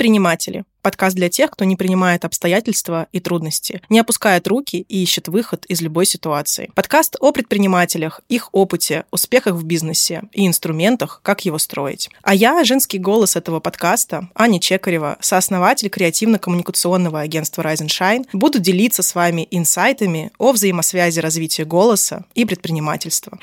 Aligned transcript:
Неприниматели. 0.00 0.64
Подкаст 0.80 1.14
для 1.14 1.28
тех, 1.28 1.50
кто 1.50 1.66
не 1.66 1.76
принимает 1.76 2.24
обстоятельства 2.24 3.06
и 3.12 3.20
трудности, 3.20 3.82
не 3.90 3.98
опускает 3.98 4.48
руки 4.48 4.86
и 4.88 5.02
ищет 5.02 5.28
выход 5.28 5.66
из 5.66 5.82
любой 5.82 6.06
ситуации. 6.06 6.70
Подкаст 6.74 7.16
о 7.20 7.32
предпринимателях, 7.32 8.22
их 8.30 8.48
опыте, 8.52 9.04
успехах 9.10 9.56
в 9.56 9.64
бизнесе 9.64 10.22
и 10.32 10.46
инструментах, 10.46 11.20
как 11.22 11.44
его 11.44 11.58
строить. 11.58 12.08
А 12.22 12.34
я, 12.34 12.64
женский 12.64 12.96
голос 12.96 13.36
этого 13.36 13.60
подкаста, 13.60 14.30
Аня 14.34 14.58
Чекарева, 14.58 15.18
сооснователь 15.20 15.88
креативно-коммуникационного 15.88 17.20
агентства 17.20 17.60
Rise 17.60 17.84
and 17.84 17.88
Shine, 17.88 18.24
буду 18.32 18.58
делиться 18.58 19.02
с 19.02 19.14
вами 19.14 19.46
инсайтами 19.50 20.30
о 20.38 20.52
взаимосвязи 20.52 21.20
развития 21.20 21.66
голоса 21.66 22.24
и 22.34 22.46
предпринимательства. 22.46 23.38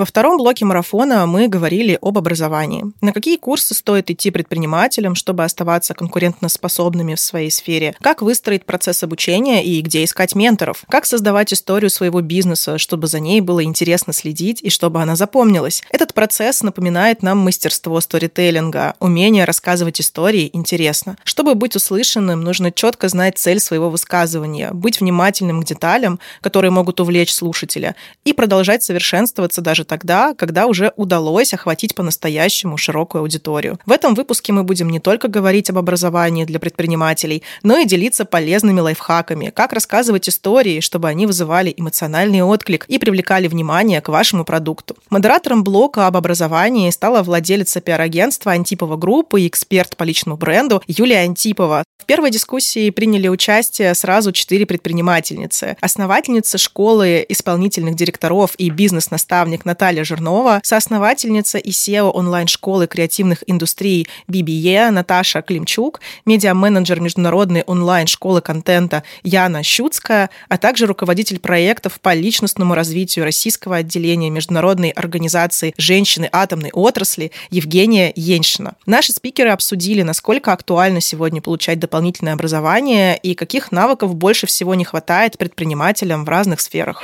Во 0.00 0.06
втором 0.06 0.38
блоке 0.38 0.64
марафона 0.64 1.26
мы 1.26 1.46
говорили 1.46 1.98
об 2.00 2.16
образовании. 2.16 2.86
На 3.02 3.12
какие 3.12 3.36
курсы 3.36 3.74
стоит 3.74 4.10
идти 4.10 4.30
предпринимателям, 4.30 5.14
чтобы 5.14 5.44
оставаться 5.44 5.92
конкурентоспособными 5.92 7.16
в 7.16 7.20
своей 7.20 7.50
сфере? 7.50 7.94
Как 8.00 8.22
выстроить 8.22 8.64
процесс 8.64 9.02
обучения 9.02 9.62
и 9.62 9.78
где 9.82 10.02
искать 10.02 10.34
менторов? 10.34 10.84
Как 10.88 11.04
создавать 11.04 11.52
историю 11.52 11.90
своего 11.90 12.22
бизнеса, 12.22 12.78
чтобы 12.78 13.08
за 13.08 13.20
ней 13.20 13.42
было 13.42 13.62
интересно 13.62 14.14
следить 14.14 14.62
и 14.62 14.70
чтобы 14.70 15.02
она 15.02 15.16
запомнилась? 15.16 15.82
Этот 15.90 16.14
процесс 16.14 16.62
напоминает 16.62 17.22
нам 17.22 17.36
мастерство 17.36 18.00
сторителлинга, 18.00 18.94
умение 19.00 19.44
рассказывать 19.44 20.00
истории 20.00 20.48
интересно. 20.54 21.18
Чтобы 21.24 21.54
быть 21.54 21.76
услышанным, 21.76 22.40
нужно 22.40 22.72
четко 22.72 23.10
знать 23.10 23.36
цель 23.36 23.60
своего 23.60 23.90
высказывания, 23.90 24.70
быть 24.72 24.98
внимательным 24.98 25.60
к 25.60 25.66
деталям, 25.66 26.20
которые 26.40 26.70
могут 26.70 27.00
увлечь 27.00 27.34
слушателя, 27.34 27.96
и 28.24 28.32
продолжать 28.32 28.82
совершенствоваться 28.82 29.60
даже 29.60 29.89
тогда, 29.90 30.34
когда 30.34 30.68
уже 30.68 30.92
удалось 30.94 31.52
охватить 31.52 31.96
по-настоящему 31.96 32.76
широкую 32.76 33.22
аудиторию. 33.22 33.80
В 33.86 33.90
этом 33.90 34.14
выпуске 34.14 34.52
мы 34.52 34.62
будем 34.62 34.88
не 34.88 35.00
только 35.00 35.26
говорить 35.26 35.68
об 35.68 35.78
образовании 35.78 36.44
для 36.44 36.60
предпринимателей, 36.60 37.42
но 37.64 37.76
и 37.76 37.84
делиться 37.84 38.24
полезными 38.24 38.78
лайфхаками, 38.78 39.50
как 39.50 39.72
рассказывать 39.72 40.28
истории, 40.28 40.78
чтобы 40.78 41.08
они 41.08 41.26
вызывали 41.26 41.74
эмоциональный 41.76 42.42
отклик 42.42 42.84
и 42.86 43.00
привлекали 43.00 43.48
внимание 43.48 44.00
к 44.00 44.08
вашему 44.10 44.44
продукту. 44.44 44.94
Модератором 45.10 45.64
блока 45.64 46.06
об 46.06 46.16
образовании 46.16 46.88
стала 46.90 47.24
владелица 47.24 47.80
пиар-агентства 47.80 48.52
Антипова 48.52 48.96
группы 48.96 49.40
и 49.40 49.48
эксперт 49.48 49.96
по 49.96 50.04
личному 50.04 50.36
бренду 50.36 50.84
Юлия 50.86 51.22
Антипова. 51.22 51.82
В 51.98 52.04
первой 52.06 52.30
дискуссии 52.30 52.90
приняли 52.90 53.26
участие 53.28 53.94
сразу 53.94 54.30
четыре 54.32 54.66
предпринимательницы. 54.66 55.76
Основательница 55.80 56.58
школы 56.58 57.26
исполнительных 57.28 57.96
директоров 57.96 58.54
и 58.56 58.70
бизнес-наставник 58.70 59.64
Наталья 59.64 59.79
Наталья 59.80 60.04
Жирнова, 60.04 60.60
соосновательница 60.62 61.56
и 61.56 61.70
SEO 61.70 62.10
онлайн-школы 62.10 62.86
креативных 62.86 63.42
индустрий 63.46 64.06
BBE 64.28 64.90
Наташа 64.90 65.40
Климчук, 65.40 66.02
медиа-менеджер 66.26 67.00
международной 67.00 67.62
онлайн-школы 67.62 68.42
контента 68.42 69.04
Яна 69.22 69.62
Щуцкая, 69.62 70.28
а 70.50 70.58
также 70.58 70.84
руководитель 70.84 71.38
проектов 71.38 71.98
по 71.98 72.12
личностному 72.12 72.74
развитию 72.74 73.24
российского 73.24 73.76
отделения 73.76 74.28
Международной 74.28 74.90
организации 74.90 75.72
женщины 75.78 76.28
атомной 76.30 76.72
отрасли 76.74 77.32
Евгения 77.48 78.12
Еншина. 78.14 78.74
Наши 78.84 79.12
спикеры 79.12 79.48
обсудили, 79.48 80.02
насколько 80.02 80.52
актуально 80.52 81.00
сегодня 81.00 81.40
получать 81.40 81.78
дополнительное 81.78 82.34
образование 82.34 83.16
и 83.16 83.34
каких 83.34 83.72
навыков 83.72 84.14
больше 84.14 84.46
всего 84.46 84.74
не 84.74 84.84
хватает 84.84 85.38
предпринимателям 85.38 86.26
в 86.26 86.28
разных 86.28 86.60
сферах 86.60 87.02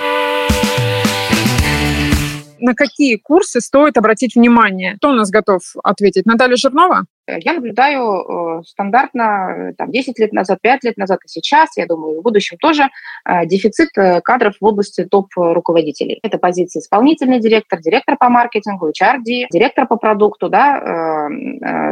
на 2.60 2.74
какие 2.74 3.16
курсы 3.16 3.60
стоит 3.60 3.96
обратить 3.96 4.34
внимание? 4.34 4.96
Кто 4.96 5.10
у 5.10 5.12
нас 5.12 5.30
готов 5.30 5.62
ответить? 5.82 6.26
Наталья 6.26 6.56
Жирнова? 6.56 7.04
Я 7.26 7.54
наблюдаю 7.54 8.60
э, 8.60 8.62
стандартно 8.64 9.72
там, 9.76 9.90
10 9.90 10.18
лет 10.18 10.32
назад, 10.32 10.60
5 10.60 10.84
лет 10.84 10.96
назад 10.96 11.20
и 11.24 11.28
сейчас, 11.28 11.76
я 11.76 11.86
думаю, 11.86 12.20
в 12.20 12.22
будущем 12.22 12.56
тоже, 12.58 12.88
э, 13.24 13.46
дефицит 13.46 13.88
э, 13.96 14.20
кадров 14.20 14.54
в 14.60 14.64
области 14.64 15.04
топ-руководителей. 15.04 16.20
Это 16.22 16.38
позиции 16.38 16.78
исполнительный 16.78 17.40
директор, 17.40 17.80
директор 17.80 18.16
по 18.16 18.28
маркетингу, 18.28 18.90
HRD, 18.90 19.46
директор 19.50 19.86
по 19.86 19.96
продукту, 19.96 20.48
да, 20.48 21.28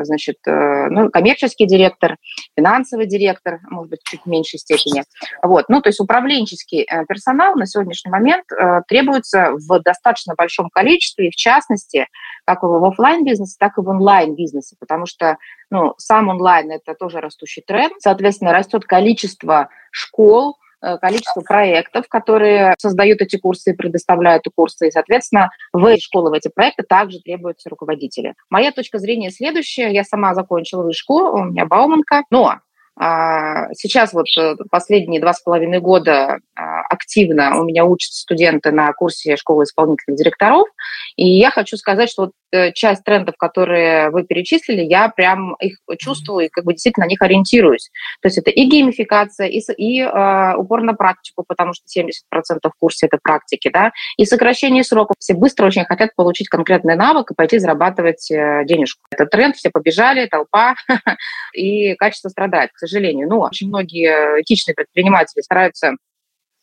значит, 0.03 0.37
ну, 0.47 1.11
коммерческий 1.11 1.67
директор, 1.67 2.17
финансовый 2.57 3.07
директор, 3.07 3.61
может 3.71 3.91
быть, 3.91 4.01
чуть 4.05 4.23
в 4.23 4.27
меньшей 4.27 4.59
степени. 4.59 5.03
Вот. 5.43 5.69
Ну, 5.69 5.81
то 5.81 5.89
есть 5.89 6.01
управленческий 6.01 6.87
персонал 7.09 7.57
на 7.57 7.67
сегодняшний 7.67 8.11
момент 8.11 8.45
требуется 8.89 9.53
в 9.53 9.81
достаточно 9.81 10.35
большом 10.37 10.69
количестве, 10.71 11.29
и 11.29 11.31
в 11.31 11.37
частности, 11.37 12.07
как 12.45 12.63
в 12.63 12.85
офлайн 12.85 13.25
бизнесе, 13.25 13.57
так 13.59 13.79
и 13.79 13.81
в 13.81 13.89
онлайн 13.89 14.35
бизнесе, 14.35 14.77
потому 14.79 15.07
что 15.07 15.24
ну, 15.71 15.95
сам 15.99 16.29
онлайн 16.29 16.71
это 16.71 16.95
тоже 16.95 17.21
растущий 17.21 17.63
тренд. 17.67 17.95
Соответственно, 17.99 18.53
растет 18.53 18.85
количество 18.85 19.69
школ, 19.91 20.57
э, 20.83 20.99
количество 20.99 21.41
проектов, 21.41 22.07
которые 22.09 22.75
создают 22.79 23.21
эти 23.21 23.37
курсы 23.37 23.73
и 23.73 23.77
предоставляют 23.77 24.45
курсы. 24.55 24.89
И, 24.89 24.91
соответственно, 24.91 25.51
в 25.73 25.85
эти 25.85 26.03
школы, 26.03 26.31
в 26.31 26.35
эти 26.35 26.49
проекты 26.49 26.83
также 26.83 27.21
требуются 27.21 27.71
руководители. 27.71 28.35
Моя 28.51 28.73
точка 28.73 28.99
зрения 28.99 29.31
следующая. 29.31 29.93
Я 29.93 30.05
сама 30.05 30.35
закончила 30.35 30.83
вышку, 30.83 31.15
у 31.15 31.45
меня 31.45 31.67
Бауманка, 31.67 32.23
но 32.31 32.61
а, 32.97 33.73
сейчас 33.75 34.13
вот 34.13 34.27
э, 34.39 34.55
последние 34.71 35.21
два 35.21 35.33
с 35.33 35.43
половиной 35.43 35.81
года 35.81 36.39
а, 36.55 36.83
активно 36.95 37.61
у 37.61 37.65
меня 37.65 37.85
учатся 37.85 38.23
студенты 38.23 38.71
на 38.71 38.93
курсе 38.93 39.37
школы 39.37 39.65
исполнительных 39.65 40.19
директоров, 40.19 40.67
и 41.17 41.27
я 41.27 41.51
хочу 41.51 41.77
сказать, 41.77 42.11
что 42.11 42.23
вот 42.23 42.33
Э, 42.55 42.73
часть 42.73 43.03
трендов, 43.03 43.35
которые 43.37 44.11
вы 44.11 44.23
перечислили, 44.23 44.83
я 44.83 45.09
прям 45.09 45.55
их 45.57 45.79
чувствую 45.99 46.47
и 46.47 46.49
как 46.49 46.65
бы 46.65 46.73
действительно 46.73 47.07
на 47.07 47.09
них 47.09 47.21
ориентируюсь. 47.21 47.91
То 48.23 48.29
есть 48.29 48.39
это 48.39 48.51
и 48.51 48.65
геймификация, 48.67 49.49
и, 49.49 49.61
и 49.77 50.01
э, 50.01 50.55
упор 50.57 50.83
на 50.83 50.95
практику, 50.95 51.45
потому 51.49 51.73
что 51.75 51.85
70% 51.87 52.13
в 52.63 52.79
курсе 52.79 53.07
это 53.07 53.19
практики, 53.21 53.71
да, 53.73 53.91
и 54.17 54.25
сокращение 54.25 54.85
сроков. 54.85 55.17
Все 55.19 55.35
быстро 55.35 55.67
очень 55.67 55.85
хотят 55.85 56.15
получить 56.15 56.49
конкретный 56.49 56.95
навык 56.95 57.33
и 57.33 57.35
пойти 57.35 57.59
зарабатывать 57.59 58.31
э, 58.31 58.63
денежку. 58.67 59.01
Это 59.11 59.27
тренд, 59.27 59.57
все 59.57 59.71
побежали, 59.71 60.27
толпа, 60.27 60.77
и 61.57 61.95
качество 61.97 62.29
страдает, 62.29 62.71
к 62.73 62.79
сожалению. 62.79 63.29
Но 63.29 63.41
очень 63.41 63.67
многие 63.67 64.43
этичные 64.43 64.77
предприниматели 64.77 65.43
стараются 65.43 65.97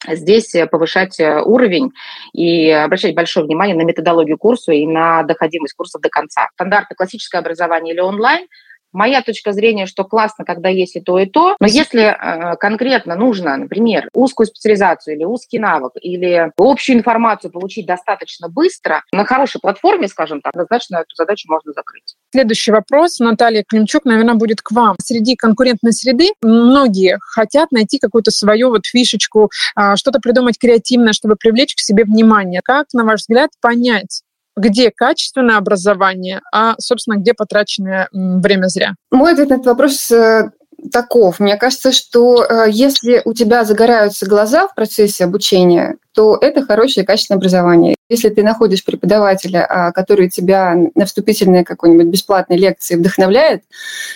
здесь 0.07 0.53
э, 0.55 0.67
повышать 0.67 1.19
э, 1.19 1.41
уровень 1.41 1.91
и 2.33 2.69
обращать 2.69 3.15
большое 3.15 3.45
внимание 3.45 3.75
на 3.75 3.83
методологию 3.83 4.37
курса 4.37 4.71
и 4.71 4.85
на 4.85 5.23
доходимость 5.23 5.73
курсов 5.75 6.01
до 6.01 6.09
конца. 6.09 6.49
Стандартное 6.53 6.95
классическое 6.95 7.41
образование 7.41 7.93
или 7.93 8.01
онлайн– 8.01 8.47
Моя 8.93 9.21
точка 9.21 9.53
зрения, 9.53 9.85
что 9.85 10.03
классно, 10.03 10.43
когда 10.43 10.67
есть 10.67 10.97
и 10.97 11.01
то, 11.01 11.17
и 11.17 11.25
то, 11.25 11.55
но 11.59 11.67
если 11.67 12.01
э, 12.01 12.57
конкретно 12.57 13.15
нужно, 13.15 13.55
например, 13.55 14.09
узкую 14.13 14.47
специализацию 14.47 15.15
или 15.15 15.23
узкий 15.23 15.59
навык, 15.59 15.93
или 16.01 16.51
общую 16.57 16.97
информацию 16.97 17.51
получить 17.51 17.85
достаточно 17.85 18.49
быстро, 18.49 19.03
на 19.13 19.23
хорошей 19.23 19.61
платформе, 19.61 20.09
скажем 20.09 20.41
так, 20.41 20.53
однозначно 20.53 20.97
эту 20.97 21.15
задачу 21.15 21.49
можно 21.49 21.71
закрыть. 21.71 22.15
Следующий 22.31 22.71
вопрос, 22.71 23.19
Наталья 23.19 23.63
Климчук, 23.67 24.05
наверное, 24.05 24.35
будет 24.35 24.61
к 24.61 24.71
вам. 24.71 24.95
Среди 25.03 25.35
конкурентной 25.35 25.91
среды 25.91 26.29
многие 26.41 27.17
хотят 27.19 27.71
найти 27.71 27.99
какую-то 27.99 28.31
свою 28.31 28.69
вот 28.69 28.85
фишечку, 28.85 29.49
э, 29.75 29.95
что-то 29.97 30.19
придумать 30.19 30.57
креативное, 30.57 31.11
чтобы 31.11 31.35
привлечь 31.35 31.75
к 31.75 31.79
себе 31.79 32.05
внимание. 32.05 32.61
Как, 32.63 32.87
на 32.93 33.03
ваш 33.03 33.21
взгляд, 33.21 33.49
понять, 33.61 34.21
где 34.55 34.91
качественное 34.91 35.57
образование, 35.57 36.41
а, 36.53 36.75
собственно, 36.79 37.17
где 37.17 37.33
потраченное 37.33 38.07
время 38.11 38.67
зря? 38.67 38.95
Мой 39.11 39.33
ответ 39.33 39.49
на 39.49 39.55
этот 39.55 39.65
вопрос 39.65 40.09
э, 40.11 40.51
таков. 40.91 41.39
Мне 41.39 41.57
кажется, 41.57 41.91
что 41.91 42.43
э, 42.43 42.65
если 42.69 43.21
у 43.25 43.33
тебя 43.33 43.65
загораются 43.65 44.25
глаза 44.25 44.67
в 44.67 44.75
процессе 44.75 45.23
обучения, 45.25 45.97
то 46.13 46.37
это 46.39 46.65
хорошее 46.65 47.05
качественное 47.05 47.37
образование. 47.37 47.95
Если 48.11 48.27
ты 48.27 48.43
находишь 48.43 48.83
преподавателя, 48.83 49.65
а, 49.65 49.91
который 49.93 50.29
тебя 50.29 50.75
на 50.95 51.05
вступительной 51.05 51.63
какой-нибудь 51.63 52.07
бесплатной 52.07 52.57
лекции 52.57 52.97
вдохновляет, 52.97 53.63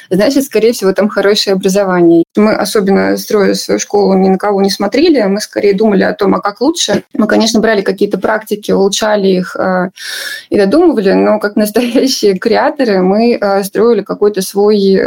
значит, 0.09 0.44
скорее 0.44 0.74
всего, 0.74 0.92
там 0.92 1.07
хорошее 1.07 1.53
образование. 1.53 2.25
Мы 2.36 2.51
особенно, 2.51 3.15
строя 3.15 3.53
свою 3.53 3.80
школу, 3.80 4.13
ни 4.15 4.27
на 4.27 4.38
кого 4.38 4.62
не 4.62 4.69
смотрели, 4.69 5.24
мы 5.24 5.39
скорее 5.39 5.74
думали 5.74 6.03
о 6.03 6.13
том, 6.13 6.36
а 6.36 6.42
как 6.42 6.59
лучше. 6.59 7.03
Мы, 7.13 7.25
конечно, 7.25 7.62
брали 7.62 7.83
какие-то 7.83 8.18
практики, 8.18 8.74
улучшали 8.74 9.30
их 9.30 9.56
а, 9.56 9.92
и 10.50 10.57
додумывали, 10.57 11.13
но 11.13 11.39
как 11.39 11.56
настоящие 11.56 12.38
креаторы 12.38 13.01
мы 13.01 13.36
а, 13.36 13.63
строили 13.63 14.01
какой-то 14.01 14.42
свой, 14.42 15.00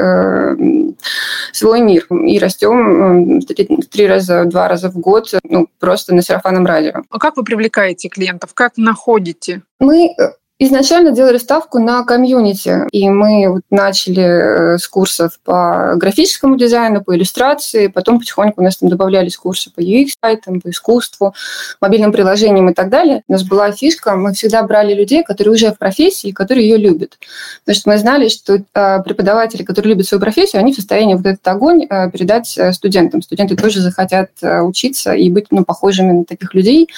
свой 1.52 1.80
мир 1.82 2.06
и 2.08 2.38
растем 2.38 3.42
три 3.90 4.06
раза, 4.06 4.44
два 4.46 4.66
раза 4.66 4.88
в 4.88 4.96
год 4.98 5.28
ну, 5.44 5.68
просто 5.78 6.14
на 6.14 6.22
сарафанном 6.22 6.64
радио. 6.64 7.02
А 7.10 7.18
как 7.18 7.36
вы 7.36 7.44
привлекаете 7.44 8.08
клиентов? 8.08 8.54
Как 8.54 8.77
находите? 8.78 9.62
Мы 9.78 10.14
э, 10.18 10.32
Изначально 10.60 11.12
делали 11.12 11.38
ставку 11.38 11.78
на 11.78 12.02
комьюнити, 12.02 12.80
и 12.90 13.08
мы 13.08 13.60
начали 13.70 14.74
э, 14.74 14.78
с 14.78 14.88
курсов 14.88 15.38
по 15.44 15.92
графическому 15.94 16.56
дизайну, 16.56 17.04
по 17.04 17.14
иллюстрации, 17.14 17.86
потом 17.86 18.18
потихоньку 18.18 18.60
у 18.60 18.64
нас 18.64 18.76
там 18.76 18.88
добавлялись 18.88 19.36
курсы 19.36 19.70
по 19.70 19.78
UX-сайтам, 19.78 20.60
по 20.60 20.70
искусству, 20.70 21.32
мобильным 21.80 22.10
приложениям 22.10 22.68
и 22.70 22.74
так 22.74 22.90
далее. 22.90 23.22
У 23.28 23.32
нас 23.32 23.44
была 23.44 23.70
фишка, 23.70 24.16
мы 24.16 24.32
всегда 24.32 24.64
брали 24.64 24.94
людей, 24.94 25.22
которые 25.22 25.54
уже 25.54 25.70
в 25.70 25.78
профессии, 25.78 26.32
которые 26.32 26.68
ее 26.68 26.76
любят. 26.76 27.18
Потому 27.64 27.76
что 27.76 27.90
мы 27.90 27.98
знали, 27.98 28.28
что 28.28 28.54
э, 28.56 29.02
преподаватели, 29.04 29.62
которые 29.62 29.92
любят 29.92 30.08
свою 30.08 30.20
профессию, 30.20 30.58
они 30.58 30.72
в 30.72 30.76
состоянии 30.76 31.14
вот 31.14 31.24
этот 31.24 31.46
огонь 31.46 31.86
э, 31.88 32.10
передать 32.10 32.58
студентам. 32.72 33.22
Студенты 33.22 33.54
тоже 33.54 33.80
захотят 33.80 34.30
учиться 34.42 35.12
и 35.12 35.30
быть 35.30 35.46
ну, 35.52 35.64
похожими 35.64 36.10
на 36.10 36.24
таких 36.24 36.52
людей, 36.54 36.88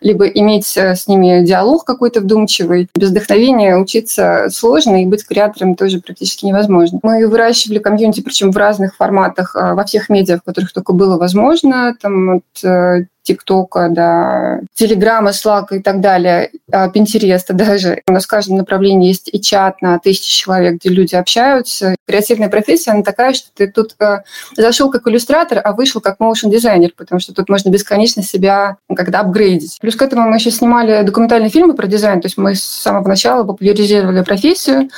либо 0.00 0.28
иметь 0.28 0.76
с 0.76 1.08
ними 1.08 1.44
диалог 1.44 1.84
какой-то 1.84 2.20
вдумчивый, 2.20 2.88
без 2.94 3.07
вдохновения 3.08 3.76
учиться 3.76 4.48
сложно, 4.50 5.02
и 5.02 5.06
быть 5.06 5.26
креатором 5.26 5.74
тоже 5.74 6.00
практически 6.00 6.46
невозможно. 6.46 7.00
Мы 7.02 7.26
выращивали 7.26 7.78
комьюнити, 7.78 8.20
причем 8.20 8.52
в 8.52 8.56
разных 8.56 8.96
форматах, 8.96 9.54
а, 9.54 9.74
во 9.74 9.84
всех 9.84 10.08
медиа, 10.08 10.38
в 10.38 10.42
которых 10.42 10.72
только 10.72 10.92
было 10.92 11.18
возможно, 11.18 11.96
там 12.00 12.36
от 12.36 12.64
э, 12.64 13.06
ТикТока, 13.28 13.88
да, 13.90 14.60
Телеграма, 14.72 15.30
Slack 15.30 15.66
и 15.72 15.80
так 15.80 16.00
далее, 16.00 16.50
Пинтереста 16.94 17.52
даже. 17.52 18.02
У 18.08 18.12
нас 18.12 18.24
в 18.24 18.28
каждом 18.28 18.56
направлении 18.56 19.08
есть 19.08 19.28
и 19.30 19.40
чат 19.40 19.82
на 19.82 19.98
тысячи 19.98 20.30
человек, 20.30 20.76
где 20.76 20.88
люди 20.88 21.14
общаются. 21.14 21.94
Креативная 22.06 22.48
профессия, 22.48 22.92
она 22.92 23.02
такая, 23.02 23.34
что 23.34 23.48
ты 23.54 23.68
тут 23.68 23.94
э, 24.00 24.22
зашел 24.56 24.90
как 24.90 25.06
иллюстратор, 25.06 25.60
а 25.62 25.74
вышел 25.74 26.00
как 26.00 26.20
моушен 26.20 26.50
дизайнер, 26.50 26.92
потому 26.96 27.20
что 27.20 27.34
тут 27.34 27.50
можно 27.50 27.68
бесконечно 27.68 28.22
себя 28.22 28.78
когда 28.96 29.20
апгрейдить. 29.20 29.78
Плюс 29.80 29.94
к 29.94 30.02
этому 30.02 30.28
мы 30.28 30.36
еще 30.36 30.50
снимали 30.50 31.02
документальные 31.02 31.50
фильмы 31.50 31.74
про 31.74 31.86
дизайн, 31.86 32.20
то 32.20 32.26
есть 32.26 32.38
мы 32.38 32.54
с 32.54 32.62
самого 32.64 33.06
начала 33.06 33.44
популяризировали 33.44 34.22
профессию, 34.22 34.88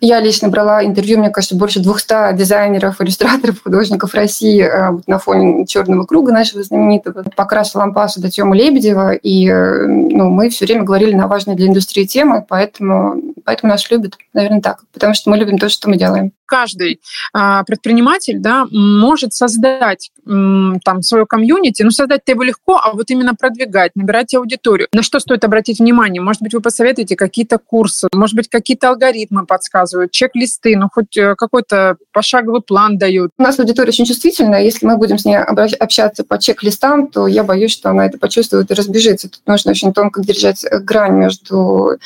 я 0.00 0.20
лично 0.20 0.48
брала 0.48 0.84
интервью, 0.84 1.18
мне 1.18 1.30
кажется, 1.30 1.56
больше 1.56 1.80
200 1.80 2.36
дизайнеров, 2.36 3.00
иллюстраторов, 3.00 3.62
художников 3.62 4.14
России 4.14 4.62
э, 4.62 4.98
на 5.06 5.18
фоне 5.18 5.66
черного 5.66 6.04
круга 6.04 6.32
нашего 6.32 6.62
знаменитого. 6.62 7.24
Покрас 7.36 7.74
лампаса 7.74 8.20
до 8.20 8.30
Тёмы 8.30 8.56
Лебедева, 8.56 9.12
и 9.12 9.48
э, 9.48 9.86
ну, 9.86 10.30
мы 10.30 10.50
все 10.50 10.66
время 10.66 10.82
говорили 10.82 11.14
на 11.14 11.26
важные 11.26 11.56
для 11.56 11.68
индустрии 11.68 12.04
темы, 12.04 12.44
поэтому, 12.46 13.20
поэтому 13.44 13.72
нас 13.72 13.90
любят, 13.90 14.16
наверное, 14.32 14.60
так, 14.60 14.80
потому 14.92 15.14
что 15.14 15.30
мы 15.30 15.36
любим 15.36 15.58
то, 15.58 15.68
что 15.68 15.88
мы 15.88 15.96
делаем 15.96 16.32
каждый 16.46 17.00
а, 17.32 17.64
предприниматель 17.64 18.38
да, 18.38 18.66
может 18.70 19.32
создать 19.32 20.10
там 20.24 21.02
свое 21.02 21.26
комьюнити, 21.26 21.82
ну 21.82 21.90
создать-то 21.90 22.32
его 22.32 22.42
легко, 22.44 22.80
а 22.82 22.92
вот 22.92 23.10
именно 23.10 23.34
продвигать, 23.34 23.92
набирать 23.94 24.32
аудиторию. 24.34 24.88
На 24.92 25.02
что 25.02 25.20
стоит 25.20 25.44
обратить 25.44 25.80
внимание? 25.80 26.22
Может 26.22 26.40
быть, 26.40 26.54
вы 26.54 26.60
посоветуете 26.60 27.16
какие-то 27.16 27.58
курсы, 27.58 28.08
может 28.14 28.34
быть, 28.34 28.48
какие-то 28.48 28.88
алгоритмы 28.88 29.44
подсказывают, 29.44 29.83
чек-листы, 30.10 30.76
ну 30.76 30.88
хоть 30.92 31.16
э, 31.16 31.34
какой-то 31.36 31.96
пошаговый 32.12 32.62
план 32.62 32.98
дают. 32.98 33.30
У 33.38 33.42
нас 33.42 33.58
аудитория 33.58 33.88
очень 33.88 34.06
чувствительная, 34.06 34.62
если 34.62 34.86
мы 34.86 34.96
будем 34.96 35.18
с 35.18 35.24
ней 35.24 35.36
общаться 35.36 36.24
по 36.24 36.38
чек-листам, 36.38 37.08
то 37.08 37.26
я 37.26 37.44
боюсь, 37.44 37.72
что 37.72 37.90
она 37.90 38.06
это 38.06 38.18
почувствует 38.18 38.70
и 38.70 38.74
разбежится. 38.74 39.28
Тут 39.28 39.42
нужно 39.46 39.72
очень 39.72 39.92
тонко 39.92 40.22
держать 40.22 40.64
э, 40.64 40.78
грань 40.78 41.14
между 41.14 41.98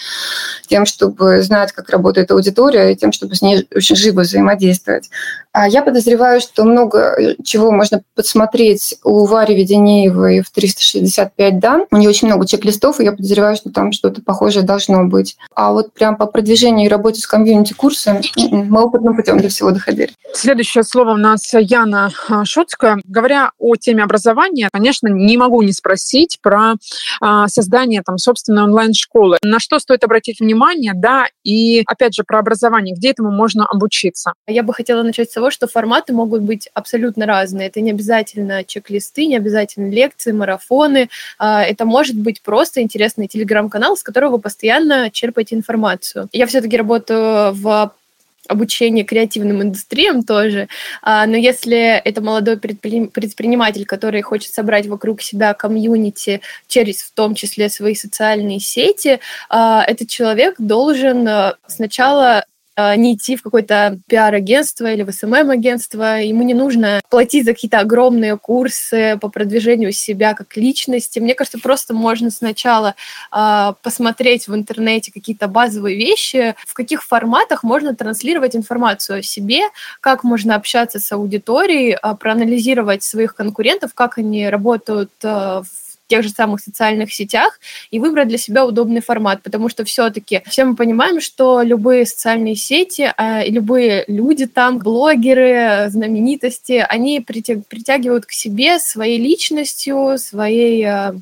тем, 0.69 0.86
чтобы 0.86 1.42
знать, 1.42 1.72
как 1.72 1.90
работает 1.90 2.30
аудитория, 2.30 2.92
и 2.92 2.96
тем, 2.96 3.12
чтобы 3.12 3.34
с 3.34 3.42
ней 3.42 3.66
очень 3.75 3.96
живо 3.96 4.20
взаимодействовать. 4.20 5.10
А 5.60 5.66
я 5.66 5.82
подозреваю, 5.82 6.40
что 6.40 6.62
много 6.62 7.16
э, 7.19 7.34
чего 7.43 7.72
можно 7.72 8.00
подсмотреть 8.14 8.94
у 9.02 9.26
Вари 9.26 9.56
Веденеевой 9.56 10.43
в 10.43 10.50
365 10.50 11.58
дан. 11.58 11.84
У 11.90 11.96
нее 11.96 12.08
очень 12.08 12.28
много 12.28 12.46
чек-листов, 12.46 13.00
и 13.00 13.05
я 13.05 13.10
подозреваю, 13.10 13.56
что 13.56 13.70
там 13.70 13.90
что-то 13.90 14.22
похожее 14.22 14.64
должно 14.64 15.02
быть. 15.06 15.37
А 15.56 15.72
вот 15.72 15.93
прям 15.93 16.16
по 16.16 16.26
продвижению 16.26 16.87
и 16.87 16.88
работе 16.88 17.20
с 17.20 17.26
комьюнити 17.26 17.72
курсом 17.72 18.19
м-м, 18.37 18.69
мы 18.70 18.84
опытным 18.84 19.16
путем 19.16 19.40
до 19.40 19.49
всего 19.49 19.72
доходили. 19.72 20.12
Следующее 20.32 20.84
слово 20.84 21.14
у 21.14 21.16
нас 21.16 21.52
Яна 21.52 22.12
а, 22.28 22.44
Шуцкая. 22.44 23.00
Говоря 23.05 23.50
о 23.58 23.75
теме 23.75 24.05
образования, 24.05 24.69
конечно, 24.72 25.08
не 25.08 25.37
могу 25.37 25.62
не 25.62 25.72
спросить 25.72 26.38
про 26.40 26.75
а, 27.20 27.49
создание 27.49 28.02
там 28.06 28.19
собственной 28.19 28.62
онлайн-школы. 28.62 29.38
На 29.43 29.58
что 29.58 29.81
стоит 29.81 30.05
обратить 30.05 30.38
внимание, 30.38 30.93
да, 30.94 31.26
и 31.43 31.82
опять 31.84 32.14
же 32.14 32.22
про 32.22 32.38
образование, 32.38 32.94
где 32.94 33.10
этому 33.10 33.32
можно 33.32 33.66
обучиться? 33.66 34.34
Я 34.46 34.62
бы 34.62 34.72
хотела 34.72 35.02
начать 35.02 35.31
с 35.31 35.34
того, 35.34 35.47
что 35.50 35.66
форматы 35.66 36.12
могут 36.12 36.42
быть 36.42 36.68
абсолютно 36.74 37.26
разные. 37.26 37.68
Это 37.68 37.80
не 37.80 37.90
обязательно 37.90 38.64
чек-листы, 38.64 39.26
не 39.26 39.36
обязательно 39.36 39.90
лекции, 39.90 40.32
марафоны. 40.32 41.08
А, 41.38 41.62
это 41.62 41.84
может 41.84 42.16
быть 42.16 42.42
просто 42.42 42.82
интересный 42.82 43.28
телеграм-канал, 43.28 43.96
с 43.96 44.02
которого 44.02 44.32
вы 44.32 44.38
постоянно 44.40 45.10
черпаете 45.10 45.56
информацию. 45.56 46.28
Я 46.32 46.46
все-таки 46.46 46.76
работаю 46.76 47.52
в 47.54 47.92
обучение 48.48 49.04
креативным 49.04 49.62
индустриям 49.62 50.24
тоже. 50.24 50.68
А, 51.02 51.26
но 51.26 51.36
если 51.36 51.78
это 51.78 52.20
молодой 52.20 52.56
предприниматель, 52.58 53.84
который 53.84 54.22
хочет 54.22 54.52
собрать 54.52 54.86
вокруг 54.86 55.22
себя 55.22 55.54
комьюнити 55.54 56.40
через 56.66 57.02
в 57.02 57.12
том 57.12 57.34
числе 57.34 57.68
свои 57.68 57.94
социальные 57.94 58.60
сети, 58.60 59.20
а, 59.48 59.84
этот 59.86 60.08
человек 60.08 60.56
должен 60.58 61.28
сначала 61.66 62.44
не 62.96 63.14
идти 63.14 63.36
в 63.36 63.42
какое-то 63.42 63.98
пиар-агентство 64.06 64.86
или 64.92 65.02
в 65.02 65.10
СММ-агентство. 65.10 66.20
Ему 66.20 66.42
не 66.44 66.54
нужно 66.54 67.00
платить 67.10 67.44
за 67.44 67.52
какие-то 67.52 67.80
огромные 67.80 68.36
курсы 68.36 69.19
по 69.20 69.28
продвижению 69.28 69.92
себя 69.92 70.34
как 70.34 70.56
личности. 70.56 71.19
Мне 71.19 71.34
кажется, 71.34 71.58
просто 71.58 71.94
можно 71.94 72.30
сначала 72.30 72.94
э, 73.32 73.72
посмотреть 73.82 74.48
в 74.48 74.54
интернете 74.54 75.12
какие-то 75.12 75.48
базовые 75.48 75.96
вещи, 75.96 76.54
в 76.66 76.75
каких 76.75 77.02
форматах 77.02 77.62
можно 77.62 77.94
транслировать 77.94 78.54
информацию 78.56 79.19
о 79.19 79.22
себе, 79.22 79.62
как 80.00 80.24
можно 80.24 80.54
общаться 80.54 80.98
с 80.98 81.10
аудиторией, 81.12 81.96
э, 82.00 82.14
проанализировать 82.14 83.02
своих 83.02 83.34
конкурентов, 83.34 83.94
как 83.94 84.19
они 84.19 84.48
работают 84.48 85.10
э, 85.22 85.62
в 85.62 85.88
тех 86.08 86.22
же 86.22 86.31
самых 86.31 86.60
социальных 86.60 87.12
сетях 87.12 87.60
и 87.90 88.00
выбрать 88.00 88.28
для 88.28 88.38
себя 88.38 88.66
удобный 88.66 89.00
формат, 89.00 89.43
потому 89.43 89.69
что 89.69 89.84
все-таки 89.84 90.43
все 90.46 90.64
мы 90.64 90.75
понимаем, 90.75 91.20
что 91.20 91.62
любые 91.62 92.06
социальные 92.06 92.56
сети, 92.56 93.12
а, 93.16 93.44
любые 93.44 94.05
люди 94.08 94.46
там, 94.46 94.78
блогеры, 94.78 95.88
знаменитости, 95.90 96.84
они 96.88 97.20
притягивают 97.20 98.26
к 98.26 98.32
себе 98.32 98.78
своей 98.78 99.19
личностью, 99.19 100.19
своей 100.19 100.84
а, 100.84 101.14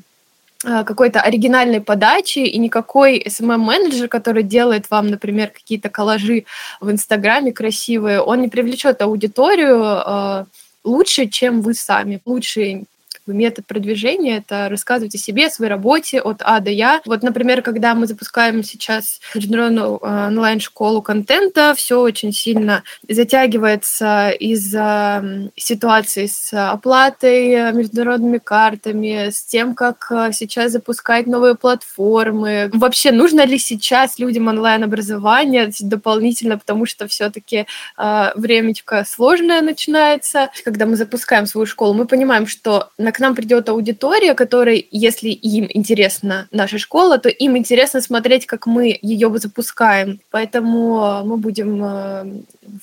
какой-то 0.63 1.21
оригинальной 1.21 1.81
подачи, 1.81 2.39
и 2.39 2.57
никакой 2.57 3.19
SMM-менеджер, 3.19 4.07
который 4.07 4.41
делает 4.41 4.89
вам, 4.89 5.09
например, 5.09 5.49
какие-то 5.49 5.89
коллажи 5.89 6.45
в 6.81 6.89
Инстаграме 6.89 7.51
красивые, 7.51 8.21
он 8.21 8.41
не 8.41 8.47
привлечет 8.47 9.01
аудиторию 9.01 10.47
лучше, 10.83 11.27
чем 11.27 11.61
вы 11.61 11.75
сами. 11.75 12.21
Лучше 12.25 12.85
метод 13.33 13.65
продвижения— 13.65 14.37
это 14.47 14.69
рассказывать 14.69 15.15
о 15.15 15.17
себе, 15.17 15.47
о 15.47 15.49
своей 15.49 15.69
работе 15.69 16.19
от 16.21 16.41
А 16.43 16.59
до 16.59 16.69
Я. 16.69 17.01
Вот, 17.05 17.23
например, 17.23 17.61
когда 17.61 17.95
мы 17.95 18.07
запускаем 18.07 18.63
сейчас 18.63 19.19
международную 19.35 19.99
э, 20.01 20.27
онлайн-школу 20.27 21.01
контента, 21.01 21.73
все 21.75 21.99
очень 21.99 22.31
сильно 22.31 22.83
затягивается 23.07 24.29
из-за 24.29 25.49
ситуации 25.55 26.27
с 26.27 26.53
оплатой 26.53 27.71
международными 27.73 28.37
картами, 28.37 29.29
с 29.29 29.43
тем, 29.43 29.75
как 29.75 30.07
э, 30.11 30.31
сейчас 30.33 30.71
запускать 30.71 31.27
новые 31.27 31.55
платформы. 31.55 32.69
Вообще, 32.73 33.11
нужно 33.11 33.45
ли 33.45 33.57
сейчас 33.57 34.19
людям 34.19 34.47
онлайн-образование 34.47 35.71
дополнительно, 35.79 36.57
потому 36.57 36.85
что 36.85 37.07
все-таки 37.07 37.65
э, 37.97 38.31
времечко 38.35 39.05
сложное 39.07 39.61
начинается. 39.61 40.49
Когда 40.63 40.85
мы 40.85 40.95
запускаем 40.95 41.45
свою 41.45 41.65
школу, 41.65 41.93
мы 41.93 42.05
понимаем, 42.05 42.47
что 42.47 42.89
на 42.97 43.11
к 43.17 43.19
нам 43.19 43.33
придет 43.33 43.67
аудитория, 43.67 44.35
которой, 44.35 44.87
если 44.91 45.29
им 45.29 45.67
интересна 45.73 46.47
наша 46.51 46.77
школа, 46.77 47.17
то 47.17 47.29
им 47.29 47.57
интересно 47.57 47.99
смотреть, 47.99 48.45
как 48.45 48.67
мы 48.67 48.95
ее 49.01 49.35
запускаем. 49.39 50.19
Поэтому 50.29 51.23
мы 51.25 51.37
будем 51.37 51.83
э, 51.83 52.25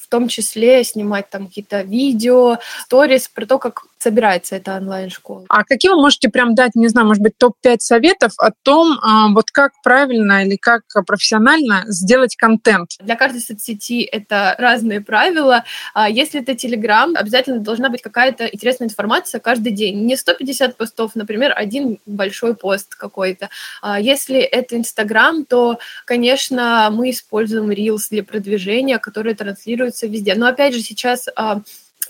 в 0.01 0.09
том 0.09 0.29
числе 0.29 0.85
снимать 0.85 1.31
там 1.31 1.47
какие-то 1.47 1.83
видео, 1.83 2.59
сторис 2.85 3.29
про 3.29 3.47
то, 3.47 3.59
как 3.59 3.85
собирается 4.05 4.57
эта 4.57 4.77
онлайн-школа. 4.77 5.47
А 5.49 5.65
какие 5.65 5.91
вы 5.91 5.97
можете 5.97 6.29
прям 6.29 6.55
дать, 6.55 6.75
не 6.75 6.89
знаю, 6.89 7.07
может 7.07 7.23
быть, 7.23 7.39
топ-5 7.39 7.77
советов 7.81 8.33
о 8.39 8.51
том, 8.51 8.99
а, 9.03 9.29
вот 9.29 9.51
как 9.51 9.73
правильно 9.83 10.45
или 10.45 10.57
как 10.57 10.83
профессионально 11.07 11.85
сделать 11.87 12.37
контент? 12.37 12.91
Для 13.01 13.17
каждой 13.17 13.41
соцсети 13.41 14.03
это 14.03 14.57
разные 14.59 15.01
правила. 15.01 15.65
А 15.95 16.11
если 16.11 16.43
это 16.43 16.53
Telegram, 16.53 17.17
обязательно 17.17 17.61
должна 17.61 17.89
быть 17.89 18.03
какая-то 18.03 18.45
интересная 18.47 18.89
информация 18.89 19.41
каждый 19.41 19.73
день. 19.73 20.05
Не 20.05 20.17
150 20.17 20.77
постов, 20.77 21.13
например, 21.15 21.55
один 21.57 21.99
большой 22.05 22.55
пост 22.55 22.95
какой-то. 22.95 23.49
А 23.81 23.99
если 23.99 24.39
это 24.39 24.77
Instagram, 24.77 25.47
то, 25.47 25.79
конечно, 26.05 26.91
мы 26.93 27.11
используем 27.11 27.71
Reels 27.71 28.09
для 28.11 28.23
продвижения, 28.23 28.99
которые 28.99 29.35
транслируются 29.75 30.07
везде. 30.07 30.35
Но 30.35 30.47
опять 30.47 30.75
же, 30.75 30.81
сейчас 30.81 31.29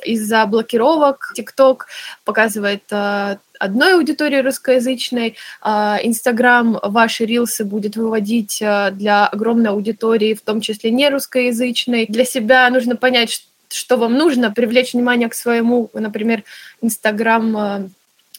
из-за 0.04 0.46
блокировок 0.46 1.32
TikTok 1.38 1.82
показывает 2.24 2.82
одной 2.92 3.94
аудитории 3.94 4.40
русскоязычной. 4.40 5.36
Инстаграм 5.62 6.78
ваши 6.82 7.24
рилсы 7.24 7.64
будет 7.64 7.96
выводить 7.96 8.58
для 8.58 9.26
огромной 9.26 9.70
аудитории, 9.70 10.34
в 10.34 10.42
том 10.42 10.60
числе 10.60 10.90
не 10.90 11.08
русскоязычной. 11.08 12.06
Для 12.08 12.24
себя 12.24 12.68
нужно 12.70 12.96
понять, 12.96 13.46
что 13.70 13.96
вам 13.96 14.14
нужно, 14.14 14.50
привлечь 14.50 14.92
внимание 14.92 15.28
к 15.28 15.34
своему, 15.34 15.90
например, 15.94 16.42
Инстаграм 16.82 17.90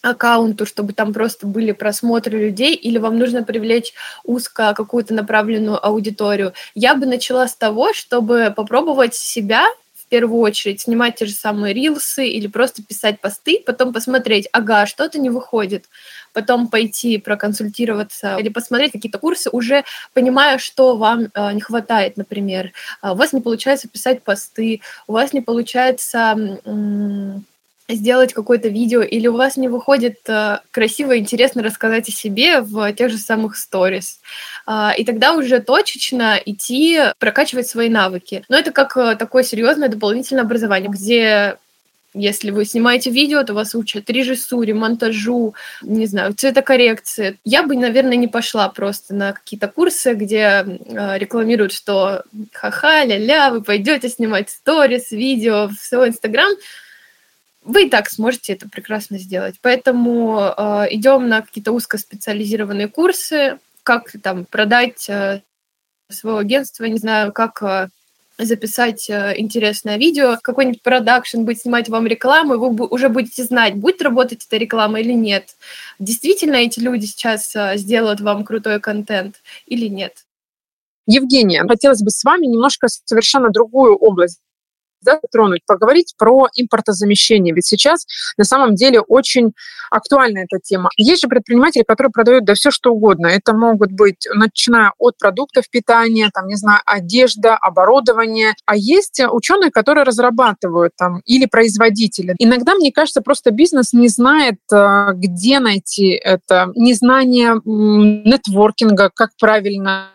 аккаунту, 0.05 0.65
чтобы 0.65 0.93
там 0.93 1.13
просто 1.13 1.47
были 1.47 1.71
просмотры 1.71 2.39
людей, 2.39 2.75
или 2.75 2.97
вам 2.97 3.17
нужно 3.17 3.43
привлечь 3.43 3.93
узко 4.23 4.73
какую-то 4.75 5.13
направленную 5.13 5.83
аудиторию. 5.85 6.53
Я 6.73 6.95
бы 6.95 7.05
начала 7.05 7.47
с 7.47 7.55
того, 7.55 7.93
чтобы 7.93 8.53
попробовать 8.55 9.15
себя 9.15 9.65
в 10.05 10.07
первую 10.07 10.41
очередь, 10.41 10.81
снимать 10.81 11.15
те 11.15 11.25
же 11.25 11.33
самые 11.33 11.73
рилсы 11.73 12.27
или 12.27 12.45
просто 12.45 12.83
писать 12.83 13.19
посты, 13.19 13.63
потом 13.65 13.91
посмотреть, 13.91 14.47
ага, 14.51 14.85
что-то 14.85 15.17
не 15.17 15.31
выходит, 15.31 15.85
потом 16.31 16.67
пойти 16.67 17.17
проконсультироваться 17.17 18.37
или 18.37 18.49
посмотреть 18.49 18.91
какие-то 18.91 19.17
курсы, 19.17 19.49
уже 19.49 19.83
понимая, 20.13 20.59
что 20.59 20.95
вам 20.95 21.29
э, 21.33 21.53
не 21.53 21.61
хватает, 21.61 22.17
например. 22.17 22.71
А 23.01 23.13
у 23.13 23.15
вас 23.15 23.33
не 23.33 23.41
получается 23.41 23.87
писать 23.87 24.21
посты, 24.21 24.81
у 25.07 25.13
вас 25.13 25.33
не 25.33 25.41
получается... 25.41 26.59
М- 26.65 27.43
сделать 27.87 28.33
какое-то 28.33 28.67
видео, 28.67 29.01
или 29.01 29.27
у 29.27 29.35
вас 29.35 29.57
не 29.57 29.67
выходит 29.67 30.17
э, 30.27 30.59
красиво 30.71 31.11
и 31.11 31.19
интересно 31.19 31.61
рассказать 31.61 32.09
о 32.09 32.11
себе 32.11 32.61
в 32.61 32.91
тех 32.93 33.11
же 33.11 33.17
самых 33.17 33.55
сторис. 33.57 34.19
Э, 34.67 34.89
и 34.97 35.05
тогда 35.05 35.33
уже 35.33 35.59
точечно 35.59 36.39
идти 36.43 36.99
прокачивать 37.19 37.67
свои 37.67 37.89
навыки. 37.89 38.43
Но 38.49 38.57
это 38.57 38.71
как 38.71 38.97
э, 38.97 39.15
такое 39.15 39.43
серьезное 39.43 39.89
дополнительное 39.89 40.43
образование, 40.43 40.89
где 40.89 41.57
если 42.17 42.49
вы 42.49 42.63
снимаете 42.63 43.11
видео, 43.11 43.43
то 43.43 43.53
вас 43.53 43.75
учат 43.75 44.09
режиссуре, 44.09 44.73
монтажу, 44.73 45.53
не 45.81 46.05
знаю, 46.05 46.33
цветокоррекции. 46.33 47.37
Я 47.43 47.63
бы, 47.63 47.75
наверное, 47.75 48.15
не 48.15 48.29
пошла 48.29 48.69
просто 48.69 49.13
на 49.13 49.33
какие-то 49.33 49.67
курсы, 49.67 50.13
где 50.13 50.65
э, 50.65 51.17
рекламируют, 51.17 51.73
что 51.73 52.23
ха-ха, 52.53 53.03
ля-ля, 53.03 53.51
вы 53.51 53.61
пойдете 53.61 54.07
снимать 54.07 54.49
сторис, 54.49 55.11
видео 55.11 55.67
в 55.67 55.73
свой 55.73 56.09
Инстаграм 56.09 56.51
вы 57.65 57.87
и 57.87 57.89
так 57.89 58.09
сможете 58.09 58.53
это 58.53 58.69
прекрасно 58.69 59.17
сделать. 59.17 59.55
Поэтому 59.61 60.39
э, 60.39 60.85
идем 60.91 61.27
на 61.27 61.41
какие-то 61.41 61.71
узкоспециализированные 61.71 62.87
курсы, 62.87 63.59
как 63.83 64.11
там 64.21 64.45
продать 64.45 65.09
э, 65.09 65.41
свое 66.09 66.39
агентство, 66.39 66.85
не 66.85 66.97
знаю, 66.97 67.33
как 67.33 67.61
э, 67.63 67.89
записать 68.37 69.09
э, 69.09 69.33
интересное 69.37 69.97
видео, 69.97 70.37
какой-нибудь 70.41 70.83
продакшн 70.83 71.41
будет 71.41 71.59
снимать 71.59 71.89
вам 71.89 72.05
рекламу, 72.05 72.53
и 72.53 72.57
вы 72.57 72.87
уже 72.87 73.09
будете 73.09 73.43
знать, 73.43 73.75
будет 73.75 74.01
работать 74.01 74.45
эта 74.45 74.57
реклама 74.57 74.99
или 74.99 75.13
нет. 75.13 75.55
Действительно 75.97 76.55
эти 76.55 76.79
люди 76.79 77.05
сейчас 77.05 77.55
э, 77.55 77.77
сделают 77.77 78.21
вам 78.21 78.43
крутой 78.43 78.79
контент 78.79 79.41
или 79.65 79.87
нет. 79.87 80.25
Евгения, 81.07 81.63
хотелось 81.67 82.01
бы 82.01 82.09
с 82.09 82.23
вами 82.23 82.45
немножко 82.45 82.87
совершенно 82.87 83.49
другую 83.49 83.95
область 83.95 84.39
затронуть, 85.05 85.61
поговорить 85.65 86.13
про 86.17 86.47
импортозамещение. 86.55 87.53
Ведь 87.53 87.65
сейчас 87.65 88.05
на 88.37 88.43
самом 88.43 88.75
деле 88.75 88.99
очень 89.01 89.53
актуальна 89.89 90.39
эта 90.39 90.59
тема. 90.61 90.89
Есть 90.97 91.21
же 91.21 91.27
предприниматели, 91.27 91.83
которые 91.83 92.11
продают 92.11 92.45
да 92.45 92.53
все 92.53 92.71
что 92.71 92.91
угодно. 92.91 93.27
Это 93.27 93.53
могут 93.53 93.91
быть, 93.91 94.27
начиная 94.33 94.91
от 94.97 95.17
продуктов 95.17 95.69
питания, 95.69 96.29
там, 96.33 96.47
не 96.47 96.55
знаю, 96.55 96.81
одежда, 96.85 97.55
оборудование. 97.55 98.53
А 98.65 98.75
есть 98.75 99.21
ученые, 99.31 99.71
которые 99.71 100.03
разрабатывают 100.03 100.93
там 100.97 101.21
или 101.25 101.45
производители. 101.45 102.35
Иногда, 102.39 102.75
мне 102.75 102.91
кажется, 102.91 103.21
просто 103.21 103.51
бизнес 103.51 103.93
не 103.93 104.07
знает, 104.07 104.59
э, 104.71 105.11
где 105.13 105.59
найти 105.59 106.09
это. 106.09 106.71
Незнание 106.75 107.61
нетворкинга, 107.65 109.11
как 109.13 109.31
правильно 109.39 110.09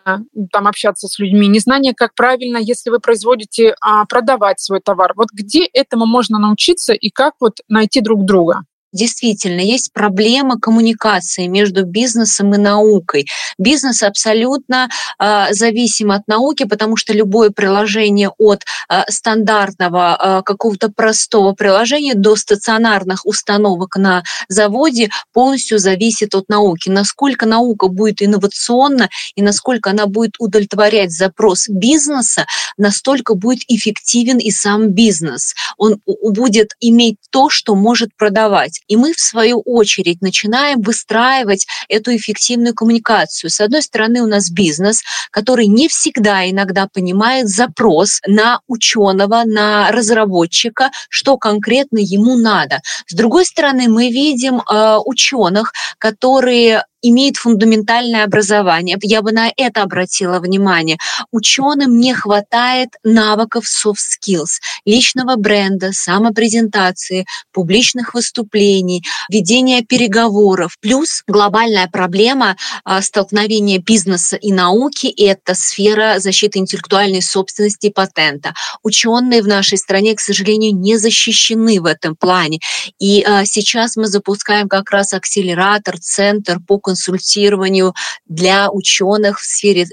там 0.51 0.67
общаться 0.67 1.07
с 1.07 1.19
людьми, 1.19 1.47
незнание, 1.47 1.93
как 1.95 2.13
правильно, 2.15 2.57
если 2.57 2.89
вы 2.89 2.99
производите, 2.99 3.75
а, 3.81 4.05
продавать 4.05 4.59
свой 4.59 4.80
товар. 4.81 5.13
Вот 5.15 5.29
где 5.33 5.65
этому 5.65 6.05
можно 6.05 6.39
научиться 6.39 6.93
и 6.93 7.09
как 7.09 7.35
вот 7.39 7.59
найти 7.67 8.01
друг 8.01 8.25
друга? 8.25 8.63
Действительно 8.93 9.61
есть 9.61 9.93
проблема 9.93 10.59
коммуникации 10.59 11.47
между 11.47 11.85
бизнесом 11.85 12.53
и 12.53 12.57
наукой. 12.57 13.25
Бизнес 13.57 14.03
абсолютно 14.03 14.89
э, 15.19 15.47
зависим 15.51 16.11
от 16.11 16.27
науки, 16.27 16.65
потому 16.65 16.97
что 16.97 17.13
любое 17.13 17.49
приложение 17.49 18.29
от 18.37 18.63
э, 18.89 19.01
стандартного 19.09 20.17
э, 20.19 20.41
какого-то 20.43 20.89
простого 20.89 21.53
приложения 21.53 22.15
до 22.15 22.35
стационарных 22.35 23.25
установок 23.25 23.95
на 23.95 24.23
заводе 24.47 25.09
полностью 25.33 25.79
зависит 25.79 26.35
от 26.35 26.49
науки. 26.49 26.89
Насколько 26.89 27.45
наука 27.45 27.87
будет 27.87 28.21
инновационна 28.21 29.09
и 29.35 29.41
насколько 29.41 29.91
она 29.91 30.05
будет 30.07 30.35
удовлетворять 30.39 31.11
запрос 31.11 31.67
бизнеса, 31.69 32.45
настолько 32.77 33.35
будет 33.35 33.63
эффективен 33.67 34.37
и 34.37 34.51
сам 34.51 34.89
бизнес. 34.89 35.53
Он 35.77 36.01
будет 36.05 36.71
иметь 36.79 37.17
то, 37.29 37.49
что 37.49 37.75
может 37.75 38.15
продавать. 38.15 38.80
И 38.87 38.95
мы, 38.95 39.13
в 39.13 39.19
свою 39.19 39.61
очередь, 39.61 40.21
начинаем 40.21 40.81
выстраивать 40.81 41.67
эту 41.87 42.15
эффективную 42.15 42.73
коммуникацию. 42.73 43.49
С 43.49 43.59
одной 43.59 43.81
стороны, 43.81 44.21
у 44.21 44.27
нас 44.27 44.49
бизнес, 44.49 45.03
который 45.31 45.67
не 45.67 45.87
всегда 45.87 46.49
иногда 46.49 46.87
понимает 46.87 47.47
запрос 47.47 48.19
на 48.27 48.59
ученого, 48.67 49.43
на 49.45 49.91
разработчика, 49.91 50.91
что 51.09 51.37
конкретно 51.37 51.99
ему 51.99 52.35
надо. 52.35 52.81
С 53.07 53.13
другой 53.13 53.45
стороны, 53.45 53.87
мы 53.87 54.09
видим 54.09 54.61
э, 54.61 54.97
ученых, 55.05 55.73
которые 55.97 56.83
имеет 57.01 57.37
фундаментальное 57.37 58.23
образование. 58.23 58.97
Я 59.01 59.21
бы 59.21 59.31
на 59.31 59.51
это 59.55 59.83
обратила 59.83 60.39
внимание. 60.39 60.97
Ученым 61.31 61.99
не 61.99 62.13
хватает 62.13 62.89
навыков 63.03 63.65
soft 63.65 63.95
skills, 63.95 64.59
личного 64.85 65.35
бренда, 65.35 65.91
самопрезентации, 65.91 67.25
публичных 67.51 68.13
выступлений, 68.13 69.03
ведения 69.29 69.83
переговоров. 69.83 70.77
Плюс 70.79 71.23
глобальная 71.27 71.87
проблема 71.87 72.55
а, 72.83 73.01
столкновения 73.01 73.79
бизнеса 73.79 74.35
и 74.35 74.51
науки– 74.51 75.07
это 75.17 75.55
сфера 75.55 76.19
защиты 76.19 76.59
интеллектуальной 76.59 77.21
собственности 77.21 77.87
и 77.87 77.91
патента. 77.91 78.53
Ученые 78.83 79.41
в 79.41 79.47
нашей 79.47 79.77
стране, 79.77 80.15
к 80.15 80.19
сожалению, 80.19 80.75
не 80.75 80.97
защищены 80.97 81.81
в 81.81 81.85
этом 81.85 82.15
плане. 82.15 82.59
И 82.99 83.23
а, 83.23 83.45
сейчас 83.45 83.95
мы 83.95 84.07
запускаем 84.07 84.69
как 84.69 84.91
раз 84.91 85.13
акселератор, 85.13 85.99
центр 85.99 86.59
по 86.59 86.77
консультированию 86.91 87.93
для 88.27 88.69
ученых 88.69 89.39
в 89.39 89.45
сфере 89.45 89.87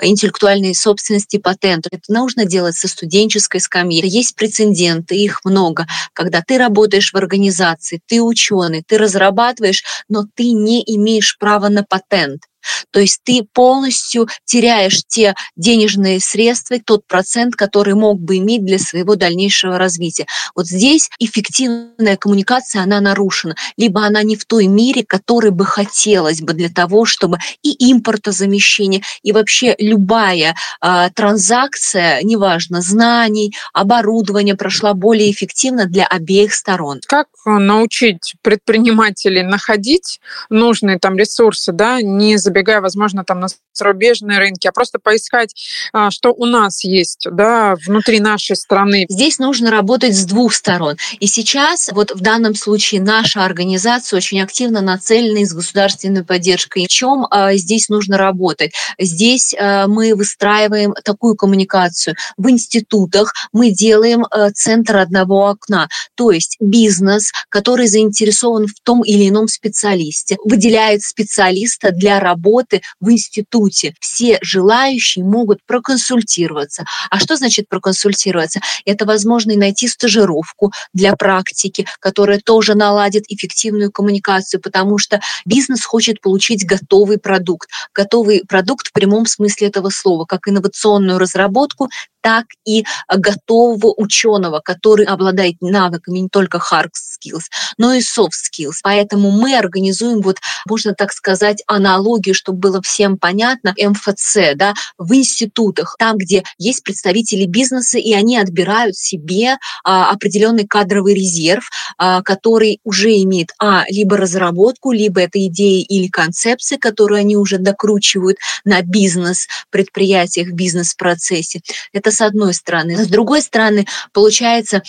интеллектуальной 0.00 0.74
собственности 0.74 1.38
патентов. 1.38 1.92
Это 1.92 2.12
нужно 2.12 2.44
делать 2.44 2.76
со 2.76 2.86
студенческой 2.86 3.60
скамьи. 3.60 4.06
Есть 4.06 4.36
прецеденты, 4.36 5.16
их 5.16 5.44
много, 5.44 5.86
когда 6.12 6.42
ты 6.46 6.58
работаешь 6.58 7.12
в 7.12 7.16
организации, 7.16 8.00
ты 8.06 8.22
ученый, 8.22 8.84
ты 8.86 8.98
разрабатываешь, 8.98 9.82
но 10.08 10.24
ты 10.34 10.52
не 10.52 10.82
имеешь 10.86 11.36
права 11.38 11.68
на 11.68 11.82
патент. 11.82 12.42
То 12.90 13.00
есть 13.00 13.20
ты 13.24 13.46
полностью 13.52 14.28
теряешь 14.44 15.02
те 15.06 15.34
денежные 15.56 16.20
средства, 16.20 16.78
тот 16.84 17.06
процент, 17.06 17.56
который 17.56 17.94
мог 17.94 18.20
бы 18.20 18.38
иметь 18.38 18.64
для 18.64 18.78
своего 18.78 19.16
дальнейшего 19.16 19.78
развития. 19.78 20.26
Вот 20.54 20.66
здесь 20.66 21.10
эффективная 21.18 22.16
коммуникация, 22.16 22.82
она 22.82 23.00
нарушена. 23.00 23.54
Либо 23.76 24.04
она 24.04 24.22
не 24.22 24.36
в 24.36 24.44
той 24.44 24.66
мере, 24.66 25.04
которой 25.04 25.50
бы 25.50 25.64
хотелось 25.64 26.40
бы 26.40 26.54
для 26.54 26.68
того, 26.68 27.04
чтобы 27.04 27.38
и 27.62 27.92
импортозамещение, 27.92 29.02
и 29.22 29.32
вообще 29.32 29.74
любая 29.78 30.54
э, 30.80 31.08
транзакция, 31.14 32.22
неважно, 32.22 32.80
знаний, 32.80 33.54
оборудования 33.72 34.54
прошла 34.54 34.94
более 34.94 35.30
эффективно 35.30 35.86
для 35.86 36.06
обеих 36.06 36.54
сторон. 36.54 37.00
Как 37.06 37.28
научить 37.44 38.34
предпринимателей 38.42 39.42
находить 39.42 40.20
нужные 40.48 40.98
там 40.98 41.16
ресурсы, 41.16 41.72
да, 41.72 42.00
не 42.00 42.36
забывать 42.36 42.53
забегая, 42.54 42.80
возможно, 42.80 43.24
там 43.24 43.40
на 43.40 43.48
зарубежные 43.72 44.38
рынки, 44.38 44.68
а 44.68 44.72
просто 44.72 44.98
поискать, 45.00 45.54
а, 45.92 46.10
что 46.10 46.30
у 46.30 46.46
нас 46.46 46.84
есть 46.84 47.26
да, 47.30 47.74
внутри 47.86 48.20
нашей 48.20 48.54
страны. 48.54 49.06
Здесь 49.08 49.38
нужно 49.38 49.70
работать 49.70 50.14
с 50.14 50.24
двух 50.24 50.54
сторон. 50.54 50.96
И 51.18 51.26
сейчас, 51.26 51.90
вот 51.92 52.12
в 52.12 52.20
данном 52.20 52.54
случае, 52.54 53.00
наша 53.00 53.44
организация 53.44 54.16
очень 54.16 54.40
активно 54.40 54.80
нацелена 54.80 55.44
с 55.44 55.52
государственной 55.52 56.24
поддержкой. 56.24 56.84
В 56.84 56.88
чем 56.88 57.26
а, 57.30 57.54
здесь 57.54 57.88
нужно 57.88 58.16
работать? 58.16 58.72
Здесь 59.00 59.54
а, 59.58 59.88
мы 59.88 60.14
выстраиваем 60.14 60.94
такую 61.02 61.34
коммуникацию. 61.34 62.14
В 62.36 62.48
институтах 62.48 63.32
мы 63.52 63.70
делаем 63.70 64.24
центр 64.54 64.98
одного 64.98 65.48
окна. 65.48 65.88
То 66.14 66.30
есть 66.30 66.56
бизнес, 66.60 67.32
который 67.48 67.88
заинтересован 67.88 68.66
в 68.68 68.74
том 68.84 69.02
или 69.02 69.28
ином 69.28 69.48
специалисте, 69.48 70.36
выделяет 70.44 71.02
специалиста 71.02 71.90
для 71.90 72.20
работы 72.20 72.43
работы 72.44 72.82
в 73.00 73.10
институте. 73.10 73.94
Все 74.00 74.38
желающие 74.42 75.24
могут 75.24 75.64
проконсультироваться. 75.66 76.84
А 77.10 77.18
что 77.18 77.36
значит 77.36 77.68
проконсультироваться? 77.68 78.60
Это 78.84 79.04
возможно 79.06 79.54
найти 79.54 79.88
стажировку 79.88 80.72
для 80.92 81.14
практики, 81.16 81.86
которая 82.00 82.40
тоже 82.40 82.74
наладит 82.74 83.24
эффективную 83.28 83.90
коммуникацию, 83.90 84.60
потому 84.60 84.98
что 84.98 85.20
бизнес 85.46 85.84
хочет 85.84 86.20
получить 86.20 86.66
готовый 86.66 87.18
продукт. 87.18 87.68
Готовый 87.94 88.42
продукт 88.46 88.88
в 88.88 88.92
прямом 88.92 89.26
смысле 89.26 89.68
этого 89.68 89.90
слова, 89.90 90.24
как 90.24 90.48
инновационную 90.48 91.18
разработку, 91.18 91.88
так 92.24 92.46
и 92.66 92.84
готового 93.14 93.92
ученого, 93.98 94.60
который 94.60 95.04
обладает 95.04 95.56
навыками 95.60 96.20
не 96.20 96.28
только 96.30 96.58
hard 96.58 96.90
skills, 97.24 97.44
но 97.78 97.92
и 97.92 98.00
soft 98.00 98.32
skills. 98.32 98.76
Поэтому 98.82 99.30
мы 99.30 99.56
организуем, 99.56 100.20
вот, 100.20 100.38
можно 100.68 100.94
так 100.94 101.12
сказать, 101.12 101.62
аналогию, 101.66 102.34
чтобы 102.34 102.58
было 102.58 102.82
всем 102.82 103.18
понятно, 103.18 103.74
МФЦ, 103.78 104.54
да, 104.56 104.74
в 104.98 105.14
институтах, 105.14 105.96
там, 105.98 106.16
где 106.16 106.44
есть 106.58 106.82
представители 106.82 107.46
бизнеса, 107.46 107.98
и 107.98 108.12
они 108.12 108.38
отбирают 108.38 108.96
себе 108.96 109.56
а, 109.84 110.10
определенный 110.10 110.66
кадровый 110.66 111.14
резерв, 111.14 111.68
а, 111.98 112.22
который 112.22 112.80
уже 112.84 113.10
имеет, 113.22 113.50
а, 113.58 113.84
либо 113.88 114.16
разработку, 114.16 114.92
либо 114.92 115.20
это 115.20 115.44
идеи 115.46 115.82
или 115.82 116.08
концепции, 116.08 116.76
которые 116.76 117.20
они 117.20 117.36
уже 117.36 117.58
докручивают 117.58 118.38
на 118.64 118.82
бизнес 118.82 119.46
предприятиях, 119.70 120.52
бизнес-процессе. 120.52 121.60
Это 121.92 122.10
с 122.10 122.20
одной 122.20 122.54
стороны. 122.54 122.96
С 122.96 123.08
другой 123.08 123.42
стороны, 123.42 123.86
получается, 124.12 124.82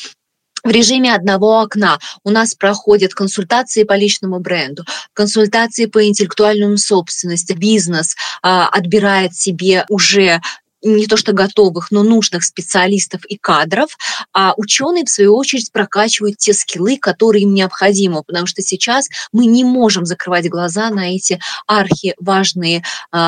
в 0.66 0.70
режиме 0.70 1.14
одного 1.14 1.62
окна 1.62 2.00
у 2.24 2.32
нас 2.32 2.56
проходят 2.56 3.14
консультации 3.14 3.84
по 3.84 3.94
личному 3.94 4.40
бренду, 4.40 4.84
консультации 5.14 5.86
по 5.86 6.06
интеллектуальному 6.06 6.78
собственности. 6.78 7.54
Бизнес 7.54 8.16
а, 8.42 8.68
отбирает 8.68 9.36
себе 9.36 9.86
уже 9.90 10.42
не 10.86 11.08
то 11.08 11.18
что 11.18 11.34
готовых, 11.34 11.92
но 11.92 12.04
нужных 12.04 12.44
специалистов 12.44 13.26
и 13.26 13.38
кадров, 13.38 13.98
а 14.34 14.54
ученые, 14.58 15.06
в 15.06 15.10
свою 15.10 15.36
очередь, 15.36 15.72
прокачивают 15.72 16.38
те 16.38 16.54
скиллы, 16.54 16.98
которые 16.98 17.44
им 17.44 17.54
необходимы, 17.54 18.24
потому 18.24 18.46
что 18.46 18.62
сейчас 18.62 19.08
мы 19.32 19.48
не 19.48 19.64
можем 19.64 20.06
закрывать 20.06 20.50
глаза 20.50 20.90
на 20.90 21.16
эти 21.16 21.40
архиважные 21.68 22.78
э, 22.78 22.82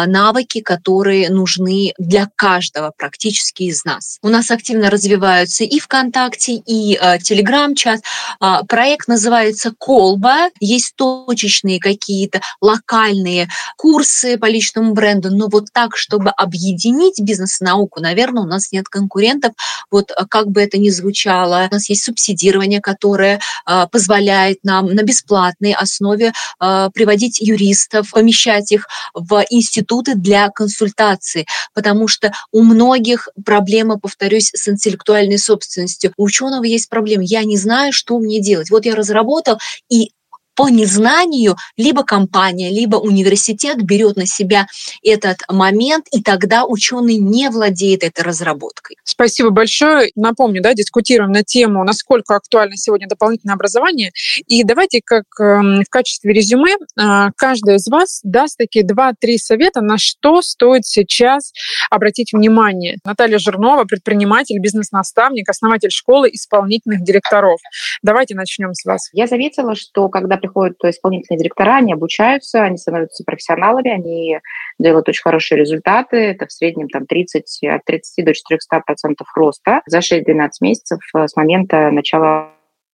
навыки, 0.06 0.62
которые 0.62 1.30
нужны 1.30 1.94
для 1.98 2.30
каждого 2.36 2.92
практически 2.96 3.64
из 3.64 3.84
нас. 3.86 4.20
У 4.22 4.30
нас 4.30 4.52
активно 4.52 4.90
развиваются 4.90 5.64
и 5.64 5.80
ВКонтакте, 5.80 6.54
и 6.54 6.98
э, 7.00 7.20
Телеграм-чат. 7.20 8.02
Э, 8.42 8.64
проект 8.68 9.08
называется 9.08 9.74
«Колба». 9.78 10.50
Есть 10.60 10.96
точечные 10.96 11.80
какие-то 11.80 12.42
локальные 12.62 13.48
курсы 13.78 14.38
по 14.38 14.46
личному 14.46 14.94
бренду, 14.94 15.32
но 15.32 15.48
вот 15.48 15.66
так, 15.74 15.98
чтобы 15.98 16.30
объединить 16.30 17.20
бизнес 17.20 17.47
бизнес-науку. 17.48 18.01
Наверное, 18.01 18.44
у 18.44 18.46
нас 18.46 18.72
нет 18.72 18.88
конкурентов. 18.89 19.54
Вот 19.92 20.12
э, 20.12 20.25
как 20.30 20.48
бы 20.48 20.62
это 20.62 20.77
ни 20.77 20.89
звучало, 20.89 21.68
у 21.70 21.74
нас 21.74 21.89
есть 21.89 22.04
субсидирование, 22.04 22.82
которое 22.82 23.39
э, 23.66 23.88
позволяет 23.92 24.60
нам 24.63 24.94
на 24.94 25.04
бесплатной 25.04 25.74
основе 25.74 26.34
э, 26.62 26.89
приводить 26.94 27.39
юристов, 27.39 28.12
помещать 28.12 28.72
их 28.72 28.88
в 29.13 29.46
институты 29.50 30.16
для 30.16 30.50
консультации, 30.50 31.46
потому 31.74 32.08
что 32.08 32.32
у 32.51 32.63
многих 32.63 33.30
проблема, 33.46 34.00
повторюсь, 34.00 34.51
с 34.54 34.68
интеллектуальной 34.68 35.38
собственностью. 35.38 36.13
У 36.18 36.24
ученого 36.24 36.66
есть 36.66 36.89
проблема. 36.89 37.24
Я 37.24 37.44
не 37.44 37.58
знаю, 37.58 37.94
что 37.94 38.20
мне 38.20 38.42
делать. 38.42 38.70
Вот 38.70 38.86
я 38.86 38.96
разработал, 38.96 39.58
и 39.89 40.12
по 40.58 40.70
незнанию 40.70 41.56
либо 41.78 42.04
компания, 42.04 42.72
либо 42.72 42.96
университет 42.96 43.78
берет 43.84 44.18
на 44.18 44.26
себя 44.26 44.66
этот 45.04 45.44
момент, 45.48 46.08
и 46.12 46.24
тогда 46.24 46.66
ученый 46.66 47.18
не 47.18 47.50
владеет 47.50 48.04
этой 48.04 48.24
разработкой. 48.24 48.98
Спасибо 49.04 49.52
большое. 49.52 50.12
Напомню, 50.16 50.64
да, 50.64 50.74
дискутируем 50.74 51.32
на 51.32 51.44
тему, 51.44 51.84
насколько 51.84 52.36
актуально 52.36 52.76
сегодня 52.76 53.08
дополнительное 53.08 53.54
образование. 53.54 54.12
И 54.48 54.64
давайте 54.64 55.02
как 55.06 55.26
эм, 55.40 55.84
в 55.84 55.90
качестве 55.90 56.34
резюме 56.34 56.74
э, 56.74 57.30
каждый 57.36 57.76
из 57.76 57.88
вас 57.88 58.22
даст 58.24 58.58
такие 58.58 58.84
два-три 58.84 59.38
совета, 59.38 59.82
на 59.82 60.00
что 60.00 60.42
стоит 60.42 60.88
сейчас 60.88 61.54
обратить 61.92 62.34
внимание. 62.34 62.98
Наталья 63.06 63.38
Жирнова, 63.38 63.84
предприниматель, 63.84 64.60
бизнес-наставник, 64.60 65.48
основатель 65.50 65.92
школы 65.92 66.30
исполнительных 66.34 67.04
директоров. 67.04 67.60
Давайте 68.02 68.34
начнем 68.34 68.74
с 68.74 68.84
вас. 68.86 69.10
Я 69.14 69.28
заметила, 69.28 69.76
что 69.76 70.10
когда 70.10 70.38
приходят 70.48 70.77
исполнительные 70.84 71.39
директора, 71.39 71.76
они 71.76 71.93
обучаются, 71.93 72.63
они 72.63 72.78
становятся 72.78 73.24
профессионалами, 73.24 73.91
они 73.91 74.39
делают 74.80 75.08
очень 75.10 75.21
хорошие 75.21 75.60
результаты. 75.60 76.17
Это 76.17 76.48
в 76.48 76.52
среднем 76.52 76.89
там, 76.89 77.06
30, 77.06 77.63
от 77.63 77.86
30 77.86 78.26
до 78.26 78.34
400 78.34 78.82
процентов 78.86 79.28
роста 79.36 79.82
за 79.86 80.00
6-12 80.00 80.50
месяцев 80.62 81.00
э, 81.15 81.28
с 81.28 81.36
момента 81.36 81.91
начала 81.91 82.52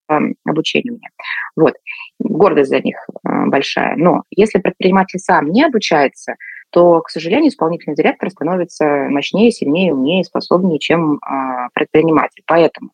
эм, 0.08 0.34
обучения 0.44 0.90
меня. 0.90 1.08
Вот. 1.56 1.74
Гордость 2.18 2.70
за 2.70 2.80
них 2.80 2.96
э, 3.08 3.46
большая. 3.46 3.96
Но 3.96 4.22
если 4.30 4.58
предприниматель 4.58 5.18
сам 5.18 5.50
не 5.50 5.64
обучается, 5.64 6.34
то, 6.74 7.02
к 7.02 7.08
сожалению, 7.08 7.50
исполнительный 7.50 7.94
директор 7.94 8.28
становится 8.30 8.84
мощнее, 9.08 9.52
сильнее, 9.52 9.94
умнее, 9.94 10.24
способнее, 10.24 10.80
чем 10.80 11.20
а, 11.22 11.68
предприниматель. 11.72 12.42
Поэтому, 12.46 12.90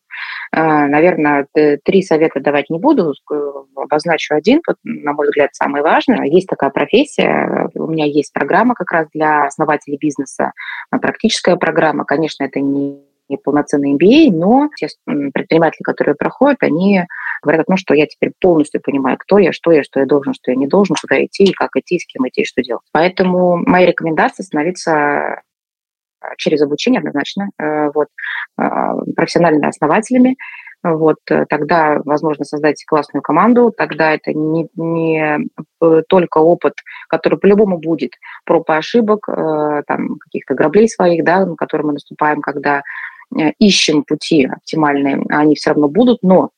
а, 0.51 0.85
наверное, 0.85 1.47
три 1.83 2.03
совета 2.03 2.39
давать 2.39 2.69
не 2.69 2.77
буду, 2.77 3.15
обозначу 3.75 4.35
один, 4.35 4.61
на 4.83 5.13
мой 5.13 5.25
взгляд, 5.25 5.49
самый 5.53 5.81
важный. 5.81 6.29
Есть 6.29 6.45
такая 6.45 6.69
профессия, 6.69 7.71
у 7.73 7.87
меня 7.87 8.05
есть 8.05 8.31
программа 8.33 8.75
как 8.75 8.91
раз 8.91 9.07
для 9.15 9.45
основателей 9.45 9.97
бизнеса, 9.97 10.51
практическая 10.91 11.55
программа. 11.55 12.05
Конечно, 12.05 12.43
это 12.43 12.59
не 12.59 13.01
полноценный 13.37 13.93
MBA, 13.93 14.31
но 14.31 14.69
те 14.75 14.87
предприниматели, 15.05 15.83
которые 15.83 16.15
проходят, 16.15 16.63
они 16.63 17.05
говорят 17.41 17.63
о 17.63 17.65
том, 17.65 17.77
что 17.77 17.93
я 17.93 18.05
теперь 18.05 18.31
полностью 18.39 18.81
понимаю, 18.81 19.17
кто 19.17 19.39
я, 19.39 19.51
что 19.51 19.71
я, 19.71 19.83
что 19.83 19.99
я 19.99 20.05
должен, 20.05 20.33
что 20.33 20.51
я 20.51 20.57
не 20.57 20.67
должен, 20.67 20.95
куда 20.99 21.23
идти, 21.23 21.45
и 21.45 21.53
как 21.53 21.75
идти, 21.75 21.99
с 21.99 22.05
кем 22.05 22.27
идти, 22.27 22.45
что 22.45 22.61
делать. 22.61 22.85
Поэтому 22.91 23.57
моя 23.57 23.87
рекомендация 23.87 24.43
становиться 24.43 24.91
э, 24.91 26.25
через 26.37 26.61
обучение 26.61 26.99
однозначно, 26.99 27.49
э, 27.57 27.89
вот, 27.93 28.07
э, 28.59 28.63
профессиональными 29.15 29.67
основателями, 29.67 30.35
вот, 30.83 31.17
тогда 31.27 32.01
возможно 32.05 32.43
создать 32.43 32.83
классную 32.87 33.21
команду, 33.21 33.71
тогда 33.71 34.15
это 34.15 34.33
не, 34.33 34.67
не 34.73 35.47
только 36.09 36.39
опыт, 36.39 36.73
который 37.07 37.37
по-любому 37.37 37.77
будет, 37.77 38.13
проб 38.45 38.67
и 38.67 38.73
ошибок, 38.73 39.27
там, 39.27 40.17
каких-то 40.17 40.55
граблей 40.55 40.89
своих, 40.89 41.23
да, 41.23 41.45
на 41.45 41.55
которые 41.55 41.85
мы 41.85 41.93
наступаем, 41.93 42.41
когда 42.41 42.81
ищем 43.59 44.03
пути 44.03 44.45
оптимальные, 44.45 45.23
они 45.29 45.55
все 45.55 45.71
равно 45.71 45.87
будут, 45.87 46.19
но 46.21 46.49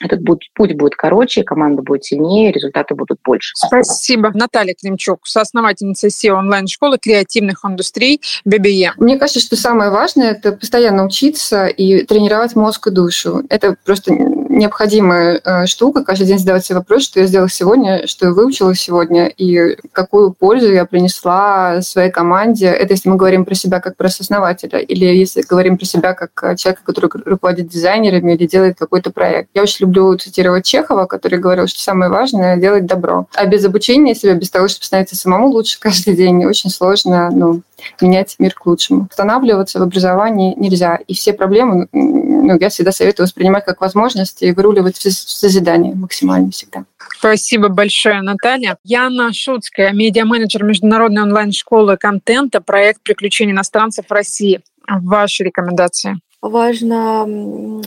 этот 0.00 0.24
путь, 0.24 0.50
путь 0.54 0.74
будет 0.76 0.94
короче, 0.96 1.44
команда 1.44 1.82
будет 1.82 2.04
сильнее, 2.04 2.52
результаты 2.52 2.94
будут 2.94 3.18
больше. 3.22 3.52
Спасибо. 3.54 4.30
Наталья 4.34 4.74
Климчук, 4.74 5.26
соосновательница 5.26 6.08
SEO 6.08 6.32
онлайн-школы 6.32 6.98
креативных 6.98 7.64
индустрий 7.64 8.20
BBE. 8.46 8.92
Мне 8.96 9.18
кажется, 9.18 9.40
что 9.40 9.56
самое 9.56 9.90
важное– 9.90 10.30
это 10.32 10.52
постоянно 10.52 11.04
учиться 11.04 11.66
и 11.66 12.02
тренировать 12.04 12.56
мозг 12.56 12.86
и 12.86 12.90
душу. 12.90 13.42
Это 13.50 13.76
просто 13.84 14.14
необходимая 14.50 15.40
э, 15.42 15.66
штука, 15.66 16.04
каждый 16.04 16.26
день 16.26 16.38
задавать 16.38 16.64
себе 16.66 16.78
вопрос, 16.78 17.04
что 17.04 17.20
я 17.20 17.26
сделала 17.26 17.48
сегодня, 17.48 18.06
что 18.06 18.26
я 18.26 18.32
выучила 18.32 18.74
сегодня, 18.74 19.26
и 19.26 19.76
какую 19.92 20.32
пользу 20.32 20.72
я 20.72 20.84
принесла 20.84 21.80
своей 21.82 22.10
команде. 22.10 22.66
Это 22.66 22.94
если 22.94 23.08
мы 23.08 23.16
говорим 23.16 23.44
про 23.44 23.54
себя 23.54 23.80
как 23.80 23.96
про 23.96 24.08
сооснователя, 24.08 24.78
или 24.78 25.04
если 25.04 25.42
говорим 25.42 25.78
про 25.78 25.86
себя 25.86 26.14
как 26.14 26.58
человека, 26.58 26.82
который 26.84 27.10
руководит 27.24 27.68
дизайнерами 27.68 28.32
или 28.32 28.46
делает 28.46 28.76
какой-то 28.78 29.10
проект. 29.10 29.50
Я 29.54 29.62
очень 29.62 29.86
люблю 29.86 30.16
цитировать 30.16 30.64
Чехова, 30.64 31.06
который 31.06 31.38
говорил, 31.38 31.66
что 31.68 31.80
самое 31.80 32.10
важное– 32.10 32.56
делать 32.58 32.86
добро. 32.86 33.26
А 33.34 33.46
без 33.46 33.64
обучения 33.64 34.14
себя, 34.14 34.34
без 34.34 34.50
того, 34.50 34.68
чтобы 34.68 34.84
становиться 34.84 35.16
самому 35.16 35.48
лучше 35.48 35.78
каждый 35.80 36.16
день, 36.16 36.44
очень 36.44 36.70
сложно 36.70 37.30
ну, 37.30 37.62
менять 38.00 38.36
мир 38.38 38.54
к 38.54 38.66
лучшему. 38.66 39.06
Останавливаться 39.10 39.78
в 39.78 39.82
образовании 39.82 40.54
нельзя. 40.56 40.98
И 41.06 41.14
все 41.14 41.32
проблемы, 41.32 41.88
ну, 41.92 42.58
я 42.58 42.68
всегда 42.68 42.92
советую 42.92 43.26
воспринимать 43.26 43.64
как 43.64 43.80
возможность 43.80 44.39
и 44.42 44.52
выруливать 44.52 44.96
в 44.96 45.10
созидание 45.10 45.94
максимально 45.94 46.50
всегда. 46.50 46.84
Спасибо 47.18 47.68
большое, 47.68 48.22
Наталья. 48.22 48.76
Яна 48.84 49.32
Шуцкая, 49.32 49.92
медиа-менеджер 49.92 50.64
международной 50.64 51.22
онлайн-школы 51.22 51.96
контента, 51.96 52.60
проект 52.60 53.02
«Приключения 53.02 53.52
иностранцев 53.52 54.06
в 54.08 54.12
России». 54.12 54.60
Ваши 54.88 55.44
рекомендации? 55.44 56.20
Важно 56.42 57.26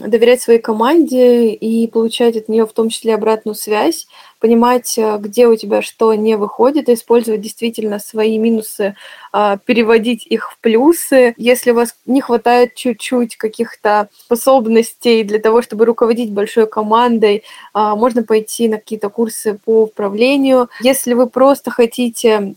доверять 0.06 0.40
своей 0.40 0.60
команде 0.60 1.50
и 1.50 1.86
получать 1.88 2.36
от 2.36 2.48
нее 2.48 2.66
в 2.66 2.72
том 2.72 2.88
числе 2.88 3.14
обратную 3.14 3.54
связь, 3.54 4.06
понимать, 4.38 4.96
э, 4.96 5.18
где 5.18 5.48
у 5.48 5.56
тебя 5.56 5.82
что 5.82 6.14
не 6.14 6.36
выходит, 6.36 6.88
использовать 6.88 7.40
действительно 7.40 7.98
свои 7.98 8.38
минусы, 8.38 8.94
а, 9.32 9.56
переводить 9.56 10.26
их 10.26 10.52
в 10.52 10.58
плюсы. 10.58 11.34
Если 11.36 11.72
у 11.72 11.74
вас 11.74 11.96
не 12.06 12.20
хватает 12.20 12.74
чуть-чуть 12.74 13.36
каких-то 13.36 14.08
способностей 14.16 15.24
для 15.24 15.40
того, 15.40 15.62
чтобы 15.62 15.84
руководить 15.86 16.30
большой 16.30 16.66
командой, 16.66 17.42
а, 17.72 17.96
можно 17.96 18.22
пойти 18.22 18.68
на 18.68 18.76
какие-то 18.76 19.08
курсы 19.08 19.58
по 19.64 19.82
управлению. 19.84 20.68
Если 20.80 21.14
вы 21.14 21.26
просто 21.28 21.70
хотите 21.70 22.54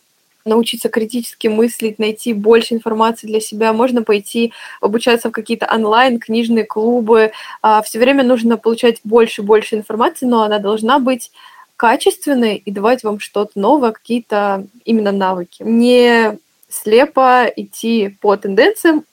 научиться 0.47 0.89
критически 0.89 1.47
мыслить, 1.47 1.99
найти 1.99 2.33
больше 2.33 2.73
информации 2.73 3.27
для 3.27 3.39
себя, 3.39 3.73
можно 3.73 4.03
пойти 4.03 4.53
обучаться 4.81 5.29
в 5.29 5.31
какие-то 5.31 5.69
онлайн, 5.71 6.19
книжные 6.19 6.65
клубы. 6.65 7.31
А, 7.62 7.81
Все 7.81 7.99
время 7.99 8.23
нужно 8.23 8.57
получать 8.57 8.99
больше 9.03 9.41
и 9.41 9.45
больше 9.45 9.75
информации, 9.75 10.25
но 10.25 10.43
она 10.43 10.60
должна 10.60 10.99
быть 10.99 11.31
качественной 11.75 12.55
и 12.55 12.71
давать 12.71 13.03
вам 13.03 13.19
что-то 13.19 13.51
новое, 13.55 13.91
какие-то 13.91 14.65
именно 14.83 15.12
навыки. 15.12 15.62
Не 15.63 16.39
слепо 16.69 17.45
идти 17.55 18.17
по 18.19 18.36
тенденциям, 18.36 19.03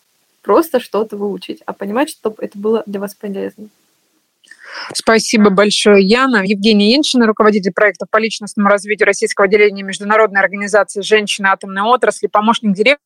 просто 0.43 0.81
что-то 0.81 1.17
выучить, 1.17 1.63
а 1.67 1.73
понимать, 1.73 2.11
чтобы 2.11 2.37
это 2.39 2.59
было 2.59 2.83
для 2.87 3.01
вас 3.01 3.15
полезно. 3.15 3.69
Спасибо 4.93 5.51
большое, 5.51 6.05
Яна. 6.05 6.43
Евгения 6.45 6.93
Яншина, 6.93 7.27
руководитель 7.27 7.73
проекта 7.73 8.07
по 8.11 8.19
личностному 8.19 8.69
развитию 8.69 9.07
российского 9.07 9.47
отделения 9.47 9.83
Международной 9.83 10.41
организации 10.41 11.03
женщины 11.03 11.47
атомной 11.47 11.83
отрасли, 11.83 12.27
помощник 12.27 12.75
директора 12.75 13.01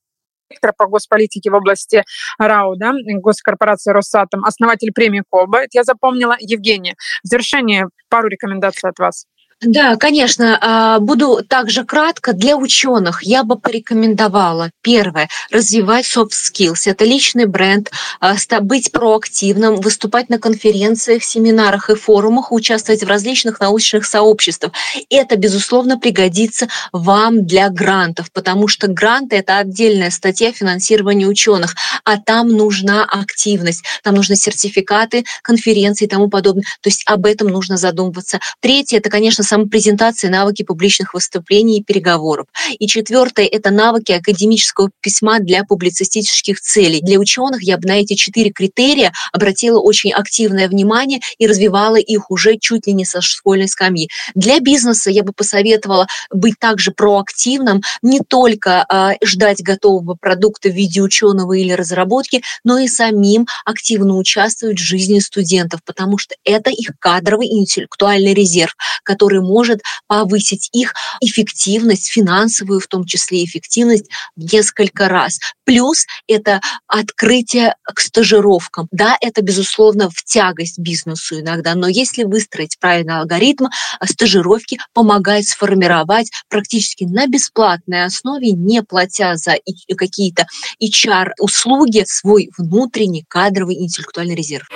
по 0.76 0.86
госполитике 0.86 1.50
в 1.50 1.54
области 1.54 2.04
РАО, 2.38 2.74
да, 2.76 2.92
госкорпорации 3.20 3.92
«Росатом», 3.92 4.44
основатель 4.44 4.92
премии 4.92 5.22
КОБА. 5.30 5.64
Это 5.64 5.70
я 5.72 5.84
запомнила. 5.84 6.36
Евгения, 6.40 6.94
в 7.22 7.28
завершение 7.28 7.88
пару 8.08 8.28
рекомендаций 8.28 8.88
от 8.88 8.98
вас. 8.98 9.26
Да, 9.60 9.96
конечно. 9.96 10.56
А, 10.60 11.00
буду 11.00 11.42
также 11.46 11.84
кратко. 11.84 12.32
Для 12.32 12.56
ученых 12.56 13.24
я 13.24 13.42
бы 13.42 13.58
порекомендовала, 13.58 14.70
первое, 14.82 15.28
развивать 15.50 16.06
soft 16.06 16.30
skills. 16.30 16.82
Это 16.84 17.04
личный 17.04 17.46
бренд, 17.46 17.90
а, 18.20 18.36
быть 18.60 18.92
проактивным, 18.92 19.76
выступать 19.80 20.28
на 20.28 20.38
конференциях, 20.38 21.24
семинарах 21.24 21.90
и 21.90 21.96
форумах, 21.96 22.52
участвовать 22.52 23.02
в 23.02 23.08
различных 23.08 23.58
научных 23.58 24.06
сообществах. 24.06 24.72
Это, 25.10 25.34
безусловно, 25.36 25.98
пригодится 25.98 26.68
вам 26.92 27.44
для 27.44 27.68
грантов, 27.68 28.30
потому 28.32 28.68
что 28.68 28.86
гранты– 28.86 29.36
это 29.38 29.58
отдельная 29.58 30.10
статья 30.10 30.52
финансирования 30.52 31.26
ученых, 31.26 31.74
а 32.04 32.16
там 32.18 32.48
нужна 32.48 33.04
активность, 33.04 33.82
там 34.04 34.14
нужны 34.14 34.36
сертификаты, 34.36 35.24
конференции 35.42 36.04
и 36.04 36.08
тому 36.08 36.28
подобное. 36.28 36.62
То 36.80 36.90
есть 36.90 37.02
об 37.06 37.26
этом 37.26 37.48
нужно 37.48 37.76
задумываться. 37.76 38.38
Третье– 38.60 38.96
это, 38.98 39.10
конечно, 39.10 39.42
самопрезентации, 39.48 40.28
навыки 40.28 40.62
публичных 40.62 41.14
выступлений 41.14 41.78
и 41.78 41.82
переговоров. 41.82 42.46
И 42.78 42.86
четвертое– 42.86 43.46
это 43.52 43.70
навыки 43.70 44.12
академического 44.12 44.90
письма 45.00 45.40
для 45.40 45.64
публицистических 45.64 46.60
целей. 46.60 47.00
Для 47.00 47.18
ученых 47.18 47.62
я 47.62 47.78
бы 47.78 47.88
на 47.88 48.00
эти 48.00 48.14
четыре 48.14 48.50
критерия 48.50 49.12
обратила 49.32 49.80
очень 49.80 50.12
активное 50.12 50.68
внимание 50.68 51.20
и 51.38 51.46
развивала 51.46 51.96
их 51.96 52.30
уже 52.30 52.56
чуть 52.58 52.86
ли 52.86 52.92
не 52.92 53.04
со 53.04 53.20
школьной 53.20 53.68
скамьи. 53.68 54.08
Для 54.34 54.60
бизнеса 54.60 55.10
я 55.10 55.22
бы 55.22 55.32
посоветовала 55.32 56.06
быть 56.30 56.58
также 56.58 56.90
проактивным, 56.90 57.82
не 58.02 58.20
только 58.20 58.84
э, 58.88 59.24
ждать 59.24 59.62
готового 59.62 60.14
продукта 60.14 60.68
в 60.68 60.74
виде 60.74 61.00
ученого 61.00 61.54
или 61.54 61.72
разработки, 61.72 62.42
но 62.64 62.78
и 62.78 62.88
самим 62.88 63.46
активно 63.64 64.16
участвовать 64.16 64.78
в 64.78 64.84
жизни 64.84 65.20
студентов, 65.20 65.80
потому 65.84 66.18
что 66.18 66.34
это 66.44 66.70
их 66.70 66.90
кадровый 66.98 67.48
интеллектуальный 67.48 68.34
резерв, 68.34 68.76
который 69.02 69.37
который 69.38 69.42
может 69.42 69.80
повысить 70.06 70.68
их 70.72 70.94
эффективность, 71.20 72.08
финансовую 72.08 72.80
в 72.80 72.86
том 72.86 73.04
числе 73.04 73.44
эффективность 73.44 74.06
в 74.36 74.52
несколько 74.52 75.08
раз. 75.08 75.38
Плюс 75.64 76.06
это 76.26 76.60
открытие 76.86 77.74
к 77.82 78.00
стажировкам. 78.00 78.88
Да, 78.90 79.16
это, 79.20 79.42
безусловно, 79.42 80.08
в 80.10 80.22
тягость 80.24 80.78
бизнесу 80.78 81.40
иногда, 81.40 81.74
но 81.74 81.88
если 81.88 82.24
выстроить 82.24 82.78
правильный 82.80 83.18
алгоритм, 83.18 83.66
стажировки 84.04 84.78
помогают 84.94 85.46
сформировать 85.46 86.30
практически 86.48 87.04
на 87.04 87.26
бесплатной 87.26 88.04
основе, 88.04 88.52
не 88.52 88.82
платя 88.82 89.36
за 89.36 89.56
какие-то 89.96 90.46
HR-услуги, 90.82 92.04
свой 92.06 92.50
внутренний 92.56 93.24
кадровый 93.28 93.76
интеллектуальный 93.76 94.34
резерв. 94.34 94.68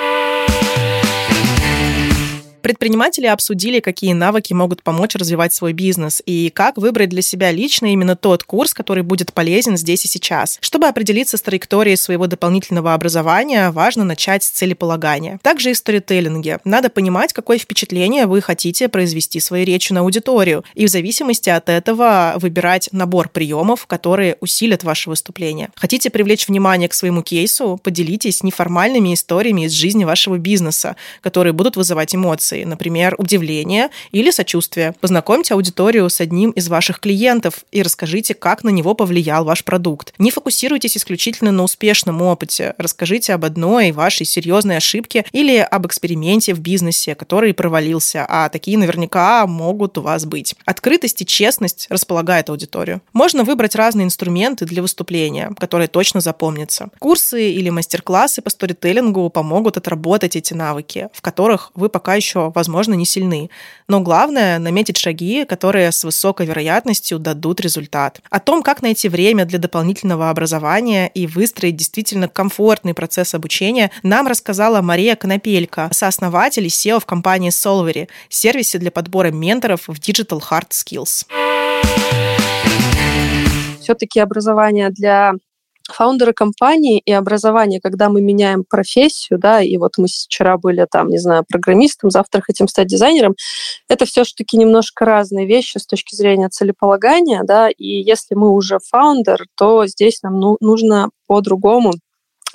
Предприниматели 2.63 3.27
обсудили, 3.27 3.81
какие 3.81 4.13
навыки 4.13 4.53
могут 4.53 4.85
помочь 4.85 5.17
развивать 5.17 5.53
свой 5.53 5.73
бизнес 5.73 6.23
и 6.25 6.49
как 6.49 6.77
выбрать 6.77 7.09
для 7.09 7.21
себя 7.21 7.51
лично 7.51 7.93
именно 7.93 8.15
тот 8.15 8.45
курс, 8.45 8.73
который 8.73 9.03
будет 9.03 9.33
полезен 9.33 9.77
здесь 9.77 10.05
и 10.05 10.09
сейчас. 10.09 10.59
Чтобы 10.61 10.87
определиться 10.87 11.37
с 11.37 11.43
траекторией 11.43 11.97
своего 11.97 12.29
дополнительного 12.29 12.95
образования, 12.95 13.71
важно 13.73 14.05
начать 14.05 14.45
с 14.45 14.51
целеполагания. 14.51 15.41
Также 15.43 15.73
и 15.73 15.75
сторителлинге. 15.75 16.61
Надо 16.65 16.89
понимать, 16.89 17.33
какое 17.33 17.59
впечатление 17.59 18.27
вы 18.27 18.41
хотите 18.41 18.89
произвести 18.89 19.41
своей 19.41 19.65
речью 19.65 19.97
на 19.97 20.03
аудиторию, 20.03 20.65
и 20.75 20.87
в 20.87 20.89
зависимости 20.89 21.51
от 21.51 21.69
этого 21.69 22.35
выбирать 22.37 22.89
набор 22.93 23.29
приемов, 23.29 23.87
которые 23.87 24.37
усилят 24.41 24.85
ваше 24.85 25.11
выступление. 25.11 25.71
Хотите 25.75 26.11
привлечь 26.11 26.47
внимание 26.47 26.89
к 26.89 26.95
своему 26.95 27.23
кейсу, 27.23 27.81
поделитесь 27.83 28.45
неформальными 28.45 29.15
историями 29.15 29.65
из 29.65 29.73
жизни 29.73 30.05
вашего 30.05 30.39
бизнеса, 30.39 30.95
которые 31.23 31.53
будут 31.53 31.75
вызывать 31.75 32.15
эмоции 32.15 32.52
эмоции, 32.53 32.65
например, 32.65 33.15
удивление 33.19 33.89
или 34.13 34.31
сочувствие. 34.31 34.95
Познакомьте 35.01 35.55
аудиторию 35.55 36.09
с 36.09 36.21
одним 36.21 36.51
из 36.51 36.69
ваших 36.69 37.01
клиентов 37.01 37.65
и 37.73 37.83
расскажите, 37.83 38.35
как 38.35 38.65
на 38.65 38.71
него 38.71 38.95
повлиял 38.95 39.45
ваш 39.45 39.65
продукт. 39.65 40.15
Не 40.19 40.31
фокусируйтесь 40.31 40.97
исключительно 40.97 41.53
на 41.53 41.63
успешном 41.63 42.23
опыте. 42.23 42.75
Расскажите 42.79 43.35
об 43.35 43.45
одной 43.45 43.93
вашей 43.93 44.27
серьезной 44.27 44.77
ошибке 44.77 45.25
или 45.33 45.57
об 45.57 45.87
эксперименте 45.87 46.55
в 46.55 46.61
бизнесе, 46.61 47.15
который 47.15 47.55
провалился, 47.55 48.27
а 48.29 48.49
такие 48.49 48.79
наверняка 48.79 49.47
могут 49.47 49.99
у 49.99 50.03
вас 50.03 50.25
быть. 50.25 50.55
Открытость 50.65 51.23
и 51.23 51.27
честность 51.27 51.87
располагают 51.91 52.51
аудиторию. 52.51 53.01
Можно 53.13 53.45
выбрать 53.45 53.75
разные 53.75 54.05
инструменты 54.05 54.65
для 54.65 54.83
выступления, 54.83 55.53
которые 55.59 55.89
точно 55.89 56.21
запомнятся. 56.21 56.91
Курсы 56.99 57.53
или 57.53 57.71
мастер-классы 57.71 58.43
по 58.43 58.51
сторителлингу 58.51 59.29
помогут 59.31 59.77
отработать 59.77 60.37
эти 60.37 60.55
навыки, 60.55 61.09
в 61.13 61.23
которых 61.23 61.73
вы 61.75 61.89
пока 61.89 62.15
еще 62.15 62.42
возможно, 62.51 62.95
не 62.95 63.05
сильны. 63.05 63.51
Но 63.89 64.01
главное— 64.01 64.59
наметить 64.61 64.97
шаги, 64.97 65.45
которые 65.45 65.93
с 65.93 66.05
высокой 66.05 66.47
вероятностью 66.47 67.19
дадут 67.19 67.61
результат. 67.61 68.21
О 68.31 68.41
том, 68.41 68.63
как 68.63 68.83
найти 68.83 69.09
время 69.09 69.45
для 69.45 69.59
дополнительного 69.59 70.31
образования 70.31 71.09
и 71.09 71.27
выстроить 71.27 71.77
действительно 71.77 72.29
комфортный 72.29 72.95
процесс 72.95 73.35
обучения, 73.35 73.91
нам 74.03 74.27
рассказала 74.27 74.83
Мария 74.83 75.17
Конопелька, 75.17 75.89
сооснователь 75.93 76.65
и 76.65 76.69
SEO 76.69 77.01
в 77.01 77.07
компании 77.07 77.51
Solvery, 77.51 78.09
сервисе 78.29 78.79
для 78.79 78.91
подбора 78.91 79.31
менторов 79.31 79.83
в 79.87 79.93
Digital 79.93 80.41
Hard 80.51 80.71
Skills. 80.71 81.27
Все-таки 83.81 84.21
образование 84.21 84.91
для 84.91 85.35
фаундеры 85.95 86.33
компании 86.33 87.01
и 87.05 87.13
образование, 87.13 87.81
когда 87.81 88.09
мы 88.09 88.21
меняем 88.21 88.65
профессию, 88.69 89.39
да, 89.39 89.61
и 89.61 89.77
вот 89.77 89.93
мы 89.99 90.07
вчера 90.09 90.59
были 90.59 90.87
там, 90.91 91.09
не 91.09 91.19
знаю, 91.19 91.45
программистом, 91.49 92.11
завтра 92.11 92.41
хотим 92.41 92.69
стать 92.69 92.89
дизайнером, 92.89 93.35
это 93.89 94.05
все-таки 94.07 94.57
немножко 94.57 95.05
разные 95.05 95.47
вещи 95.47 95.79
с 95.79 95.87
точки 95.87 96.15
зрения 96.15 96.49
целеполагания, 96.49 97.43
да, 97.45 97.69
и 97.69 97.87
если 97.87 98.35
мы 98.35 98.51
уже 98.51 98.79
фаундер, 98.91 99.47
то 99.57 99.87
здесь 99.87 100.23
нам 100.23 100.39
ну, 100.41 100.57
нужно 100.61 101.11
по-другому 101.27 101.93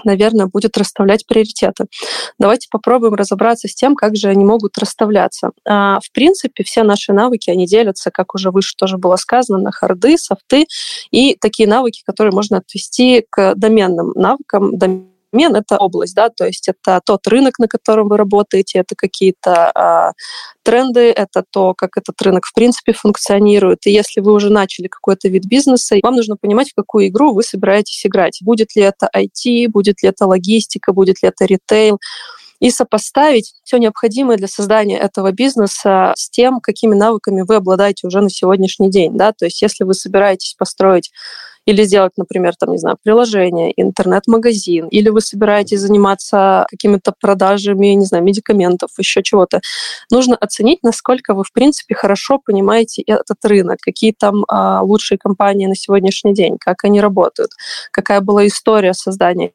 наверное, 0.03 0.47
будет 0.47 0.77
расставлять 0.77 1.25
приоритеты. 1.25 1.85
Давайте 2.39 2.67
попробуем 2.71 3.13
разобраться 3.13 3.67
с 3.67 3.75
тем, 3.75 3.95
как 3.95 4.15
же 4.15 4.29
они 4.29 4.45
могут 4.45 4.77
расставляться. 4.77 5.51
А, 5.65 5.99
в 5.99 6.11
принципе, 6.11 6.63
все 6.63 6.83
наши 6.83 7.13
навыки, 7.13 7.49
они 7.49 7.65
делятся, 7.65 8.11
как 8.11 8.35
уже 8.35 8.51
выше 8.51 8.75
тоже 8.77 8.97
было 8.97 9.15
сказано, 9.15 9.59
на 9.59 9.71
харды, 9.71 10.17
софты 10.17 10.67
и 11.11 11.35
такие 11.39 11.67
навыки, 11.67 12.03
которые 12.05 12.33
можно 12.33 12.57
отвести 12.57 13.25
к 13.29 13.55
доменным 13.55 14.11
навыкам, 14.15 14.77
домен 14.77 15.16
домен— 15.31 15.55
это 15.57 15.77
область, 15.77 16.15
да, 16.15 16.29
то 16.29 16.45
есть 16.45 16.67
это 16.67 17.01
тот 17.05 17.27
рынок, 17.27 17.59
на 17.59 17.67
котором 17.67 18.09
вы 18.09 18.17
работаете, 18.17 18.79
это 18.79 18.95
какие-то 18.95 19.71
а, 19.71 20.11
тренды, 20.63 21.11
это 21.11 21.43
то, 21.49 21.73
как 21.73 21.97
этот 21.97 22.21
рынок 22.21 22.45
в 22.45 22.53
принципе 22.53 22.93
функционирует. 22.93 23.85
И 23.85 23.91
если 23.91 24.21
вы 24.21 24.33
уже 24.33 24.49
начали 24.49 24.87
какой-то 24.87 25.29
вид 25.29 25.45
бизнеса, 25.45 25.97
вам 26.03 26.15
нужно 26.15 26.35
понимать, 26.39 26.71
в 26.71 26.75
какую 26.75 27.07
игру 27.07 27.33
вы 27.33 27.43
собираетесь 27.43 28.05
играть. 28.05 28.39
Будет 28.41 28.75
ли 28.75 28.83
это 28.83 29.09
IT, 29.15 29.69
будет 29.69 30.03
ли 30.03 30.09
это 30.09 30.25
логистика, 30.25 30.93
будет 30.93 31.21
ли 31.21 31.29
это 31.29 31.45
ритейл 31.45 31.99
и 32.59 32.71
сопоставить 32.71 33.53
все 33.63 33.77
необходимое 33.77 34.37
для 34.37 34.47
создания 34.47 34.97
этого 34.97 35.31
бизнеса 35.31 36.13
с 36.15 36.29
тем, 36.29 36.59
какими 36.59 36.95
навыками 36.95 37.43
вы 37.47 37.55
обладаете 37.55 38.07
уже 38.07 38.21
на 38.21 38.29
сегодняшний 38.29 38.89
день. 38.89 39.15
Да? 39.15 39.31
То 39.31 39.45
есть 39.45 39.61
если 39.61 39.83
вы 39.83 39.93
собираетесь 39.93 40.55
построить 40.57 41.11
или 41.67 41.83
сделать, 41.83 42.13
например, 42.17 42.55
там, 42.55 42.71
не 42.71 42.77
знаю, 42.77 42.97
приложение, 43.03 43.73
интернет-магазин, 43.75 44.87
или 44.87 45.09
вы 45.09 45.19
собираетесь 45.19 45.81
заниматься 45.81 46.65
какими-то 46.69 47.13
продажами, 47.19 47.87
не 47.87 48.05
знаю, 48.05 48.23
медикаментов, 48.23 48.89
еще 48.97 49.21
чего-то. 49.21 49.59
Нужно 50.09 50.37
оценить, 50.37 50.79
насколько 50.81 51.33
вы, 51.33 51.43
в 51.43 51.51
принципе, 51.51 51.93
хорошо 51.93 52.39
понимаете 52.43 53.01
этот 53.01 53.43
рынок, 53.43 53.79
какие 53.81 54.13
там 54.17 54.45
а, 54.47 54.81
лучшие 54.81 55.17
компании 55.17 55.67
на 55.67 55.75
сегодняшний 55.75 56.33
день, 56.33 56.57
как 56.57 56.85
они 56.85 57.01
работают, 57.01 57.51
какая 57.91 58.21
была 58.21 58.47
история 58.47 58.93
создания 58.93 59.51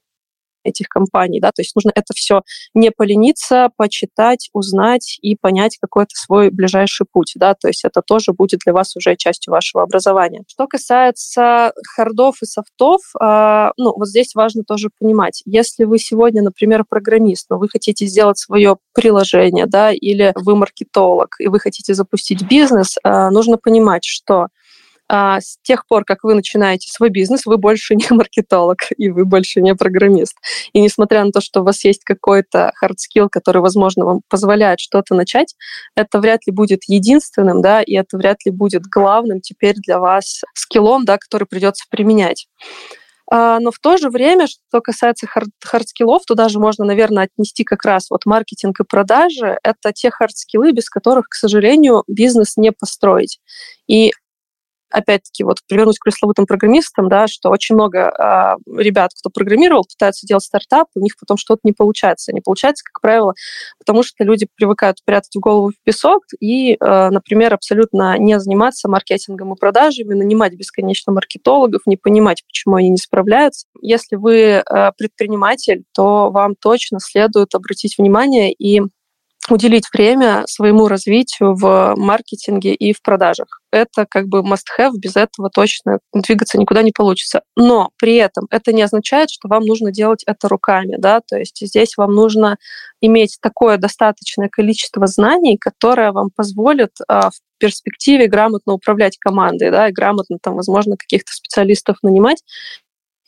этих 0.65 0.89
компаний, 0.89 1.41
да, 1.41 1.49
то 1.49 1.61
есть 1.61 1.75
нужно 1.75 1.93
это 1.95 2.13
все 2.15 2.43
не 2.75 2.91
полениться, 2.91 3.71
почитать, 3.77 4.49
узнать 4.53 5.19
и 5.23 5.37
понять 5.37 5.79
какой-то 5.81 6.15
свой 6.15 6.51
ближайший 6.51 7.07
путь, 7.11 7.33
да, 7.37 7.55
то 7.55 7.69
есть 7.69 7.85
это 7.85 8.03
тоже 8.03 8.33
будет 8.33 8.61
для 8.65 8.73
вас 8.73 8.97
уже 8.97 9.17
частью 9.17 9.53
вашего 9.53 9.83
образования. 9.83 10.43
Что 10.49 10.67
касается 10.67 11.73
хардов 11.95 12.43
и 12.43 12.47
софтов, 12.47 13.01
э, 13.21 13.71
ну, 13.77 13.93
вот 13.97 14.09
здесь 14.09 14.35
важно 14.35 14.65
тоже 14.65 14.89
понимать, 14.99 15.43
если 15.45 15.85
вы 15.85 15.99
сегодня, 15.99 16.43
например, 16.43 16.85
программист, 16.89 17.47
но 17.51 17.59
вы 17.59 17.69
хотите 17.69 18.07
сделать 18.07 18.39
свое 18.39 18.77
приложение, 18.95 19.67
да, 19.67 19.93
или 19.93 20.33
вы 20.37 20.57
маркетолог, 20.57 21.37
и 21.39 21.49
вы 21.49 21.59
хотите 21.61 21.95
запустить 21.95 22.43
бизнес, 22.49 22.97
э, 23.03 23.29
нужно 23.31 23.57
понимать, 23.59 24.05
что 24.05 24.49
а, 25.15 25.43
с 25.43 25.59
тех 25.63 25.87
пор, 25.87 26.07
как 26.07 26.25
вы 26.25 26.35
начинаете 26.35 26.91
свой 26.91 27.11
бизнес, 27.11 27.45
вы 27.45 27.59
больше 27.59 27.95
не 27.97 28.07
маркетолог, 28.09 28.79
и 28.97 29.11
вы 29.11 29.27
больше 29.27 29.61
не 29.61 29.75
программист. 29.75 30.35
И 30.73 30.81
несмотря 30.81 31.23
на 31.23 31.33
то, 31.33 31.43
что 31.43 31.61
у 31.61 31.65
вас 31.65 31.85
есть 31.85 32.03
какой-то 32.03 32.73
hard 32.83 32.95
skill, 32.97 33.29
который, 33.31 33.61
возможно, 33.61 34.07
вам 34.07 34.21
позволяет 34.31 34.81
что-то 34.81 35.15
начать, 35.15 35.55
это 35.95 36.19
вряд 36.19 36.47
ли 36.47 36.53
будет 36.53 36.85
единственным, 36.87 37.61
да, 37.61 37.83
и 37.83 37.95
это 37.95 38.17
вряд 38.17 38.39
ли 38.47 38.51
будет 38.51 38.85
главным 38.85 39.43
теперь 39.43 39.75
для 39.77 39.99
вас 39.99 40.41
скиллом, 40.55 41.05
да, 41.05 41.19
который 41.19 41.47
придется 41.47 41.85
применять. 41.91 42.47
А, 43.31 43.61
но 43.61 43.71
в 43.71 43.79
то 43.81 43.99
же 43.99 44.09
время, 44.09 44.47
что 44.47 44.81
касается 44.81 45.27
хардскиллов, 45.63 46.25
туда 46.25 46.49
же 46.49 46.59
можно, 46.59 46.87
наверное, 46.87 47.25
отнести 47.25 47.65
как 47.65 47.85
раз 47.85 48.09
вот 48.09 48.25
маркетинг 48.25 48.81
и 48.81 48.85
продажи. 48.85 49.59
Это 49.63 49.93
те 49.93 50.11
хардскиллы, 50.11 50.73
без 50.73 50.89
которых, 50.89 51.29
к 51.29 51.35
сожалению, 51.35 52.03
бизнес 52.07 52.57
не 52.57 52.73
построить. 52.73 53.41
И 53.87 54.13
опять-таки, 54.93 55.45
вот 55.45 55.59
привернусь 55.69 55.99
к 55.99 56.05
пресловутым 56.05 56.47
программистам, 56.47 57.09
да, 57.09 57.27
что 57.27 57.51
очень 57.51 57.75
много 57.75 58.59
э, 58.67 58.81
ребят, 58.81 59.11
кто 59.19 59.31
программировал, 59.31 59.85
пытаются 59.85 60.27
делать 60.27 60.45
стартап, 60.45 60.89
у 60.95 61.01
них 61.01 61.15
потом 61.19 61.37
что-то 61.37 61.61
не 61.65 61.73
получается. 61.73 62.33
Не 62.33 62.41
получается, 62.41 62.85
как 62.85 63.01
правило, 63.01 63.35
потому 63.79 64.03
что 64.03 64.23
люди 64.25 64.47
привыкают 64.55 64.99
прятать 65.05 65.35
в 65.35 65.41
голову 65.41 65.71
в 65.71 65.85
песок 65.85 66.25
и, 66.41 66.75
э, 66.75 67.09
например, 67.11 67.55
абсолютно 67.55 68.19
не 68.19 68.39
заниматься 68.39 68.89
маркетингом 68.89 69.55
и 69.55 69.57
продажами, 69.57 70.15
нанимать 70.15 70.55
бесконечно 70.55 71.13
маркетологов, 71.13 71.83
не 71.87 71.97
понимать, 71.97 72.43
почему 72.47 72.77
они 72.77 72.91
не 72.91 72.99
справляются. 72.99 73.67
Если 73.81 74.17
вы 74.17 74.37
э, 74.37 74.63
предприниматель, 74.97 75.85
то 75.95 76.31
вам 76.31 76.55
точно 76.55 76.99
следует 77.01 77.55
обратить 77.55 77.97
внимание 77.99 78.53
и 78.53 78.83
уделить 79.51 79.87
время 79.93 80.45
своему 80.47 80.89
развитию 80.89 81.55
в 81.55 81.95
маркетинге 81.97 82.75
и 82.75 82.93
в 82.93 83.03
продажах. 83.03 83.62
Это 83.73 84.07
как 84.09 84.29
бы 84.29 84.41
must-have, 84.41 84.93
без 84.99 85.17
этого 85.17 85.51
точно 85.53 85.99
двигаться 86.13 86.59
никуда 86.59 86.83
не 86.83 86.93
получится. 86.93 87.43
Но 87.57 87.91
при 87.99 88.17
этом 88.17 88.47
это 88.51 88.73
не 88.73 88.83
означает, 88.83 89.31
что 89.31 89.49
вам 89.49 89.65
нужно 89.65 89.91
делать 89.91 90.23
это 90.27 90.49
руками, 90.49 90.97
да, 90.99 91.21
то 91.27 91.37
есть 91.39 91.59
здесь 91.61 91.97
вам 91.97 92.15
нужно 92.15 92.59
иметь 93.01 93.39
такое 93.41 93.79
достаточное 93.79 94.49
количество 94.49 95.07
знаний, 95.07 95.57
которое 95.59 96.13
вам 96.13 96.29
позволит 96.35 96.93
а, 97.09 97.31
в 97.31 97.35
перспективе 97.59 98.27
грамотно 98.27 98.75
управлять 98.75 99.17
командой, 99.19 99.71
да, 99.71 99.89
и 99.89 99.93
грамотно 99.93 100.39
там, 100.41 100.55
возможно, 100.57 100.97
каких-то 100.97 101.33
специалистов 101.33 101.97
нанимать 102.03 102.43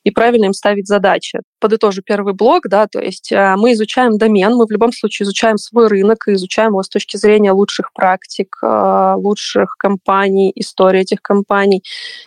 и 0.05 0.11
правильно 0.11 0.47
им 0.47 0.53
ставить 0.53 0.87
задачи. 0.87 1.41
Подытожу 1.61 2.03
первый 2.03 2.35
блок, 2.35 2.69
да, 2.69 2.87
то 2.87 3.01
есть 3.01 3.33
э, 3.33 3.57
мы 3.57 3.73
изучаем 3.73 4.19
домен, 4.19 4.55
мы 4.55 4.67
в 4.67 4.71
любом 4.71 4.93
случае 4.93 5.25
изучаем 5.25 5.57
свой 5.57 5.89
рынок 5.89 6.29
и 6.29 6.35
изучаем 6.35 6.71
его 6.71 6.83
с 6.83 6.89
точки 6.89 7.17
зрения 7.17 7.53
лучших 7.53 7.93
практик, 7.95 8.55
э, 8.63 9.15
лучших 9.17 9.77
компаний, 9.79 10.53
истории 10.55 11.01
этих 11.01 11.23
компаний. 11.23 11.83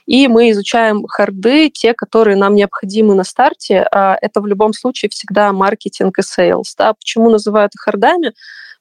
И 0.07 0.27
мы 0.27 0.49
изучаем 0.51 1.05
харды, 1.07 1.69
те, 1.69 1.93
которые 1.93 2.35
нам 2.35 2.55
необходимы 2.55 3.13
на 3.13 3.23
старте. 3.23 3.87
А 3.91 4.17
это 4.21 4.41
в 4.41 4.47
любом 4.47 4.73
случае 4.73 5.09
всегда 5.09 5.53
маркетинг 5.53 6.17
и 6.17 6.23
sales. 6.23 6.75
Да. 6.75 6.93
Почему 6.93 7.29
называют 7.29 7.71
хардами? 7.77 8.33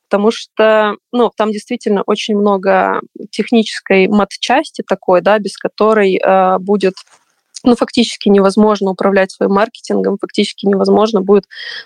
потому 0.09 0.31
что 0.31 0.95
ну, 1.11 1.33
там 1.37 1.51
действительно 1.51 2.03
очень 2.07 2.37
много 2.37 3.01
технической 3.31 4.07
мат-части 4.07 4.85
такой, 4.87 5.21
да, 5.21 5.41
без 5.41 5.57
которой 5.57 6.17
э, 6.17 6.59
будет 6.61 6.95
ну, 7.67 7.77
фактически 7.77 8.29
невозможно 8.29 8.91
управлять 8.91 9.33
своим 9.33 9.53
маркетингом, 9.53 10.17
фактически 10.19 10.67
невозможно 10.67 11.21
будет 11.21 11.45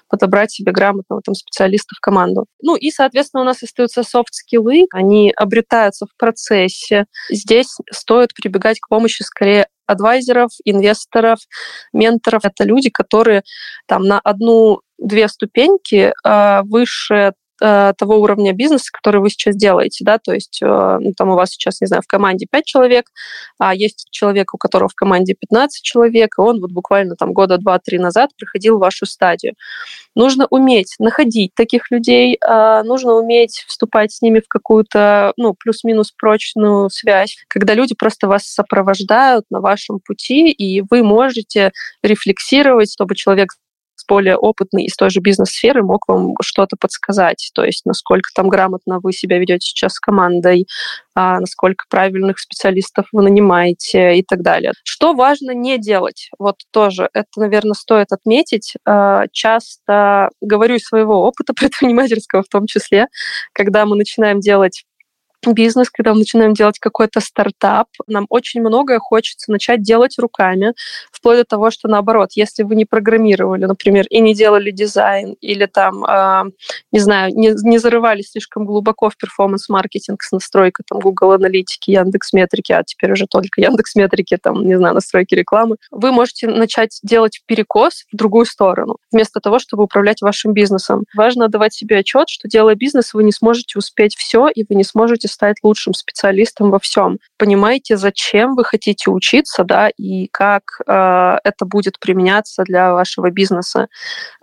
подобрать 0.09 0.53
себе 0.53 0.73
грамотного 0.73 1.23
там, 1.23 1.35
специалиста 1.35 1.95
в 1.97 2.01
команду. 2.01 2.47
Ну 2.63 2.77
и, 2.77 2.91
соответственно, 2.91 3.43
у 3.43 3.47
нас 3.47 3.63
остаются 3.63 4.03
soft-скиллы, 4.03 4.87
они 4.93 5.33
обретаются 5.35 6.07
в 6.07 6.17
процессе. 6.17 7.07
Здесь 7.31 7.77
стоит 7.91 8.35
прибегать 8.35 8.79
к 8.79 8.89
помощи 8.89 9.23
скорее 9.23 9.67
advisor-ов, 9.87 10.51
инвесторов, 10.65 11.41
менторов. 11.93 12.45
Это 12.45 12.65
люди, 12.65 12.91
которые 12.91 13.43
там 13.87 14.05
на 14.05 14.21
одну-две 14.21 15.29
ступеньки 15.29 16.13
э, 16.13 16.63
выше 16.65 17.33
того 17.61 18.19
уровня 18.19 18.53
бизнеса, 18.53 18.91
который 18.93 19.21
вы 19.21 19.31
сейчас 19.31 19.55
делаете, 19.57 20.05
да, 20.05 20.19
то 20.19 20.33
есть 20.33 20.61
э, 20.63 20.67
ну, 21.01 21.13
там 21.17 21.31
у 21.31 21.35
вас 21.35 21.51
сейчас, 21.51 21.81
не 21.81 21.87
знаю, 21.87 22.03
в 22.03 22.07
команде 22.07 22.47
5 22.51 22.65
человек, 22.65 23.07
а 23.59 23.75
есть 23.75 24.09
человек, 24.11 24.55
у 24.55 24.59
которого 24.59 24.89
в 24.89 24.95
команде 24.95 25.35
15 25.35 25.83
человек, 25.83 26.35
и 26.39 26.41
он 26.41 26.61
вот 26.61 26.73
буквально 26.73 27.17
там 27.17 27.33
года 27.33 27.57
2-3 27.57 27.99
назад 27.99 28.31
проходил 28.39 28.79
вашу 28.79 29.07
стадию. 29.07 29.55
Нужно 30.15 30.47
уметь 30.51 30.95
находить 30.99 31.55
таких 31.55 31.91
людей, 31.91 32.39
а, 32.45 32.83
нужно 32.83 33.15
уметь 33.15 33.65
вступать 33.67 34.13
с 34.13 34.23
ними 34.23 34.41
в 34.41 34.49
какую-то, 34.49 35.33
ну, 35.37 35.55
плюс-минус 35.55 36.13
прочную 36.13 36.91
связь, 36.91 37.37
когда 37.49 37.75
люди 37.75 37.95
просто 37.95 38.27
вас 38.27 38.45
сопровождают 38.45 39.45
на 39.51 39.61
вашем 39.61 40.01
пути, 40.01 40.51
и 40.51 40.83
вы 40.89 41.03
можете 41.03 41.73
рефлексировать, 42.03 42.93
чтобы 42.93 43.15
человек 43.15 43.51
более 44.11 44.37
опытный 44.37 44.87
из 44.87 44.97
той 44.97 45.09
же 45.09 45.21
бизнес-сферы 45.21 45.85
мог 45.85 46.09
вам 46.09 46.35
что-то 46.43 46.77
подсказать. 46.77 47.51
То 47.55 47.63
есть 47.63 47.87
насколько 47.87 48.29
там 48.35 48.49
грамотно 48.49 48.99
вы 49.01 49.13
себя 49.13 49.39
ведете 49.39 49.69
сейчас 49.69 49.93
с 49.93 50.01
командой, 50.01 50.67
а 51.15 51.39
насколько 51.39 51.85
правильных 51.89 52.41
специалистов 52.41 53.07
вы 53.13 53.23
нанимаете 53.23 54.17
и 54.17 54.25
так 54.25 54.43
далее. 54.43 54.73
Что 54.83 55.15
важно 55.15 55.53
не 55.53 55.79
делать? 55.79 56.29
Вот 56.41 56.57
тоже 56.73 57.09
это, 57.15 57.29
наверное, 57.37 57.75
стоит 57.75 58.09
отметить. 58.11 58.75
А, 58.85 59.27
часто 59.31 60.31
говорю 60.41 60.75
из 60.75 60.85
своего 60.85 61.23
опыта 61.23 61.55
предпринимательского 61.55 62.43
в 62.43 62.49
том 62.49 62.67
числе, 62.67 63.07
когда 63.53 63.87
мы 63.87 63.95
начинаем 63.95 64.41
делать 64.41 64.83
бизнес, 65.47 65.91
когда 65.91 66.13
мы 66.13 66.21
начинаем 66.21 66.55
делать 66.55 66.79
какой-то 66.79 67.21
стартап, 67.21 67.89
нам 68.07 68.27
очень 68.29 68.61
многое 68.61 68.99
хочется 68.99 69.51
начать 69.51 69.83
делать 69.83 70.19
руками, 70.19 70.75
вплоть 71.13 71.39
до 71.39 71.45
того, 71.45 71.71
что 71.71 71.89
наоборот, 71.89 72.31
если 72.35 72.63
вы 72.63 72.75
не 72.77 72.85
программировали, 72.85 73.65
например, 73.65 74.07
и 74.11 74.21
не 74.21 74.35
делали 74.35 74.71
дизайн, 74.71 75.37
или 75.41 75.67
там, 75.67 76.05
э, 76.05 76.51
не 76.93 77.01
знаю, 77.01 77.33
не, 77.35 77.53
не 77.63 77.79
зарывались 77.79 78.31
слишком 78.31 78.65
глубоко 78.65 79.09
в 79.11 79.17
перформанс-маркетинг 79.17 80.23
с 80.23 80.33
настройкой 80.33 80.85
там 80.89 81.01
Google 81.01 81.33
аналитики, 81.33 81.91
Яндекс 81.91 82.33
Метрики, 82.33 82.73
а 82.73 82.83
теперь 82.85 83.13
уже 83.13 83.27
только 83.27 83.61
Яндекс 83.61 83.95
Метрики, 83.95 84.37
там, 84.37 84.67
не 84.67 84.77
знаю, 84.77 84.95
настройки 84.95 85.35
рекламы, 85.35 85.77
вы 85.91 86.13
можете 86.13 86.49
начать 86.49 86.99
делать 87.03 87.43
перекос 87.47 88.05
в 88.13 88.17
другую 88.17 88.47
сторону, 88.47 88.97
вместо 89.11 89.41
того, 89.41 89.59
чтобы 89.59 89.85
управлять 89.85 90.23
вашим 90.23 90.53
бизнесом. 90.53 91.05
Важно 91.15 91.49
давать 91.49 91.75
себе 91.75 91.99
отчет, 91.99 92.29
что 92.29 92.49
делая 92.49 92.75
бизнес, 92.75 93.15
вы 93.15 93.25
не 93.25 93.33
сможете 93.33 93.79
успеть 93.79 94.17
все, 94.17 94.49
и 94.49 94.65
вы 94.69 94.75
не 94.75 94.85
сможете 94.85 95.29
стать 95.31 95.57
лучшим 95.63 95.95
специалистом 95.95 96.71
во 96.71 96.79
всем. 96.79 97.19
Понимаете, 97.39 97.97
зачем 97.97 98.55
вы 98.55 98.65
хотите 98.65 99.11
учиться, 99.11 99.65
да, 99.65 99.89
и 99.89 100.29
как 100.29 100.81
э, 100.87 101.39
это 101.45 101.65
будет 101.65 101.99
применяться 101.99 102.65
для 102.65 102.93
вашего 102.93 103.31
бизнеса 103.31 103.89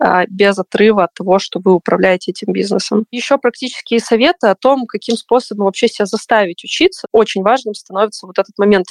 э, 0.02 0.24
без 0.28 0.58
отрыва 0.58 1.04
от 1.04 1.14
того, 1.14 1.38
что 1.38 1.60
вы 1.62 1.74
управляете 1.74 2.32
этим 2.32 2.52
бизнесом. 2.52 3.06
Еще 3.10 3.38
практические 3.38 4.00
советы 4.00 4.48
о 4.48 4.54
том, 4.54 4.86
каким 4.86 5.16
способом 5.16 5.66
вообще 5.66 5.88
себя 5.88 6.06
заставить 6.06 6.64
учиться. 6.64 7.06
Очень 7.12 7.42
важным 7.42 7.74
становится 7.74 8.26
вот 8.26 8.38
этот 8.38 8.56
момент 8.58 8.86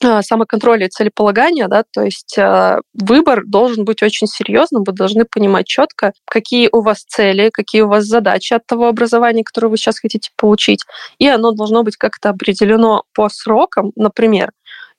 самоконтроля 0.00 0.86
и 0.86 0.88
целеполагания, 0.88 1.68
да, 1.68 1.84
то 1.90 2.02
есть 2.02 2.36
э, 2.38 2.80
выбор 2.94 3.42
должен 3.46 3.84
быть 3.84 4.02
очень 4.02 4.26
серьезным, 4.26 4.84
вы 4.84 4.92
должны 4.92 5.24
понимать 5.24 5.66
четко, 5.66 6.12
какие 6.26 6.68
у 6.72 6.80
вас 6.82 7.04
цели, 7.04 7.50
какие 7.52 7.82
у 7.82 7.88
вас 7.88 8.04
задачи 8.04 8.54
от 8.54 8.66
того 8.66 8.88
образования, 8.88 9.44
которое 9.44 9.68
вы 9.68 9.76
сейчас 9.76 9.98
хотите 9.98 10.30
получить, 10.36 10.80
и 11.18 11.26
оно 11.26 11.52
должно 11.52 11.82
быть 11.82 11.96
как-то 11.96 12.30
определено 12.30 13.02
по 13.14 13.28
срокам, 13.28 13.92
например, 13.96 14.50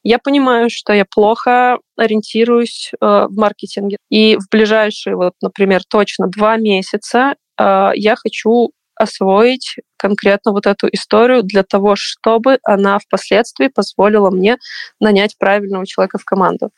я 0.04 0.18
понимаю, 0.18 0.70
что 0.70 0.94
я 0.94 1.06
плохо 1.06 1.78
ориентируюсь 1.98 2.92
э, 2.94 3.06
в 3.30 3.36
маркетинге. 3.36 3.98
И 4.10 4.38
в 4.38 4.48
ближайшие, 4.50 5.16
вот, 5.16 5.34
например, 5.42 5.82
точно 5.90 6.28
два 6.28 6.56
месяца 6.56 7.36
э, 7.60 7.90
я 7.96 8.16
хочу 8.16 8.72
освоить 8.96 9.76
конкретно 10.00 10.52
вот 10.52 10.66
эту 10.66 10.88
историю 10.88 11.44
для 11.44 11.64
того, 11.64 11.94
чтобы 11.96 12.58
она 12.64 12.98
впоследствии 12.98 13.68
позволила 13.68 14.32
мне 14.32 14.58
нанять 15.00 15.38
правильного 15.38 15.86
человека 15.86 16.18
в 16.18 16.26
команду. 16.26 16.72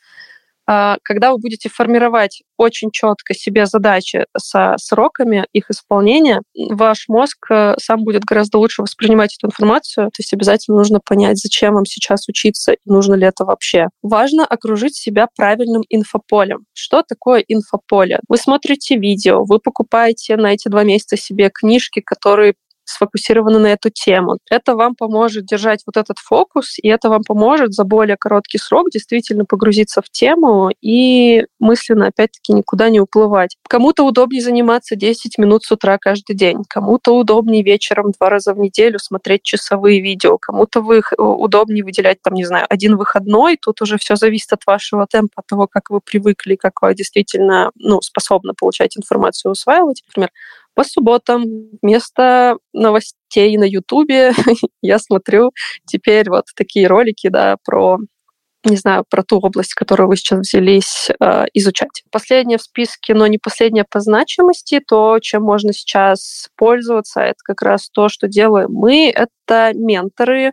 А, 0.64 0.98
когда 1.02 1.32
вы 1.32 1.38
будете 1.38 1.68
формировать 1.68 2.42
очень 2.56 2.90
четко 2.92 3.34
себе 3.34 3.66
задачи 3.66 4.26
со 4.36 4.74
сроками 4.78 5.44
их 5.52 5.70
исполнения, 5.70 6.40
ваш 6.54 7.08
мозг 7.08 7.50
э, 7.50 7.74
сам 7.78 8.04
будет 8.04 8.22
гораздо 8.22 8.58
лучше 8.58 8.82
воспринимать 8.82 9.36
эту 9.36 9.48
информацию. 9.48 10.06
То 10.06 10.20
есть 10.20 10.32
обязательно 10.32 10.76
нужно 10.76 11.00
понять, 11.04 11.38
зачем 11.38 11.74
вам 11.74 11.84
сейчас 11.84 12.28
учиться 12.28 12.72
и 12.72 12.78
нужно 12.84 13.14
ли 13.14 13.26
это 13.26 13.44
вообще. 13.44 13.88
Важно 14.02 14.46
окружить 14.46 14.96
себя 14.96 15.26
правильным 15.36 15.82
инфополем. 15.88 16.64
Что 16.74 17.02
такое 17.02 17.44
инфополе? 17.48 18.20
Вы 18.28 18.36
смотрите 18.36 18.96
видео, 18.96 19.44
вы 19.44 19.58
покупаете 19.58 20.36
на 20.36 20.54
эти 20.54 20.68
два 20.68 20.84
месяца 20.84 21.16
себе 21.16 21.50
книжки, 21.52 22.00
которые 22.00 22.54
сфокусированы 22.92 23.58
на 23.58 23.72
эту 23.72 23.90
тему. 23.90 24.38
Это 24.50 24.74
вам 24.74 24.94
поможет 24.94 25.46
держать 25.46 25.82
вот 25.86 25.96
этот 25.96 26.18
фокус, 26.18 26.78
и 26.78 26.88
это 26.88 27.08
вам 27.08 27.22
поможет 27.22 27.72
за 27.72 27.84
более 27.84 28.16
короткий 28.16 28.58
срок 28.58 28.88
действительно 28.92 29.44
погрузиться 29.44 30.02
в 30.02 30.10
тему 30.10 30.70
и 30.80 31.44
мысленно, 31.58 32.08
опять-таки, 32.08 32.52
никуда 32.52 32.90
не 32.90 33.00
уплывать. 33.00 33.56
Кому-то 33.68 34.04
удобнее 34.04 34.42
заниматься 34.42 34.96
10 34.96 35.38
минут 35.38 35.64
с 35.64 35.72
утра 35.72 35.98
каждый 35.98 36.36
день, 36.36 36.58
кому-то 36.68 37.16
удобнее 37.16 37.62
вечером 37.62 38.12
два 38.18 38.30
раза 38.30 38.54
в 38.54 38.58
неделю 38.58 38.98
смотреть 38.98 39.42
часовые 39.42 40.00
видео, 40.00 40.38
кому-то 40.38 40.80
вы 40.80 41.02
удобнее 41.16 41.84
выделять, 41.84 42.18
там, 42.22 42.34
не 42.34 42.44
знаю, 42.44 42.66
один 42.68 42.96
выходной. 42.96 43.56
Тут 43.60 43.82
уже 43.82 43.98
все 43.98 44.16
зависит 44.16 44.52
от 44.52 44.60
вашего 44.66 45.06
темпа, 45.10 45.34
от 45.36 45.46
того, 45.46 45.66
как 45.66 45.90
вы 45.90 46.00
привыкли, 46.00 46.56
как 46.56 46.82
вы 46.82 46.94
действительно 46.94 47.70
ну, 47.76 48.00
способны 48.00 48.52
получать 48.54 48.96
информацию, 48.96 49.52
усваивать. 49.52 50.02
Например, 50.08 50.30
по 50.74 50.84
субботам 50.84 51.44
вместо 51.82 52.56
новостей 52.72 53.56
на 53.56 53.64
Ютубе 53.64 54.32
я 54.82 54.98
смотрю 54.98 55.52
теперь 55.86 56.28
вот 56.30 56.46
такие 56.56 56.86
ролики, 56.86 57.28
да, 57.28 57.56
про 57.64 57.98
не 58.64 58.76
знаю, 58.76 59.04
про 59.08 59.24
ту 59.24 59.38
область, 59.38 59.74
которую 59.74 60.08
вы 60.08 60.16
сейчас 60.16 60.40
взялись 60.40 61.08
э, 61.20 61.44
изучать. 61.52 62.04
Последнее 62.12 62.58
в 62.58 62.62
списке, 62.62 63.12
но 63.12 63.26
не 63.26 63.38
последнее 63.38 63.84
по 63.90 63.98
значимости, 63.98 64.80
то, 64.86 65.18
чем 65.20 65.42
можно 65.42 65.72
сейчас 65.72 66.48
пользоваться, 66.56 67.22
это 67.22 67.38
как 67.44 67.62
раз 67.62 67.90
то, 67.90 68.08
что 68.08 68.28
делаем 68.28 68.70
мы, 68.70 69.10
это 69.10 69.72
менторы, 69.74 70.52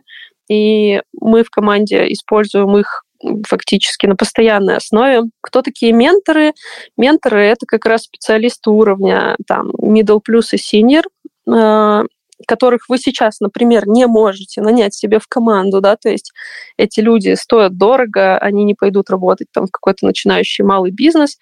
и 0.50 1.02
мы 1.20 1.44
в 1.44 1.50
команде 1.50 2.12
используем 2.12 2.76
их 2.76 3.04
фактически 3.46 4.06
на 4.06 4.16
постоянной 4.16 4.76
основе. 4.76 5.22
Кто 5.40 5.62
такие 5.62 5.92
менторы? 5.92 6.52
Менторы— 6.96 7.44
это 7.44 7.66
как 7.66 7.84
раз 7.86 8.02
специалисты 8.02 8.70
уровня 8.70 9.36
там, 9.46 9.70
middle 9.70 10.20
plus 10.26 10.52
и 10.52 10.56
senior, 10.56 11.02
э, 11.46 12.04
которых 12.46 12.88
вы 12.88 12.98
сейчас, 12.98 13.40
например, 13.40 13.86
не 13.86 14.06
можете 14.06 14.62
нанять 14.62 14.94
себе 14.94 15.18
в 15.18 15.26
команду, 15.28 15.80
да, 15.80 15.96
то 15.96 16.08
есть 16.08 16.32
эти 16.76 17.00
люди 17.00 17.34
стоят 17.34 17.76
дорого, 17.76 18.38
они 18.38 18.64
не 18.64 18.74
пойдут 18.74 19.10
работать 19.10 19.48
там 19.52 19.66
в 19.66 19.70
какой-то 19.70 20.06
начинающий 20.06 20.64
малый 20.64 20.90
бизнес, 20.90 21.36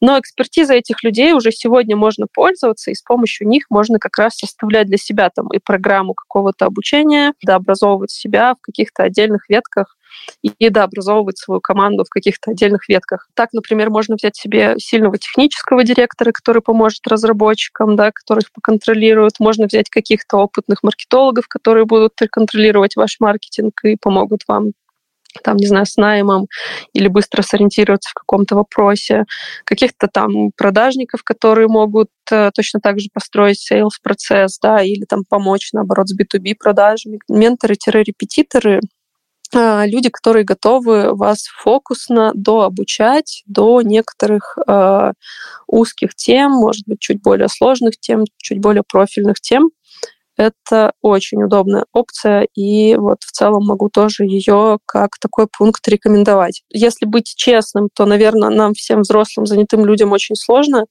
но 0.00 0.18
экспертиза 0.18 0.74
этих 0.74 1.02
людей 1.02 1.32
уже 1.32 1.50
сегодня 1.50 1.96
можно 1.96 2.26
пользоваться, 2.32 2.90
и 2.90 2.94
с 2.94 3.02
помощью 3.02 3.48
них 3.48 3.64
можно 3.70 3.98
как 3.98 4.16
раз 4.18 4.36
составлять 4.36 4.86
для 4.86 4.98
себя 4.98 5.30
там 5.34 5.48
и 5.48 5.58
программу 5.58 6.14
какого-то 6.14 6.66
обучения, 6.66 7.32
дообразовывать 7.44 8.10
себя 8.10 8.54
в 8.54 8.60
каких-то 8.60 9.02
отдельных 9.02 9.48
ветках 9.48 9.96
и 10.42 10.68
дообразовывать 10.68 11.38
свою 11.38 11.60
команду 11.60 12.04
в 12.04 12.10
каких-то 12.10 12.50
отдельных 12.50 12.88
ветках. 12.88 13.28
Так, 13.34 13.52
например, 13.52 13.90
можно 13.90 14.16
взять 14.16 14.36
себе 14.36 14.74
сильного 14.78 15.18
технического 15.18 15.84
директора, 15.84 16.32
который 16.32 16.62
поможет 16.62 17.06
разработчикам, 17.06 17.96
да, 17.96 18.10
которых 18.12 18.52
поконтролирует. 18.52 19.40
Можно 19.40 19.66
взять 19.66 19.90
каких-то 19.90 20.38
опытных 20.38 20.82
маркетологов, 20.82 21.48
которые 21.48 21.84
будут 21.84 22.14
контролировать 22.30 22.96
ваш 22.96 23.16
маркетинг 23.20 23.72
и 23.84 23.96
помогут 24.00 24.42
вам 24.48 24.72
там, 25.42 25.56
не 25.56 25.66
знаю, 25.66 25.86
с 25.86 25.96
наймом 25.96 26.46
или 26.92 27.08
быстро 27.08 27.42
сориентироваться 27.42 28.10
в 28.10 28.14
каком-то 28.14 28.54
вопросе, 28.54 29.24
каких-то 29.64 30.08
там 30.08 30.50
продажников, 30.56 31.22
которые 31.24 31.68
могут 31.68 32.08
э, 32.30 32.50
точно 32.54 32.80
так 32.80 33.00
же 33.00 33.08
построить 33.12 33.60
sales-процесс, 33.60 34.58
да, 34.60 34.82
или 34.82 35.04
там 35.04 35.22
помочь, 35.28 35.70
наоборот, 35.72 36.08
с 36.08 36.16
B2B 36.16 36.54
продажами. 36.58 37.18
Менторы-репетиторы 37.28 38.80
люди, 39.52 40.10
которые 40.10 40.44
готовы 40.44 41.14
вас 41.14 41.44
фокусно 41.62 42.32
дообучать 42.34 43.42
до 43.46 43.82
некоторых 43.82 44.58
э, 44.66 45.12
узких 45.66 46.14
тем, 46.14 46.52
может 46.52 46.82
быть, 46.86 47.00
чуть 47.00 47.22
более 47.22 47.48
сложных 47.48 47.98
тем, 47.98 48.24
чуть 48.38 48.60
более 48.60 48.82
профильных 48.82 49.40
тем. 49.40 49.70
Это 50.36 50.92
очень 51.00 51.42
удобная 51.44 51.84
опция, 51.92 52.48
и 52.56 52.96
вот 52.96 53.22
в 53.22 53.30
целом 53.30 53.66
могу 53.66 53.88
тоже 53.88 54.24
ее 54.24 54.78
как 54.84 55.18
такой 55.20 55.46
пункт 55.46 55.86
рекомендовать. 55.86 56.64
Если 56.70 57.06
быть 57.06 57.34
честным, 57.36 57.88
то, 57.94 58.04
наверное, 58.04 58.50
нам 58.50 58.74
всем 58.74 59.02
взрослым 59.02 59.46
занятым 59.46 59.84
людям 59.84 60.10
очень 60.10 60.34
сложно 60.34 60.86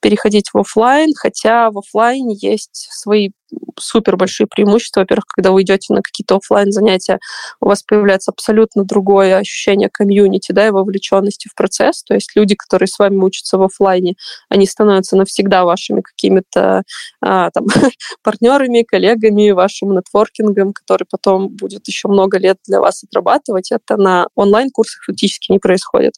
переходить 0.00 0.50
в 0.52 0.58
офлайн, 0.58 1.12
хотя 1.14 1.70
в 1.70 1.78
офлайне 1.78 2.36
есть 2.40 2.88
свои 2.90 3.30
супер 3.78 4.16
большие 4.16 4.46
преимущества. 4.46 5.00
Во-первых, 5.00 5.24
когда 5.26 5.52
вы 5.52 5.62
идете 5.62 5.92
на 5.94 6.02
какие-то 6.02 6.36
офлайн 6.36 6.72
занятия, 6.72 7.18
у 7.60 7.66
вас 7.66 7.82
появляется 7.82 8.30
абсолютно 8.30 8.84
другое 8.84 9.36
ощущение 9.36 9.88
комьюнити, 9.90 10.52
да, 10.52 10.66
и 10.66 10.70
вовлеченности 10.70 11.48
в 11.48 11.54
процесс. 11.54 12.02
То 12.02 12.14
есть 12.14 12.32
люди, 12.34 12.54
которые 12.54 12.88
с 12.88 12.98
вами 12.98 13.16
учатся 13.16 13.58
в 13.58 13.62
офлайне, 13.62 14.14
они 14.48 14.66
становятся 14.66 15.16
навсегда 15.16 15.64
вашими 15.64 16.00
какими-то 16.00 16.82
а, 17.20 17.50
там 17.50 17.66
партнерами, 18.22 18.82
коллегами, 18.82 19.50
вашим 19.50 19.94
нетворкингом, 19.94 20.72
который 20.72 21.06
потом 21.10 21.48
будет 21.48 21.86
еще 21.88 22.08
много 22.08 22.38
лет 22.38 22.58
для 22.66 22.80
вас 22.80 23.04
отрабатывать. 23.04 23.72
Это 23.72 23.96
на 23.96 24.28
онлайн-курсах 24.34 25.04
фактически 25.04 25.52
не 25.52 25.58
происходит. 25.58 26.14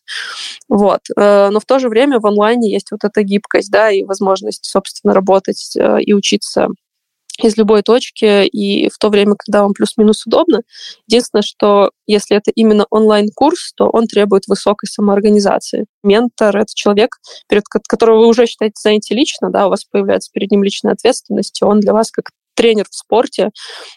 Вот. 0.69 1.01
Э, 1.16 1.51
но 1.51 1.61
в 1.61 1.64
то 1.64 1.79
же 1.79 1.88
время 1.88 2.21
в 2.21 2.27
онлайне 2.27 2.73
есть 2.73 2.90
вот 2.90 3.05
эта 3.05 3.23
гибкость, 3.23 3.71
да, 3.71 3.90
и 3.90 4.05
возможность, 4.05 4.64
собственно, 4.64 5.14
работать 5.14 5.75
э, 5.77 6.01
и 6.03 6.12
учиться 6.12 6.69
из 7.44 7.57
любой 7.57 7.83
точки 7.83 8.46
и 8.46 8.88
в 8.88 8.98
то 8.98 9.09
время, 9.09 9.35
когда 9.37 9.62
вам 9.62 9.72
плюс-минус 9.72 10.26
удобно. 10.26 10.62
Единственное, 11.07 11.42
что 11.42 11.90
если 12.07 12.37
это 12.37 12.50
именно 12.50 12.87
онлайн-курс, 12.90 13.72
то 13.76 13.88
он 13.88 14.07
требует 14.07 14.46
высокой 14.48 14.87
самоорганизации. 14.87 15.87
Ментор— 16.03 16.57
это 16.59 16.72
человек, 16.74 17.16
перед 17.48 17.64
которого 17.68 18.20
вы 18.20 18.29
уже 18.29 18.46
считаете 18.46 18.74
знаете 18.81 19.14
лично, 19.14 19.50
да, 19.50 19.66
у 19.66 19.70
вас 19.70 19.85
появляется 19.85 20.31
перед 20.33 20.50
ним 20.50 20.62
личная 20.64 20.92
ответственность, 20.92 21.61
и 21.61 21.64
он 21.64 21.81
для 21.81 21.92
вас 21.92 22.11
как 22.11 22.31
тренер 22.54 22.86
в 22.90 22.94
спорте 22.94 23.50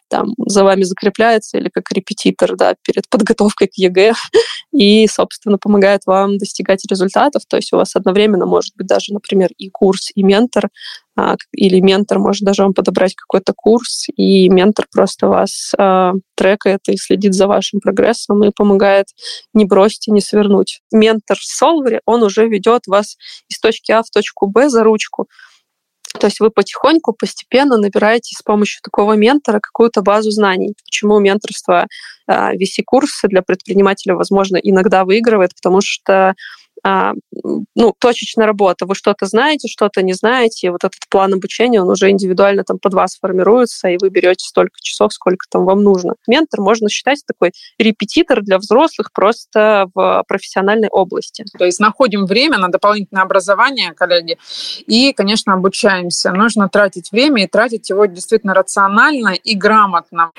там 0.09 0.33
за 0.37 0.63
вами 0.63 0.83
закрепляется 0.83 1.57
или 1.57 1.69
как 1.69 1.91
репетитор 1.91 2.55
да, 2.55 2.75
перед 2.83 3.09
подготовкой 3.09 3.67
к 3.67 3.73
ЕГЭ 3.75 4.13
и, 4.73 5.07
собственно, 5.07 5.57
помогает 5.57 6.01
вам 6.05 6.37
достигать 6.37 6.85
результатов. 6.89 7.43
То 7.47 7.57
есть 7.57 7.73
у 7.73 7.77
вас 7.77 7.95
одновременно 7.95 8.45
может 8.45 8.75
быть 8.75 8.87
даже, 8.87 9.13
например, 9.13 9.49
и 9.57 9.69
курс, 9.69 10.11
и 10.15 10.23
ментор, 10.23 10.69
а, 11.15 11.35
или 11.51 11.79
ментор 11.79 12.17
может 12.19 12.43
даже 12.43 12.63
вам 12.63 12.73
подобрать 12.73 13.15
какой-то 13.15 13.53
курс, 13.55 14.07
и 14.15 14.49
ментор 14.49 14.87
просто 14.91 15.27
вас 15.27 15.73
а, 15.77 16.13
трекает 16.35 16.81
и 16.87 16.97
следит 16.97 17.33
за 17.33 17.47
вашим 17.47 17.79
прогрессом 17.79 18.43
и 18.43 18.51
помогает 18.55 19.07
не 19.53 19.65
бросить 19.65 20.07
и 20.07 20.11
не 20.11 20.21
свернуть. 20.21 20.81
Ментор 20.91 21.37
Solver, 21.37 21.99
он 22.05 22.23
уже 22.23 22.47
ведет 22.47 22.87
вас 22.87 23.17
из 23.47 23.59
точки 23.59 23.91
А 23.91 24.01
в 24.01 24.09
точку 24.09 24.47
Б 24.47 24.69
за 24.69 24.83
ручку, 24.83 25.27
то 26.19 26.27
есть 26.27 26.39
вы 26.39 26.51
потихоньку, 26.51 27.13
постепенно 27.13 27.77
набираете 27.77 28.35
с 28.37 28.41
помощью 28.41 28.81
такого 28.83 29.13
ментора 29.13 29.59
какую-то 29.59 30.01
базу 30.01 30.31
знаний. 30.31 30.75
Почему 30.85 31.19
менторство 31.19 31.87
а, 32.27 32.53
для 33.27 33.41
предпринимателя, 33.41 34.15
возможно, 34.15 34.57
иногда 34.57 35.05
выигрывает, 35.05 35.51
потому 35.55 35.81
что 35.81 36.35
ну, 36.83 37.93
точечная 37.99 38.45
работа. 38.45 38.85
Вы 38.85 38.95
что-то 38.95 39.25
знаете, 39.25 39.67
что-то 39.67 40.01
не 40.01 40.13
знаете, 40.13 40.67
и 40.67 40.69
вот 40.69 40.83
этот 40.83 40.99
план 41.09 41.33
обучения, 41.33 41.81
он 41.81 41.89
уже 41.89 42.09
индивидуально 42.09 42.63
там 42.63 42.77
под 42.77 42.93
вас 42.93 43.17
формируется, 43.19 43.87
и 43.87 43.97
вы 44.01 44.09
берете 44.09 44.45
столько 44.45 44.75
часов, 44.81 45.13
сколько 45.13 45.45
там 45.49 45.65
вам 45.65 45.81
нужно. 45.81 46.15
Ментор 46.27 46.61
можно 46.61 46.89
считать 46.89 47.23
такой 47.25 47.51
репетитор 47.77 48.41
для 48.41 48.57
взрослых 48.57 49.11
просто 49.13 49.89
в 49.93 50.23
профессиональной 50.27 50.89
области. 50.89 51.45
То 51.57 51.65
есть 51.65 51.79
находим 51.79 52.25
время 52.25 52.57
на 52.57 52.67
дополнительное 52.67 53.23
образование, 53.23 53.93
коллеги, 53.93 54.37
и, 54.85 55.13
конечно, 55.13 55.53
обучаемся. 55.53 56.31
Нужно 56.31 56.67
тратить 56.67 57.11
время 57.11 57.43
и 57.43 57.47
тратить 57.47 57.89
его 57.89 58.05
действительно 58.05 58.53
рационально 58.53 59.29
и 59.29 59.55
грамотно. 59.55 60.31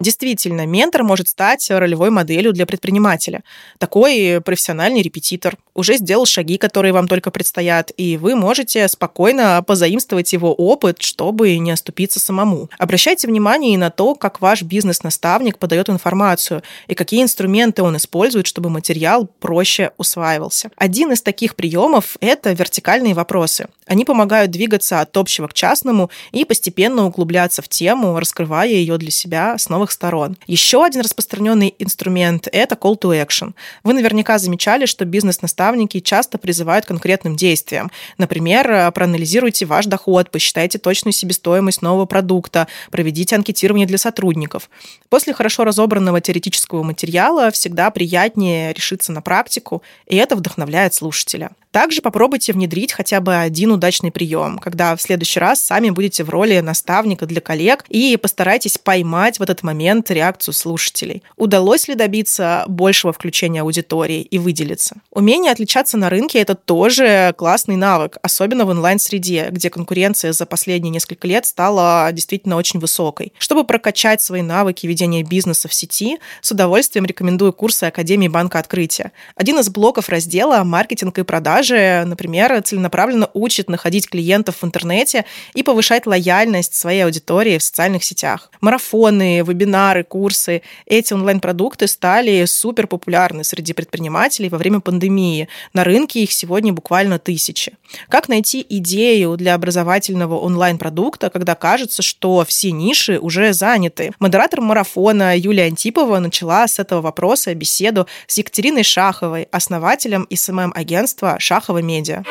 Действительно, 0.00 0.64
ментор 0.64 1.04
может 1.04 1.28
стать 1.28 1.70
ролевой 1.70 2.08
моделью 2.08 2.54
для 2.54 2.64
предпринимателя. 2.64 3.44
Такой 3.78 4.40
профессиональный 4.42 5.02
репетитор 5.02 5.58
уже 5.74 5.96
сделал 5.96 6.24
шаги, 6.24 6.56
которые 6.56 6.92
вам 6.92 7.06
только 7.06 7.30
предстоят, 7.30 7.92
и 7.96 8.16
вы 8.16 8.34
можете 8.34 8.88
спокойно 8.88 9.62
позаимствовать 9.66 10.32
его 10.32 10.54
опыт, 10.54 11.02
чтобы 11.02 11.58
не 11.58 11.70
оступиться 11.70 12.18
самому. 12.18 12.70
Обращайте 12.78 13.28
внимание 13.28 13.74
и 13.74 13.76
на 13.76 13.90
то, 13.90 14.14
как 14.14 14.40
ваш 14.40 14.62
бизнес-наставник 14.62 15.58
подает 15.58 15.90
информацию 15.90 16.62
и 16.88 16.94
какие 16.94 17.22
инструменты 17.22 17.82
он 17.82 17.96
использует, 17.96 18.46
чтобы 18.46 18.70
материал 18.70 19.28
проще 19.38 19.92
усваивался. 19.98 20.70
Один 20.76 21.12
из 21.12 21.20
таких 21.20 21.56
приемов– 21.56 22.16
это 22.20 22.52
вертикальные 22.52 23.14
вопросы. 23.14 23.68
Они 23.86 24.04
помогают 24.04 24.50
двигаться 24.50 25.00
от 25.00 25.16
общего 25.16 25.46
к 25.48 25.52
частному 25.52 26.10
и 26.32 26.44
постепенно 26.44 27.06
углубляться 27.06 27.60
в 27.60 27.68
тему, 27.68 28.18
раскрывая 28.18 28.68
ее 28.68 28.96
для 28.98 29.10
себя 29.10 29.58
с 29.58 29.68
новых 29.68 29.89
всех 29.90 29.92
сторон. 29.92 30.36
Еще 30.46 30.84
один 30.84 31.02
распространенный 31.02 31.74
инструмент– 31.78 32.48
это 32.52 32.74
call 32.74 32.98
to 32.98 33.10
action. 33.10 33.52
Вы 33.84 33.92
наверняка 33.92 34.38
замечали, 34.38 34.86
что 34.86 35.04
бизнес-наставники 35.04 36.00
часто 36.00 36.38
призывают 36.38 36.84
к 36.84 36.88
конкретным 36.88 37.36
действиям. 37.36 37.90
Например, 38.18 38.90
проанализируйте 38.92 39.66
ваш 39.66 39.86
доход, 39.86 40.30
посчитайте 40.30 40.78
точную 40.78 41.12
себестоимость 41.12 41.82
нового 41.82 42.06
продукта, 42.06 42.66
проведите 42.90 43.36
анкетирование 43.36 43.86
для 43.86 43.98
сотрудников. 43.98 44.70
После 45.08 45.32
хорошо 45.32 45.64
разобранного 45.64 46.20
теоретического 46.20 46.82
материала 46.82 47.50
всегда 47.50 47.90
приятнее 47.90 48.72
решиться 48.72 49.12
на 49.12 49.22
практику, 49.22 49.82
и 50.06 50.16
это 50.16 50.36
вдохновляет 50.36 50.94
слушателя. 50.94 51.50
Также 51.72 52.02
попробуйте 52.02 52.52
внедрить 52.52 52.92
хотя 52.92 53.20
бы 53.20 53.36
один 53.36 53.70
удачный 53.70 54.10
прием, 54.10 54.58
когда 54.58 54.96
в 54.96 55.02
следующий 55.02 55.38
раз 55.38 55.62
сами 55.62 55.90
будете 55.90 56.24
в 56.24 56.30
роли 56.30 56.58
наставника 56.58 57.26
для 57.26 57.40
коллег 57.40 57.84
и 57.88 58.16
постарайтесь 58.16 58.76
поймать 58.76 59.38
в 59.38 59.42
этот 59.42 59.62
момент 59.62 60.10
реакцию 60.10 60.52
слушателей. 60.52 61.22
Удалось 61.36 61.86
ли 61.86 61.94
добиться 61.94 62.64
большего 62.66 63.12
включения 63.12 63.60
аудитории 63.60 64.22
и 64.22 64.38
выделиться? 64.38 64.96
Умение 65.12 65.52
отличаться 65.52 65.96
на 65.96 66.10
рынке– 66.10 66.38
это 66.40 66.56
тоже 66.56 67.34
классный 67.38 67.76
навык, 67.76 68.18
особенно 68.20 68.64
в 68.64 68.70
онлайн-среде, 68.70 69.48
где 69.50 69.70
конкуренция 69.70 70.32
за 70.32 70.46
последние 70.46 70.90
несколько 70.90 71.28
лет 71.28 71.46
стала 71.46 72.10
действительно 72.12 72.56
очень 72.56 72.80
высокой. 72.80 73.32
Чтобы 73.38 73.64
прокачать 73.64 74.20
свои 74.20 74.42
навыки 74.42 74.88
ведения 74.88 75.22
бизнеса 75.22 75.68
в 75.68 75.74
сети, 75.74 76.18
с 76.40 76.50
удовольствием 76.50 77.06
рекомендую 77.06 77.52
курсы 77.52 77.84
Академии 77.84 78.28
банка 78.28 78.58
Открытие. 78.58 79.12
Один 79.36 79.60
из 79.60 79.68
блоков 79.68 80.08
раздела 80.08 80.64
«Маркетинг 80.64 81.18
и 81.18 81.22
продажи» 81.22 81.59
продажи, 81.60 82.04
например, 82.06 82.62
целенаправленно 82.62 83.28
учит 83.34 83.68
находить 83.68 84.08
клиентов 84.08 84.56
в 84.60 84.64
интернете 84.64 85.26
и 85.54 85.62
повышать 85.62 86.06
лояльность 86.06 86.74
своей 86.74 87.04
аудитории 87.04 87.58
в 87.58 87.62
социальных 87.62 88.02
сетях. 88.02 88.50
Марафоны, 88.62 89.42
вебинары, 89.42 90.04
курсы– 90.04 90.62
эти 90.86 91.12
онлайн-продукты 91.12 91.86
стали 91.86 92.46
супер 92.46 92.86
популярны 92.86 93.44
среди 93.44 93.74
предпринимателей 93.74 94.48
во 94.48 94.56
время 94.56 94.80
пандемии. 94.80 95.48
На 95.74 95.84
рынке 95.84 96.22
их 96.22 96.32
сегодня 96.32 96.72
буквально 96.72 97.18
тысячи. 97.18 97.72
Как 98.08 98.28
найти 98.28 98.64
идею 98.68 99.36
для 99.36 99.54
образовательного 99.54 100.38
онлайн-продукта, 100.38 101.28
когда 101.28 101.54
кажется, 101.54 102.00
что 102.02 102.44
все 102.46 102.72
ниши 102.72 103.18
уже 103.18 103.52
заняты? 103.52 104.12
Модератор 104.18 104.62
марафона 104.62 105.36
Юлия 105.36 105.64
Антипова 105.64 106.20
начала 106.20 106.66
с 106.66 106.78
этого 106.78 107.02
вопроса 107.02 107.54
беседу 107.54 108.06
с 108.26 108.38
Екатериной 108.38 108.82
Шаховой, 108.82 109.48
основателем 109.52 110.26
SMM-агентства 110.32 111.36
Шахова 111.50 111.82
Медиа. 111.82 112.22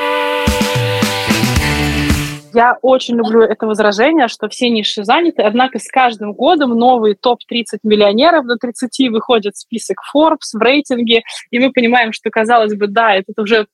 Я 2.53 2.77
очень 2.81 3.17
люблю 3.17 3.41
это 3.41 3.67
возражение, 3.67 4.29
что 4.29 4.47
все 4.47 4.69
ниши 4.69 5.03
заняты, 5.03 5.41
однако 5.41 5.77
с 5.77 5.89
каждым 5.89 6.31
годом 6.31 6.69
новые 6.69 7.15
топ-30 7.15 7.79
миллионеров 7.83 8.47
до 8.47 8.55
30 8.55 9.09
выходят 9.09 9.55
в 9.55 9.59
список 9.59 9.97
Forbes, 10.15 10.53
в 10.53 10.61
рейтинге, 10.61 11.23
и 11.51 11.59
мы 11.59 11.73
понимаем, 11.73 12.13
что, 12.13 12.29
казалось 12.29 12.75
бы, 12.75 12.87
да, 12.87 13.13
это 13.13 13.41
уже 13.41 13.67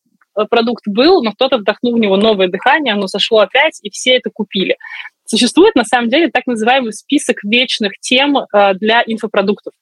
продукт 0.50 0.88
был, 0.88 1.22
но 1.22 1.32
кто-то 1.34 1.60
вдохнул 1.60 1.94
в 1.94 2.00
него 2.00 2.18
новое 2.18 2.48
дыхание, 2.48 2.96
оно 2.96 3.06
сошло 3.06 3.42
опять, 3.42 3.78
и 3.84 3.92
все 3.92 4.16
это 4.16 4.32
купили. 4.34 4.78
Существует, 5.26 5.76
на 5.76 5.84
самом 5.84 6.10
деле, 6.10 6.32
так 6.32 6.48
называемый 6.48 6.92
список 6.92 7.44
вечных 7.44 7.92
тем 8.00 8.38
э, 8.38 8.74
для 8.74 9.04
инфопродуктов. 9.06 9.74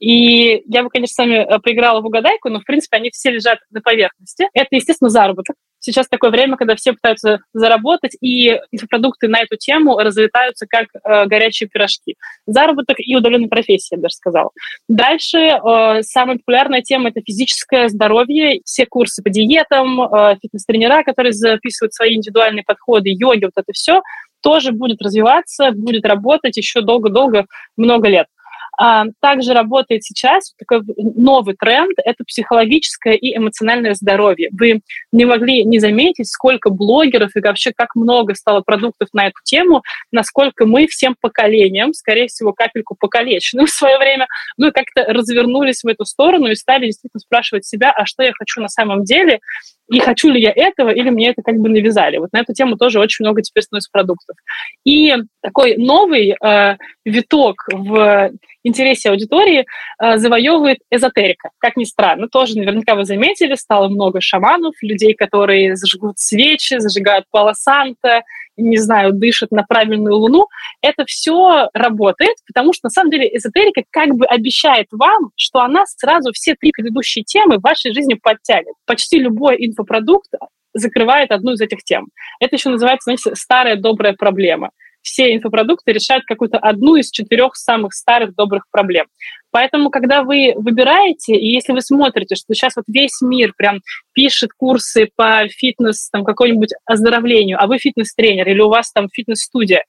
И 0.00 0.62
я 0.66 0.82
бы, 0.82 0.90
конечно, 0.90 1.14
с 1.14 1.18
вами 1.18 1.34
э, 1.34 1.58
проиграла 1.58 2.00
в 2.00 2.06
угадайку, 2.06 2.48
но, 2.48 2.60
в 2.60 2.64
принципе, 2.64 2.96
они 2.96 3.10
все 3.10 3.30
лежат 3.30 3.58
на 3.70 3.80
поверхности. 3.80 4.48
Это, 4.52 4.68
естественно, 4.72 5.10
заработок. 5.10 5.56
Сейчас 5.84 6.08
такое 6.08 6.30
время, 6.30 6.56
когда 6.56 6.76
все 6.76 6.94
пытаются 6.94 7.40
заработать, 7.52 8.16
и 8.22 8.58
инфопродукты 8.72 9.28
на 9.28 9.42
эту 9.42 9.56
тему 9.56 9.98
разлетаются 9.98 10.66
как 10.66 10.86
э, 10.94 11.26
горячие 11.26 11.68
пирожки. 11.68 12.16
Заработок 12.46 12.96
и 12.98 13.14
удаленная 13.14 13.48
профессия, 13.48 13.96
я 13.96 14.00
даже 14.00 14.14
сказала. 14.14 14.50
Дальше 14.88 15.38
э, 15.38 16.02
самая 16.02 16.38
популярная 16.38 16.80
тема– 16.80 17.08
это 17.10 17.20
физическое 17.20 17.88
здоровье. 17.88 18.62
Все 18.64 18.86
курсы 18.86 19.22
по 19.22 19.28
диетам, 19.28 20.00
э, 20.00 20.36
фитнес-тренера, 20.42 21.02
которые 21.02 21.34
записывают 21.34 21.92
свои 21.92 22.14
индивидуальные 22.14 22.64
подходы, 22.64 23.10
йоги, 23.10 23.44
вот 23.44 23.52
это 23.54 23.72
все 23.74 24.00
тоже 24.42 24.72
будет 24.72 25.02
развиваться, 25.02 25.72
будет 25.72 26.04
работать 26.06 26.56
еще 26.56 26.82
долго-долго, 26.82 27.46
много 27.76 28.08
лет. 28.08 28.26
Также 29.20 29.52
работает 29.52 30.04
сейчас 30.04 30.54
такой 30.58 30.82
новый 30.96 31.54
тренд– 31.56 31.92
это 32.04 32.24
психологическое 32.24 33.14
и 33.14 33.36
эмоциональное 33.36 33.94
здоровье. 33.94 34.50
Вы 34.52 34.80
не 35.12 35.24
могли 35.24 35.64
не 35.64 35.78
заметить, 35.78 36.28
сколько 36.28 36.70
блогеров 36.70 37.30
и 37.36 37.40
вообще 37.40 37.72
как 37.74 37.94
много 37.94 38.34
стало 38.34 38.60
продуктов 38.60 39.08
на 39.12 39.26
эту 39.26 39.38
тему, 39.44 39.82
насколько 40.12 40.66
мы 40.66 40.86
всем 40.86 41.16
поколениям, 41.20 41.92
скорее 41.92 42.28
всего, 42.28 42.52
капельку 42.52 42.96
покалеченным 42.98 43.66
в 43.66 43.70
свое 43.70 43.98
время, 43.98 44.26
ну, 44.56 44.72
как-то 44.72 45.04
развернулись 45.12 45.82
в 45.82 45.88
эту 45.88 46.04
сторону 46.04 46.48
и 46.48 46.54
стали 46.54 46.86
действительно 46.86 47.20
спрашивать 47.20 47.66
себя, 47.66 47.92
а 47.92 48.06
что 48.06 48.22
я 48.22 48.32
хочу 48.32 48.60
на 48.60 48.68
самом 48.68 49.04
деле, 49.04 49.40
и 49.90 50.00
хочу 50.00 50.30
ли 50.30 50.40
я 50.40 50.52
этого, 50.54 50.90
или 50.90 51.10
мне 51.10 51.30
это 51.30 51.42
как 51.42 51.56
бы 51.56 51.68
навязали. 51.68 52.16
Вот 52.16 52.32
на 52.32 52.40
эту 52.40 52.54
тему 52.54 52.76
тоже 52.76 53.00
очень 53.00 53.24
много 53.24 53.42
теперь 53.42 53.64
становится 53.64 53.90
продуктов. 53.92 54.36
И 54.84 55.14
такой 55.42 55.76
новый 55.76 56.30
э, 56.30 56.76
виток 57.04 57.66
в 57.70 58.32
интересе 58.64 59.10
аудитории 59.10 59.66
э, 60.02 60.16
завоевывает 60.16 60.78
эзотерика. 60.90 61.50
Как 61.58 61.76
ни 61.76 61.84
странно, 61.84 62.28
тоже 62.28 62.58
наверняка 62.58 62.94
вы 62.94 63.04
заметили, 63.04 63.54
стало 63.54 63.88
много 63.88 64.20
шаманов, 64.20 64.74
людей, 64.82 65.14
которые 65.14 65.76
зажигут 65.76 66.18
свечи, 66.18 66.78
зажигают 66.78 67.26
палосанта, 67.30 68.22
не 68.56 68.78
знаю, 68.78 69.12
дышат 69.12 69.50
на 69.50 69.64
правильную 69.64 70.16
луну, 70.16 70.46
это 70.80 71.04
все 71.06 71.68
работает, 71.74 72.36
потому 72.46 72.72
что 72.72 72.86
на 72.86 72.90
самом 72.90 73.10
деле 73.10 73.28
эзотерика 73.36 73.82
как 73.90 74.14
бы 74.14 74.26
обещает 74.26 74.86
вам, 74.92 75.30
что 75.36 75.60
она 75.60 75.84
сразу 75.86 76.32
все 76.32 76.54
три 76.54 76.70
предыдущие 76.72 77.24
темы 77.24 77.58
в 77.58 77.62
вашей 77.62 77.92
жизни 77.92 78.14
подтянет. 78.14 78.74
Почти 78.86 79.18
любой 79.18 79.56
инфопродукт 79.66 80.30
закрывает 80.72 81.30
одну 81.30 81.52
из 81.52 81.60
этих 81.60 81.84
тем. 81.84 82.08
Это 82.40 82.56
еще 82.56 82.68
называется, 82.68 83.04
знаете, 83.04 83.34
старая 83.34 83.76
добрая 83.76 84.14
проблема 84.14 84.70
все 85.04 85.34
инфопродукты 85.34 85.92
решают 85.92 86.24
какую-то 86.24 86.58
одну 86.58 86.96
из 86.96 87.10
четырех 87.10 87.54
самых 87.54 87.92
старых 87.92 88.34
добрых 88.34 88.64
проблем. 88.70 89.06
Поэтому, 89.50 89.90
когда 89.90 90.22
вы 90.22 90.54
выбираете, 90.56 91.36
и 91.36 91.52
если 91.52 91.72
вы 91.72 91.82
смотрите, 91.82 92.34
что 92.34 92.54
сейчас 92.54 92.74
вот 92.74 92.86
весь 92.88 93.20
мир 93.20 93.52
прям 93.56 93.80
пишет 94.14 94.50
курсы 94.56 95.10
по 95.14 95.46
фитнес, 95.48 96.08
там, 96.10 96.24
какой-нибудь 96.24 96.70
оздоровлению, 96.86 97.62
а 97.62 97.66
вы 97.66 97.78
фитнес-тренер 97.78 98.48
или 98.48 98.60
у 98.60 98.68
вас 98.68 98.90
там 98.90 99.08
фитнес-студия, 99.12 99.84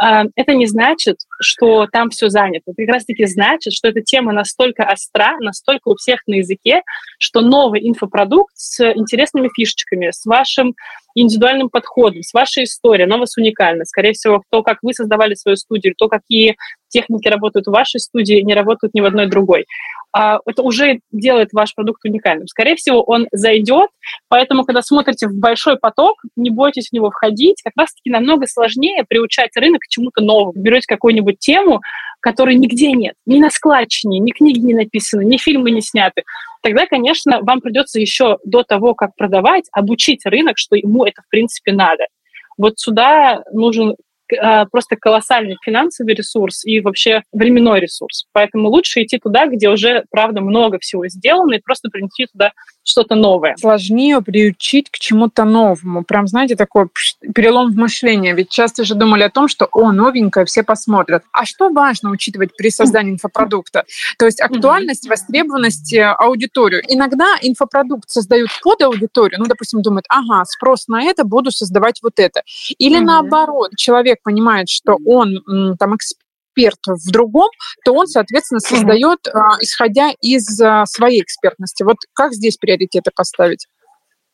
это 0.00 0.52
не 0.54 0.66
значит, 0.66 1.16
что 1.40 1.86
там 1.86 2.10
все 2.10 2.28
занято. 2.28 2.64
Это 2.66 2.84
как 2.84 2.94
раз-таки 2.94 3.24
значит, 3.26 3.72
что 3.72 3.88
эта 3.88 4.02
тема 4.02 4.32
настолько 4.32 4.84
остра, 4.84 5.36
настолько 5.40 5.88
у 5.88 5.96
всех 5.96 6.20
на 6.26 6.34
языке, 6.34 6.82
что 7.18 7.40
новый 7.40 7.86
инфопродукт 7.88 8.52
с 8.54 8.80
интересными 8.92 9.50
фишечками, 9.54 10.10
с 10.10 10.24
вашим 10.26 10.74
индивидуальным 11.14 11.70
подходом, 11.70 12.22
с 12.22 12.34
вашей 12.34 12.64
историей, 12.64 13.06
она 13.06 13.16
у 13.16 13.20
вас 13.20 13.36
уникальна. 13.38 13.84
Скорее 13.86 14.12
всего, 14.12 14.42
то, 14.50 14.62
как 14.62 14.78
вы 14.82 14.92
создавали 14.92 15.34
свою 15.34 15.56
студию, 15.56 15.94
то, 15.96 16.08
какие 16.08 16.56
техники 16.88 17.28
работают 17.28 17.66
в 17.66 17.70
вашей 17.70 18.00
студии, 18.00 18.40
не 18.42 18.54
работают 18.54 18.94
ни 18.94 19.00
в 19.00 19.04
одной 19.04 19.26
другой. 19.26 19.66
А, 20.12 20.38
это 20.46 20.62
уже 20.62 21.00
делает 21.12 21.50
ваш 21.52 21.74
продукт 21.74 22.04
уникальным. 22.04 22.46
Скорее 22.46 22.76
всего, 22.76 23.02
он 23.02 23.26
зайдет, 23.32 23.90
поэтому, 24.28 24.64
когда 24.64 24.80
смотрите 24.80 25.28
в 25.28 25.34
большой 25.34 25.78
поток, 25.78 26.14
не 26.36 26.50
бойтесь 26.50 26.88
в 26.88 26.92
него 26.92 27.10
входить. 27.10 27.60
Как 27.62 27.74
раз-таки 27.76 28.10
намного 28.10 28.46
сложнее 28.46 29.04
приучать 29.06 29.50
рынок 29.56 29.82
к 29.82 29.88
чему-то 29.88 30.22
новому. 30.22 30.52
Берете 30.54 30.86
какую-нибудь 30.88 31.38
тему, 31.38 31.80
которой 32.20 32.56
нигде 32.56 32.92
нет, 32.92 33.14
ни 33.26 33.38
на 33.38 33.50
складчине, 33.50 34.18
ни 34.18 34.30
книги 34.30 34.58
не 34.58 34.74
написаны, 34.74 35.24
ни 35.24 35.36
фильмы 35.36 35.70
не 35.70 35.80
сняты. 35.80 36.22
Тогда, 36.62 36.86
конечно, 36.86 37.40
вам 37.42 37.60
придется 37.60 38.00
еще 38.00 38.38
до 38.44 38.62
того, 38.62 38.94
как 38.94 39.14
продавать, 39.16 39.64
обучить 39.70 40.24
рынок, 40.24 40.56
что 40.56 40.76
ему 40.76 41.04
это, 41.04 41.22
в 41.22 41.28
принципе, 41.28 41.72
надо. 41.72 42.06
Вот 42.58 42.78
сюда 42.78 43.42
нужен 43.52 43.96
просто 44.70 44.96
колоссальный 44.96 45.56
финансовый 45.64 46.14
ресурс 46.14 46.64
и 46.64 46.80
вообще 46.80 47.22
временной 47.32 47.80
ресурс. 47.80 48.26
Поэтому 48.32 48.68
лучше 48.68 49.02
идти 49.02 49.18
туда, 49.18 49.46
где 49.46 49.68
уже, 49.68 50.04
правда, 50.10 50.40
много 50.40 50.78
всего 50.78 51.06
сделано, 51.08 51.54
и 51.54 51.60
просто 51.60 51.88
принести 51.88 52.26
туда 52.26 52.52
что-то 52.86 53.14
новое. 53.14 53.56
Сложнее 53.58 54.20
приучить 54.22 54.90
к 54.90 54.98
чему-то 54.98 55.44
новому. 55.44 56.04
Прям, 56.04 56.26
знаете, 56.26 56.56
такой 56.56 56.88
перелом 57.34 57.72
в 57.72 57.76
мышлении. 57.76 58.32
Ведь 58.32 58.48
часто 58.48 58.84
же 58.84 58.94
думали 58.94 59.24
о 59.24 59.30
том, 59.30 59.48
что, 59.48 59.68
о, 59.72 59.92
новенькое, 59.92 60.46
все 60.46 60.62
посмотрят. 60.62 61.24
А 61.32 61.44
что 61.44 61.70
важно 61.70 62.10
учитывать 62.10 62.56
при 62.56 62.70
создании 62.70 63.12
инфопродукта? 63.12 63.84
То 64.18 64.26
есть 64.26 64.40
актуальность, 64.40 65.08
востребованность 65.08 65.92
э, 65.92 66.04
аудиторию. 66.04 66.82
Иногда 66.88 67.26
инфопродукт 67.42 68.08
создают 68.08 68.50
под 68.62 68.82
аудиторию, 68.82 69.40
ну, 69.40 69.46
допустим, 69.46 69.82
думают, 69.82 70.06
ага, 70.08 70.44
спрос 70.44 70.88
на 70.88 71.02
это, 71.02 71.24
буду 71.24 71.50
создавать 71.50 72.00
вот 72.02 72.18
это. 72.18 72.42
Или 72.78 72.98
наоборот, 72.98 73.72
человек 73.76 74.22
понимает, 74.22 74.68
что 74.68 74.98
он 75.04 75.76
там 75.78 75.96
эксперт, 75.96 76.25
эксперт 76.56 76.78
в 76.86 77.10
другом, 77.10 77.48
то 77.84 77.92
он, 77.92 78.06
соответственно, 78.06 78.60
создает, 78.60 79.18
mm 79.26 79.42
исходя 79.60 80.10
из 80.20 80.60
а, 80.60 80.84
своей 80.86 81.22
экспертности. 81.22 81.82
Вот 81.82 81.96
как 82.14 82.32
здесь 82.32 82.56
приоритеты 82.56 83.10
поставить? 83.14 83.66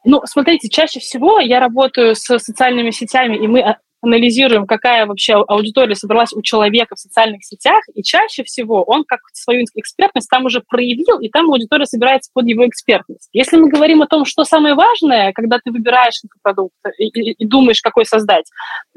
Ну, 0.04 0.22
смотрите, 0.24 0.68
чаще 0.68 1.00
всего 1.00 1.38
я 1.38 1.60
работаю 1.60 2.14
с 2.14 2.38
социальными 2.38 2.90
сетями, 2.90 3.36
и 3.36 3.46
мы 3.46 3.76
анализируем, 4.02 4.66
какая 4.66 5.06
вообще 5.06 5.34
аудитория 5.34 5.94
собралась 5.94 6.32
у 6.32 6.42
человека 6.42 6.96
в 6.96 6.98
социальных 6.98 7.44
сетях, 7.44 7.82
и 7.94 8.02
чаще 8.02 8.42
всего 8.42 8.82
он 8.82 9.04
как 9.04 9.20
свою 9.32 9.64
экспертность 9.74 10.28
там 10.28 10.44
уже 10.44 10.60
проявил, 10.60 11.20
и 11.20 11.28
там 11.28 11.50
аудитория 11.50 11.86
собирается 11.86 12.30
под 12.34 12.46
его 12.46 12.66
экспертность. 12.66 13.28
Если 13.32 13.56
мы 13.56 13.68
говорим 13.70 14.02
о 14.02 14.08
том, 14.08 14.24
что 14.24 14.44
самое 14.44 14.74
важное, 14.74 15.32
когда 15.32 15.58
ты 15.64 15.70
выбираешь 15.70 16.20
продукт 16.42 16.74
и, 16.98 17.06
и, 17.06 17.32
и 17.32 17.46
думаешь, 17.46 17.80
какой 17.80 18.04
создать, 18.04 18.46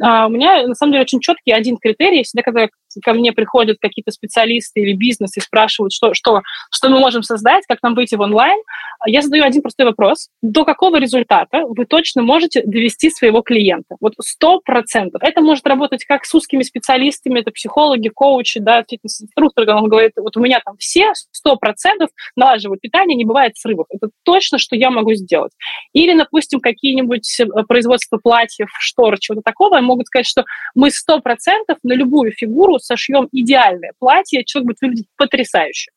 а, 0.02 0.26
у 0.26 0.30
меня 0.30 0.68
на 0.68 0.74
самом 0.74 0.94
деле 0.94 1.04
очень 1.04 1.20
четкий 1.20 1.52
один 1.52 1.78
критерий. 1.78 2.24
Всегда, 2.24 2.42
когда 2.42 2.68
ко 3.02 3.14
мне 3.14 3.32
приходят 3.32 3.78
какие-то 3.80 4.12
специалисты 4.12 4.82
или 4.82 4.94
бизнес 4.94 5.38
и 5.38 5.42
спрашивают, 5.42 5.94
что, 5.94 6.14
что, 6.14 6.42
что 6.72 6.90
мы 6.90 7.00
можем 7.00 7.24
создать, 7.24 7.66
как 7.68 7.82
нам 7.84 7.96
выйти 7.96 8.16
в 8.16 8.22
онлайн, 8.22 8.60
я 9.06 9.22
задаю 9.22 9.44
один 9.44 9.62
простой 9.62 9.86
вопрос. 9.86 10.30
До 10.42 10.66
какого 10.66 10.98
результата 10.98 11.62
вы 11.68 11.86
точно 11.86 12.22
можете 12.22 12.64
довести 12.64 13.10
своего 13.10 13.42
клиента? 13.42 13.96
Вот 14.00 14.14
сто 14.22 14.60
процентов. 14.60 15.22
Это 15.24 15.42
может 15.42 15.66
работать 15.68 16.06
как 16.06 16.26
с 16.26 16.34
узкими 16.34 16.64
специалистами, 16.64 17.40
это 17.40 17.52
психологи, 17.52 18.10
коучи, 18.10 18.60
да, 18.60 18.84
фитнес-инструкторы, 18.90 19.74
он 19.74 19.90
говорит, 19.90 20.14
вот 20.18 20.36
у 20.38 20.40
меня 20.40 20.60
там 20.64 20.78
все 20.78 21.12
сто 21.32 21.56
процентов 21.58 22.10
налаживают 22.36 22.82
питание, 22.82 23.16
не 23.16 23.26
бывает 23.26 23.58
срывов. 23.58 23.88
Это 23.90 24.10
точно, 24.24 24.58
что 24.58 24.76
я 24.76 24.90
могу 24.90 25.14
сделать. 25.14 25.52
Или, 25.94 26.18
допустим, 26.18 26.60
какие-нибудь 26.60 27.40
э, 27.40 27.46
производства 27.68 28.18
платьев, 28.18 28.70
штор, 28.80 29.20
чего-то 29.20 29.42
такого, 29.44 29.80
могут 29.82 30.08
сказать, 30.08 30.28
что 30.28 30.46
мы 30.74 30.92
сто 30.92 31.20
процентов 31.20 31.78
на 31.84 31.94
любую 31.94 32.32
фигуру 32.32 32.80
сошьем 32.86 33.28
идеальное 33.32 33.94
платье, 34.00 34.44
человек 34.46 34.68
будет 34.68 34.82
выглядеть 34.82 35.08
потрясающе. 35.18 35.92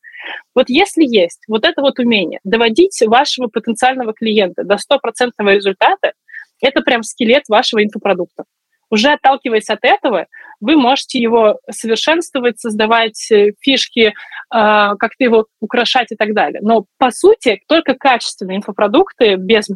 Вот 0.55 0.69
если 0.69 1.05
есть 1.05 1.41
вот 1.49 1.65
это 1.65 1.81
вот 1.81 1.99
умение 1.99 2.41
доводить 2.45 3.01
вашего 3.07 3.47
потенциального 3.47 4.13
клиента 4.13 4.65
до 4.65 4.77
стопроцентного 4.77 5.51
результата, 5.51 6.13
это 6.61 6.81
прям 6.81 7.03
скелет 7.03 7.45
вашего 7.49 7.85
инфопродукта. 7.85 8.45
Уже 8.91 9.11
отталкиваясь 9.13 9.69
от 9.69 9.81
этого, 9.83 10.27
вы 10.61 10.77
можете 10.77 11.19
его 11.19 11.59
совершенствовать, 11.71 12.59
создавать 12.59 13.31
э, 13.31 13.53
фишки, 13.61 14.01
э, 14.01 14.13
как-то 14.51 15.25
его 15.25 15.47
украшать 15.61 16.11
и 16.13 16.17
так 16.17 16.35
далее. 16.35 16.61
Но, 16.63 16.87
по 16.99 17.11
сути, 17.11 17.61
только 17.69 17.95
качественные 17.95 18.59
инфопродукты, 18.59 19.37
без 19.37 19.69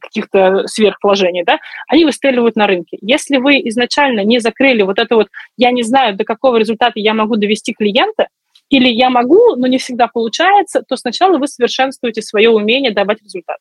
каких-то 0.00 0.66
сверхвложений, 0.66 1.44
да, 1.44 1.58
они 1.88 2.04
выстреливают 2.04 2.56
на 2.56 2.66
рынке. 2.66 2.98
Если 3.00 3.38
вы 3.38 3.56
изначально 3.68 4.22
не 4.22 4.38
закрыли 4.38 4.82
вот 4.82 4.98
это 4.98 5.16
вот 5.16 5.28
«я 5.56 5.70
не 5.70 5.82
знаю, 5.82 6.16
до 6.16 6.24
какого 6.24 6.56
результата 6.56 6.92
я 6.96 7.14
могу 7.14 7.36
довести 7.36 7.72
клиента», 7.72 8.28
или 8.68 8.88
«я 8.88 9.10
могу, 9.10 9.56
но 9.56 9.66
не 9.66 9.78
всегда 9.78 10.08
получается», 10.08 10.82
то 10.86 10.96
сначала 10.96 11.38
вы 11.38 11.46
совершенствуете 11.46 12.22
свое 12.22 12.50
умение 12.50 12.92
давать 12.92 13.22
результат. 13.22 13.58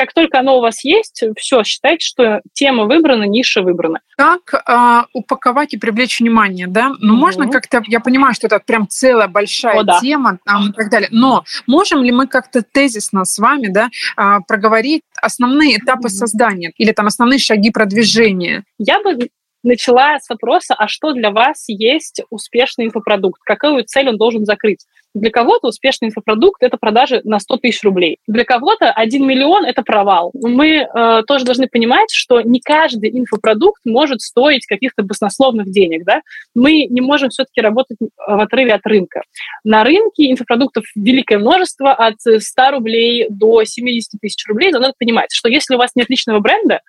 Как 0.00 0.14
только 0.14 0.38
оно 0.38 0.56
у 0.56 0.60
вас 0.62 0.82
есть, 0.82 1.22
все, 1.36 1.62
считайте, 1.62 2.06
что 2.06 2.40
тема 2.54 2.84
выбрана, 2.86 3.24
ниша 3.24 3.60
выбрана. 3.60 4.00
Как 4.16 4.54
э, 4.54 5.02
упаковать 5.12 5.74
и 5.74 5.76
привлечь 5.76 6.20
внимание, 6.20 6.66
да? 6.66 6.92
Ну, 7.00 7.16
mm 7.16 7.20
можно 7.20 7.50
как-то, 7.50 7.82
я 7.86 8.00
понимаю, 8.00 8.32
что 8.32 8.46
это 8.46 8.60
прям 8.60 8.88
целая 8.88 9.28
большая 9.28 9.78
О, 9.78 9.82
да. 9.82 10.00
тема 10.00 10.38
там, 10.46 10.70
и 10.70 10.72
так 10.72 10.88
далее, 10.88 11.10
но 11.12 11.44
можем 11.66 12.02
ли 12.02 12.12
мы 12.12 12.26
как-то 12.28 12.62
тезисно 12.62 13.26
с 13.26 13.38
вами, 13.38 13.66
да, 13.66 13.90
э, 14.16 14.38
проговорить 14.48 15.02
основные 15.20 15.76
этапы 15.76 16.08
mm 16.08 16.12
создания 16.12 16.72
или 16.78 16.92
там 16.92 17.06
основные 17.06 17.38
шаги 17.38 17.70
продвижения? 17.70 18.64
Я 18.78 19.02
бы 19.02 19.28
начала 19.62 20.18
с 20.18 20.28
вопроса, 20.28 20.74
а 20.76 20.88
что 20.88 21.12
для 21.12 21.30
вас 21.30 21.64
есть 21.68 22.22
успешный 22.30 22.86
инфопродукт? 22.86 23.40
Какую 23.44 23.84
цель 23.84 24.08
он 24.08 24.16
должен 24.16 24.44
закрыть? 24.44 24.86
Для 25.12 25.30
кого-то 25.30 25.68
успешный 25.68 26.08
инфопродукт– 26.08 26.58
это 26.62 26.76
продажи 26.76 27.20
на 27.24 27.40
100 27.40 27.56
тысяч 27.58 27.82
рублей. 27.82 28.18
Для 28.28 28.44
кого-то 28.44 28.92
1 28.92 29.26
миллион– 29.26 29.64
это 29.66 29.82
провал. 29.82 30.30
Мы 30.34 30.86
э, 30.86 31.22
тоже 31.26 31.44
должны 31.44 31.66
понимать, 31.66 32.12
что 32.12 32.40
не 32.42 32.60
каждый 32.60 33.10
инфопродукт 33.10 33.80
может 33.84 34.20
стоить 34.20 34.66
каких-то 34.66 35.02
баснословных 35.02 35.70
денег. 35.70 36.04
Да? 36.04 36.22
Мы 36.54 36.84
не 36.84 37.00
можем 37.00 37.30
все-таки 37.30 37.60
работать 37.60 37.98
в 38.00 38.40
отрыве 38.40 38.74
от 38.74 38.86
рынка. 38.86 39.22
На 39.64 39.82
рынке 39.82 40.30
инфопродуктов 40.30 40.84
великое 40.94 41.38
множество, 41.38 41.92
от 41.92 42.20
100 42.20 42.70
рублей 42.70 43.26
до 43.28 43.64
70 43.64 44.20
тысяч 44.20 44.46
рублей. 44.46 44.70
Но 44.70 44.78
надо 44.78 44.94
понимать, 44.96 45.32
что 45.32 45.48
если 45.48 45.74
у 45.74 45.78
вас 45.78 45.90
нет 45.96 46.08
личного 46.08 46.38
бренда, 46.38 46.80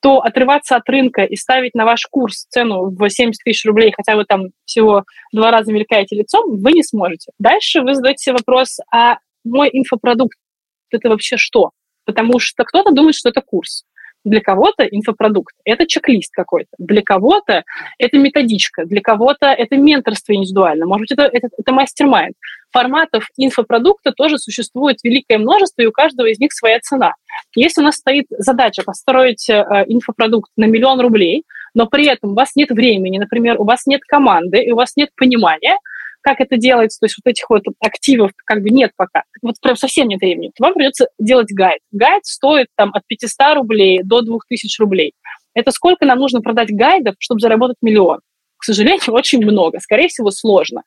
то 0.00 0.20
отрываться 0.20 0.76
от 0.76 0.88
рынка 0.88 1.24
и 1.24 1.36
ставить 1.36 1.74
на 1.74 1.84
ваш 1.84 2.06
курс 2.10 2.46
цену 2.48 2.90
в 2.90 3.08
70 3.08 3.42
тысяч 3.42 3.64
рублей, 3.64 3.92
хотя 3.96 4.16
вы 4.16 4.24
там 4.24 4.48
всего 4.64 5.04
два 5.32 5.50
раза 5.50 5.72
мелькаете 5.72 6.16
лицом, 6.16 6.60
вы 6.60 6.72
не 6.72 6.82
сможете. 6.82 7.32
Дальше 7.38 7.82
вы 7.82 7.94
задаете 7.94 8.24
себе 8.24 8.36
вопрос, 8.36 8.78
а 8.92 9.18
мой 9.44 9.70
инфопродукт– 9.72 10.38
это 10.90 11.08
вообще 11.08 11.36
что? 11.36 11.70
Потому 12.04 12.38
что 12.38 12.64
кто-то 12.64 12.92
думает, 12.92 13.16
что 13.16 13.28
это 13.28 13.40
курс. 13.40 13.84
Для 14.24 14.40
кого-то 14.40 14.84
инфопродукт– 14.84 15.54
это 15.64 15.86
чек-лист 15.86 16.32
какой-то. 16.32 16.70
Для 16.78 17.02
кого-то 17.02 17.64
это 17.98 18.18
методичка. 18.18 18.84
Для 18.84 19.00
кого-то 19.00 19.46
это 19.46 19.76
менторство 19.76 20.34
индивидуально. 20.34 20.86
Может 20.86 21.02
быть, 21.02 21.12
это, 21.12 21.22
это, 21.24 21.48
это 21.56 21.72
мастер-майнд. 21.72 22.34
Форматов 22.70 23.28
инфопродукта 23.36 24.12
тоже 24.12 24.38
существует 24.38 24.98
великое 25.02 25.38
множество, 25.38 25.82
и 25.82 25.86
у 25.86 25.92
каждого 25.92 26.26
из 26.26 26.38
них 26.38 26.52
своя 26.52 26.80
цена. 26.80 27.14
Если 27.54 27.80
у 27.80 27.84
нас 27.84 27.96
стоит 27.96 28.26
задача 28.30 28.82
построить 28.82 29.48
э, 29.48 29.54
инфопродукт 29.86 30.50
на 30.56 30.64
миллион 30.64 31.00
рублей, 31.00 31.44
но 31.74 31.86
при 31.86 32.06
этом 32.06 32.32
у 32.32 32.34
вас 32.34 32.56
нет 32.56 32.70
времени, 32.70 33.18
например, 33.18 33.60
у 33.60 33.64
вас 33.64 33.86
нет 33.86 34.02
команды, 34.02 34.62
и 34.62 34.72
у 34.72 34.76
вас 34.76 34.96
нет 34.96 35.10
понимания– 35.16 35.76
как 36.20 36.40
это 36.40 36.56
делается, 36.56 37.00
то 37.00 37.06
есть 37.06 37.16
вот 37.22 37.30
этих 37.30 37.48
вот 37.48 37.62
активов 37.80 38.32
как 38.44 38.62
бы 38.62 38.70
нет 38.70 38.92
пока, 38.96 39.22
вот 39.42 39.54
прям 39.62 39.76
совсем 39.76 40.08
нет 40.08 40.20
времени, 40.20 40.50
то 40.54 40.64
вам 40.64 40.74
придется 40.74 41.08
делать 41.18 41.52
гайд. 41.52 41.80
Гайд 41.92 42.24
стоит 42.26 42.66
там 42.76 42.90
от 42.92 43.02
500 43.06 43.54
рублей 43.54 44.00
до 44.02 44.22
2000 44.22 44.80
рублей. 44.80 45.12
Это 45.54 45.70
сколько 45.70 46.04
нам 46.04 46.18
нужно 46.18 46.40
продать 46.40 46.70
гайдов, 46.70 47.14
чтобы 47.18 47.40
заработать 47.40 47.78
миллион? 47.82 48.20
К 48.58 48.64
сожалению, 48.64 49.00
очень 49.12 49.44
много. 49.44 49.80
Скорее 49.80 50.08
всего, 50.08 50.30
сложно. 50.30 50.82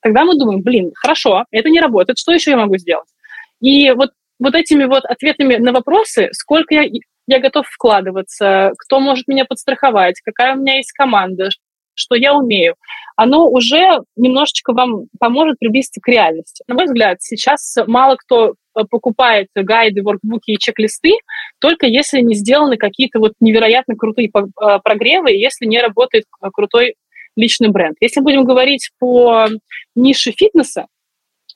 Тогда 0.00 0.24
мы 0.24 0.38
думаем, 0.38 0.62
блин, 0.62 0.92
хорошо, 0.94 1.44
это 1.50 1.68
не 1.68 1.80
работает, 1.80 2.18
что 2.18 2.32
еще 2.32 2.52
я 2.52 2.56
могу 2.56 2.76
сделать? 2.78 3.08
И 3.60 3.90
вот, 3.92 4.10
вот 4.38 4.54
этими 4.54 4.84
вот 4.84 5.04
ответами 5.04 5.56
на 5.56 5.72
вопросы, 5.72 6.28
сколько 6.32 6.74
я, 6.74 6.84
я 7.26 7.40
готов 7.40 7.66
вкладываться, 7.66 8.72
кто 8.78 9.00
может 9.00 9.28
меня 9.28 9.44
подстраховать, 9.44 10.20
какая 10.24 10.54
у 10.54 10.58
меня 10.58 10.76
есть 10.76 10.92
команда, 10.92 11.48
что 11.96 12.14
я 12.14 12.34
умею, 12.34 12.74
оно 13.16 13.48
уже 13.48 14.02
немножечко 14.16 14.72
вам 14.72 15.06
поможет 15.18 15.58
приблизиться 15.58 16.00
к 16.00 16.08
реальности. 16.08 16.62
На 16.68 16.74
мой 16.74 16.84
взгляд, 16.84 17.22
сейчас 17.22 17.76
мало 17.86 18.16
кто 18.16 18.50
э, 18.50 18.80
покупает 18.90 19.48
гайды, 19.54 20.02
воркбуки 20.02 20.50
и 20.50 20.58
чек-листы, 20.58 21.14
только 21.58 21.86
если 21.86 22.20
не 22.20 22.34
сделаны 22.34 22.76
какие-то 22.76 23.18
вот 23.18 23.32
невероятно 23.40 23.96
крутые 23.96 24.28
э, 24.28 24.78
прогревы, 24.84 25.30
если 25.30 25.64
не 25.64 25.80
работает 25.80 26.24
э, 26.42 26.48
крутой 26.52 26.96
личный 27.36 27.68
бренд. 27.68 27.96
Если 28.00 28.20
будем 28.20 28.44
говорить 28.44 28.90
по 28.98 29.46
нише 29.94 30.32
фитнеса, 30.32 30.86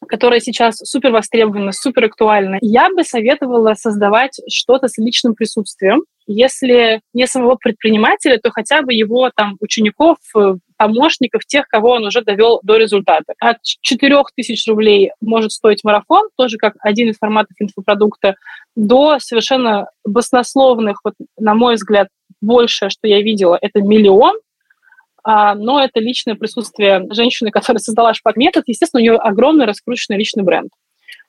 которая 0.07 0.41
сейчас 0.41 0.77
супер 0.79 1.11
востребована, 1.11 1.73
супер 1.73 2.05
актуальна, 2.05 2.59
я 2.61 2.89
бы 2.91 3.05
советовала 3.05 3.75
создавать 3.75 4.41
что-то 4.49 4.89
с 4.89 4.97
личным 4.99 5.35
присутствием. 5.35 6.05
Если 6.27 7.01
не 7.13 7.27
самого 7.27 7.57
предпринимателя, 7.57 8.39
то 8.39 8.51
хотя 8.51 8.83
бы 8.83 8.95
его 8.95 9.31
там 9.35 9.57
учеников, 9.61 10.19
э, 10.37 10.55
помощников, 10.77 11.45
тех, 11.45 11.67
кого 11.67 11.91
он 11.93 12.07
уже 12.07 12.23
довел 12.23 12.61
до 12.63 12.77
результата. 12.77 13.35
От 13.41 13.59
4 13.63 14.23
тысяч 14.37 14.67
рублей 14.69 15.11
может 15.21 15.53
стоить 15.53 15.85
марафон, 15.85 16.29
тоже 16.37 16.57
как 16.57 16.75
один 16.81 17.11
из 17.11 17.19
форматов 17.19 17.57
инфопродукта, 17.59 18.37
до 18.77 19.19
совершенно 19.19 19.89
баснословных, 20.05 21.01
вот, 21.05 21.15
на 21.39 21.55
мой 21.55 21.75
взгляд, 21.75 22.09
большее, 22.41 22.91
что 22.91 23.07
я 23.07 23.21
видела, 23.21 23.59
это 23.61 23.83
миллион, 23.83 24.37
но 25.25 25.83
это 25.83 26.01
личное 26.01 26.35
присутствие 26.35 27.07
женщины, 27.11 27.51
которая 27.51 27.81
создала 27.81 28.15
шпаг-метод. 28.15 28.65
Естественно, 28.67 29.01
у 29.01 29.05
нее 29.05 29.17
огромный 29.17 29.67
раскрученный 29.67 30.19
личный 30.19 30.43
бренд. 30.43 30.71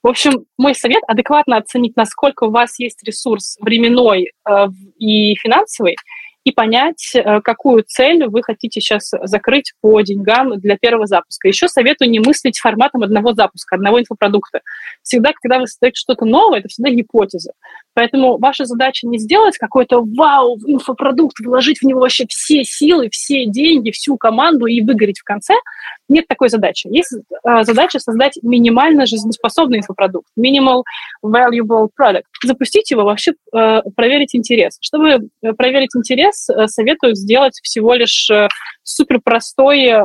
В 0.04 0.08
общем, 0.08 0.46
мой 0.58 0.74
совет– 0.74 1.04
адекватно 1.08 1.58
оценить, 1.58 1.96
насколько 1.96 2.46
у 2.46 2.52
вас 2.52 2.80
есть 2.80 3.04
ресурс 3.04 3.58
временной 3.62 4.32
э, 4.50 4.68
и 4.98 5.36
финансовый, 5.36 5.96
и 6.44 6.52
понять, 6.52 7.12
э, 7.14 7.42
какую 7.42 7.84
цель 7.88 8.26
вы 8.26 8.42
хотите 8.42 8.82
сейчас 8.82 9.12
закрыть 9.24 9.74
по 9.82 10.02
деньгам 10.02 10.60
для 10.60 10.78
первого 10.78 11.06
запуска. 11.06 11.48
Еще 11.48 11.68
советую 11.68 12.10
не 12.10 12.20
мыслить 12.20 12.58
форматом 12.58 13.04
одного 13.04 13.34
запуска, 13.34 13.76
одного 13.76 14.00
инфопродукта. 14.00 14.62
Всегда, 15.04 15.32
когда 15.40 15.60
вы 15.60 15.68
создаете 15.68 16.00
что-то 16.00 16.26
новое, 16.26 16.60
это 16.60 16.68
всегда 16.68 16.90
гипотеза. 16.90 17.52
Поэтому 17.94 18.38
ваша 18.38 18.66
задача 18.66 19.08
не 19.08 19.20
сделать 19.20 19.58
какой-то 19.58 20.04
вау 20.04 20.58
инфопродукт, 20.66 21.40
вложить 21.40 21.80
в 21.80 21.84
него 21.84 22.00
вообще 22.00 22.26
все 22.28 22.64
силы, 22.64 23.10
все 23.12 23.46
деньги, 23.46 23.92
всю 23.92 24.18
команду 24.18 24.66
и 24.66 24.82
выгореть 24.82 25.20
в 25.20 25.24
конце. 25.24 25.54
Нет 26.10 26.28
такой 26.28 26.50
задачи. 26.50 26.88
Есть 26.88 27.14
э, 27.14 27.64
задача 27.64 28.00
создать 28.00 28.40
минимально 28.42 29.06
жизнеспособный 29.06 29.80
инфопродукт, 29.80 30.28
minimal 30.40 30.84
valuable 31.24 31.90
product. 32.00 32.24
Запустить 32.44 32.90
его, 32.90 33.04
вообще 33.04 33.34
э, 33.54 33.82
проверить 33.96 34.36
интерес. 34.36 34.78
Чтобы 34.82 35.30
проверить 35.58 35.96
интерес, 35.96 36.31
сейчас 36.32 36.50
э, 36.50 36.68
советую 36.68 37.16
сделать 37.16 37.60
всего 37.62 37.94
лишь 37.94 38.30
э, 38.30 38.48
супер 38.84 39.20
простой 39.24 39.86
э, 39.86 40.04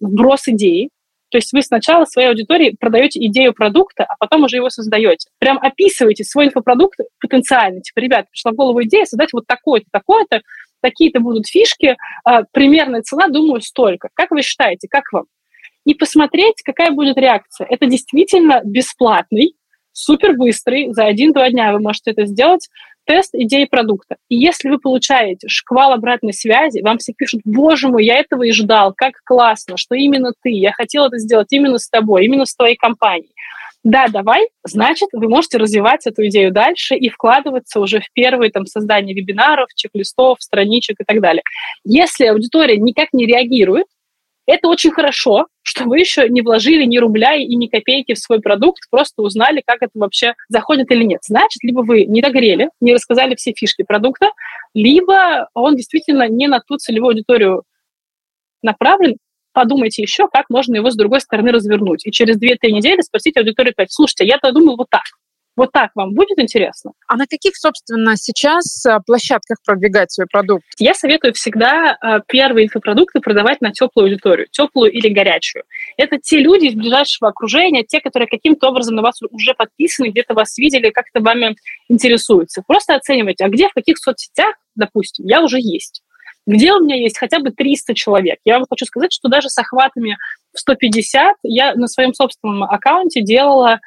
вброс 0.00 0.48
идеи. 0.48 0.90
То 1.30 1.38
есть 1.38 1.52
вы 1.52 1.62
сначала 1.62 2.04
своей 2.04 2.28
аудитории 2.28 2.76
продаете 2.78 3.24
идею 3.26 3.52
продукта, 3.52 4.04
а 4.04 4.14
потом 4.18 4.44
уже 4.44 4.56
его 4.56 4.70
создаете. 4.70 5.28
Прям 5.38 5.58
описываете 5.58 6.24
свой 6.24 6.46
инфопродукт 6.46 7.00
потенциально. 7.20 7.80
Типа, 7.80 7.98
ребят, 7.98 8.26
пришла 8.30 8.52
в 8.52 8.54
голову 8.54 8.82
идея 8.84 9.04
создать 9.06 9.32
вот 9.32 9.44
такой-то, 9.46 9.86
такой-то, 9.90 10.42
такие-то 10.80 11.18
будут 11.18 11.48
фишки, 11.48 11.96
примерная 12.52 13.02
цена, 13.02 13.26
думаю, 13.26 13.60
столько. 13.60 14.08
Как 14.14 14.30
вы 14.30 14.42
считаете, 14.42 14.86
как 14.88 15.12
вам? 15.12 15.24
И 15.84 15.94
посмотреть, 15.94 16.62
какая 16.64 16.92
будет 16.92 17.16
реакция. 17.16 17.66
Это 17.68 17.86
действительно 17.86 18.60
бесплатный, 18.64 19.56
супер 19.92 20.34
быстрый, 20.36 20.92
за 20.92 21.06
один-два 21.06 21.50
дня 21.50 21.72
вы 21.72 21.80
можете 21.80 22.12
это 22.12 22.26
сделать, 22.26 22.68
тест 23.06 23.34
идеи 23.34 23.64
продукта. 23.64 24.16
И 24.28 24.36
если 24.36 24.68
вы 24.68 24.78
получаете 24.78 25.48
шквал 25.48 25.92
обратной 25.92 26.32
связи, 26.32 26.82
вам 26.82 26.98
все 26.98 27.12
пишут, 27.16 27.40
боже 27.44 27.88
мой, 27.88 28.04
я 28.04 28.18
этого 28.18 28.42
и 28.42 28.52
ждал, 28.52 28.92
как 28.94 29.14
классно, 29.24 29.76
что 29.76 29.94
именно 29.94 30.32
ты, 30.42 30.50
я 30.50 30.72
хотел 30.72 31.06
это 31.06 31.18
сделать 31.18 31.48
именно 31.50 31.78
с 31.78 31.88
тобой, 31.88 32.24
именно 32.24 32.44
с 32.44 32.54
твоей 32.54 32.76
компанией. 32.76 33.32
Да, 33.84 34.08
давай, 34.08 34.48
значит, 34.64 35.10
вы 35.12 35.28
можете 35.28 35.58
развивать 35.58 36.08
эту 36.08 36.26
идею 36.26 36.50
дальше 36.50 36.96
и 36.96 37.08
вкладываться 37.08 37.78
уже 37.78 38.00
в 38.00 38.12
первые 38.12 38.50
там, 38.50 38.66
создание 38.66 39.14
вебинаров, 39.14 39.68
чек-листов, 39.76 40.38
страничек 40.40 40.96
и 41.00 41.04
так 41.04 41.20
далее. 41.20 41.44
Если 41.84 42.26
аудитория 42.26 42.78
никак 42.78 43.10
не 43.12 43.26
реагирует, 43.26 43.86
это 44.46 44.68
очень 44.68 44.92
хорошо, 44.92 45.48
что 45.62 45.84
вы 45.84 45.98
еще 45.98 46.28
не 46.28 46.40
вложили 46.40 46.84
ни 46.84 46.98
рубля 46.98 47.34
и 47.34 47.54
ни 47.56 47.66
копейки 47.66 48.14
в 48.14 48.18
свой 48.18 48.40
продукт, 48.40 48.82
просто 48.90 49.22
узнали, 49.22 49.62
как 49.66 49.78
это 49.82 49.90
вообще 49.94 50.34
заходит 50.48 50.90
или 50.92 51.04
нет. 51.04 51.20
Значит, 51.24 51.62
либо 51.62 51.80
вы 51.80 52.04
не 52.04 52.22
догрели, 52.22 52.70
не 52.80 52.94
рассказали 52.94 53.34
все 53.34 53.52
фишки 53.52 53.82
продукта, 53.82 54.30
либо 54.74 55.48
он 55.54 55.76
действительно 55.76 56.28
не 56.28 56.46
на 56.46 56.60
ту 56.60 56.76
целевую 56.76 57.10
аудиторию 57.10 57.64
направлен, 58.62 59.16
подумайте 59.52 60.02
еще, 60.02 60.28
как 60.28 60.50
можно 60.50 60.76
его 60.76 60.90
с 60.90 60.96
другой 60.96 61.20
стороны 61.20 61.50
развернуть. 61.50 62.06
И 62.06 62.12
через 62.12 62.38
2-3 62.38 62.70
недели 62.70 63.00
спросите 63.00 63.40
аудиторию 63.40 63.72
опять, 63.72 63.92
слушайте, 63.92 64.26
я-то 64.26 64.52
думал 64.52 64.76
вот 64.76 64.88
так. 64.90 65.04
Вот 65.56 65.72
так 65.72 65.90
вам 65.94 66.12
будет 66.12 66.38
интересно? 66.38 66.92
А 67.08 67.16
на 67.16 67.26
каких, 67.26 67.56
собственно, 67.56 68.16
сейчас 68.16 68.84
э, 68.84 68.98
площадках 69.06 69.56
продвигать 69.64 70.12
свой 70.12 70.26
продукт? 70.26 70.64
Я 70.78 70.92
советую 70.92 71.32
всегда 71.32 71.96
э, 71.96 72.20
первые 72.28 72.66
инфопродукты 72.66 73.20
продавать 73.20 73.62
на 73.62 73.72
теплую 73.72 74.06
аудиторию, 74.06 74.48
теплую 74.50 74.92
или 74.92 75.08
горячую. 75.08 75.64
Это 75.96 76.18
те 76.18 76.40
люди 76.40 76.66
из 76.66 76.74
ближайшего 76.74 77.30
окружения, 77.30 77.84
те, 77.84 78.00
которые 78.00 78.28
каким-то 78.28 78.68
образом 78.68 78.96
на 78.96 79.02
вас 79.02 79.20
уже 79.30 79.54
подписаны, 79.54 80.08
где-то 80.08 80.34
вас 80.34 80.58
видели, 80.58 80.90
как-то 80.90 81.20
вами 81.20 81.56
интересуются. 81.88 82.62
Просто 82.66 82.94
оценивайте, 82.94 83.44
а 83.44 83.48
где, 83.48 83.68
в 83.68 83.72
каких 83.72 83.96
соцсетях, 83.96 84.54
допустим, 84.74 85.26
я 85.26 85.40
уже 85.42 85.58
есть 85.58 86.02
где 86.46 86.72
у 86.72 86.80
меня 86.80 86.96
есть 86.96 87.18
хотя 87.18 87.40
бы 87.40 87.50
300 87.50 87.94
человек. 87.94 88.38
Я 88.44 88.58
вам 88.58 88.66
хочу 88.70 88.84
сказать, 88.84 89.12
что 89.12 89.28
даже 89.28 89.48
с 89.48 89.58
охватами 89.58 90.16
в 90.54 90.60
150 90.60 91.34
я 91.42 91.74
на 91.74 91.88
своем 91.88 92.14
собственном 92.14 92.62
аккаунте 92.62 93.20
делала 93.20 93.80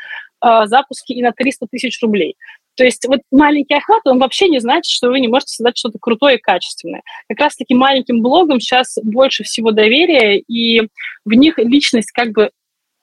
э, 0.44 0.66
запуски 0.66 1.14
и 1.14 1.22
на 1.22 1.32
300 1.32 1.68
тысяч 1.72 2.02
рублей. 2.02 2.36
То 2.76 2.86
есть 2.86 3.06
вот 3.08 3.20
маленький 3.30 3.74
охват, 3.74 4.02
он 4.06 4.20
вообще 4.20 4.48
не 4.48 4.60
значит, 4.60 4.90
что 4.90 5.10
вы 5.10 5.20
не 5.20 5.28
можете 5.28 5.54
создать 5.54 5.78
что-то 5.78 5.98
крутое 6.00 6.38
и 6.38 6.42
качественное. 6.42 7.02
Как 7.28 7.40
раз-таки 7.40 7.74
маленьким 7.74 8.22
блогам 8.22 8.62
сейчас 8.62 8.98
больше 9.04 9.44
всего 9.44 9.72
доверия, 9.72 10.40
и 10.40 10.88
в 11.26 11.34
них 11.34 11.58
личность 11.58 12.12
как 12.12 12.32
бы 12.32 12.52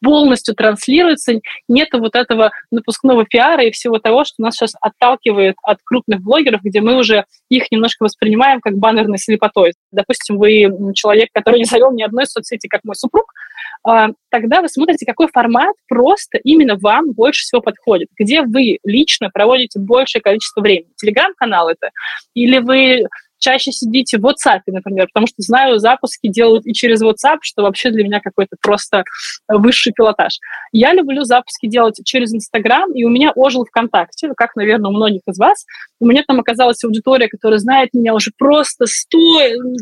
полностью 0.07 0.55
транслируется, 0.55 1.41
нет 1.67 1.89
вот 1.93 2.15
этого 2.15 2.53
напускного 2.71 3.25
пиара 3.25 3.65
и 3.65 3.73
всего 3.73 3.99
того, 3.99 4.25
что 4.25 4.41
нас 4.41 4.55
сейчас 4.55 4.75
отталкивает 4.81 5.57
от 5.65 5.79
крупных 5.85 6.21
блогеров, 6.21 6.61
где 6.63 6.81
мы 6.81 6.97
уже 6.97 7.25
их 7.49 7.65
немножко 7.73 8.05
воспринимаем 8.05 8.61
как 8.61 8.75
баннерной 8.79 9.19
слепотой. 9.19 9.73
Допустим, 9.91 10.39
вы 10.39 10.71
человек, 10.95 11.31
который 11.33 11.59
не 11.59 11.65
завел 11.65 11.91
ни 11.91 12.05
одной 12.05 12.27
соцсети, 12.27 12.69
как 12.69 12.83
мой 12.85 12.95
супруг, 12.95 13.33
а, 13.83 14.11
тогда 14.31 14.63
вы 14.63 14.69
смотрите, 14.69 15.05
какой 15.05 15.27
формат 15.27 15.75
просто 15.89 16.39
именно 16.39 16.77
вам 16.81 17.11
больше 17.13 17.43
всего 17.43 17.61
подходит, 17.61 18.09
где 18.17 18.43
вы 18.43 18.79
лично 18.85 19.29
проводите 19.31 19.81
большее 19.81 20.23
количество 20.23 20.61
времени. 20.61 20.93
Телеграм-канал 20.97 21.69
это? 21.69 21.91
Или 22.35 22.59
вы 22.59 23.09
чаще 23.39 23.73
сидите 23.73 24.19
в 24.19 24.25
WhatsApp, 24.25 24.61
например, 24.67 25.07
потому 25.13 25.27
что 25.27 25.37
знаю, 25.39 25.79
запуски 25.79 26.29
делают 26.29 26.67
и 26.67 26.73
через 26.73 27.03
WhatsApp, 27.03 27.39
что 27.43 27.63
вообще 27.63 27.91
для 27.91 28.05
меня 28.05 28.21
какой-то 28.21 28.57
просто 28.61 29.05
высший 29.49 29.93
пилотаж. 29.93 30.39
Я 30.73 30.93
люблю 30.93 31.25
запуски 31.25 31.67
делать 31.67 32.01
через 32.05 32.33
Instagram, 32.35 32.93
и 32.95 33.05
у 33.05 33.11
меня 33.11 33.33
ожил 33.35 33.65
ВКонтакте, 33.65 34.33
как, 34.37 34.57
наверное, 34.57 34.91
у 34.91 34.95
многих 34.95 35.23
из 35.27 35.39
вас. 35.39 35.65
У 36.01 36.07
меня 36.07 36.23
там 36.27 36.41
оказалась 36.41 36.83
аудитория, 36.85 37.29
которая 37.29 37.59
знает 37.59 37.91
меня 37.93 38.15
уже 38.15 38.31
просто 38.37 38.87
сто, 38.87 39.19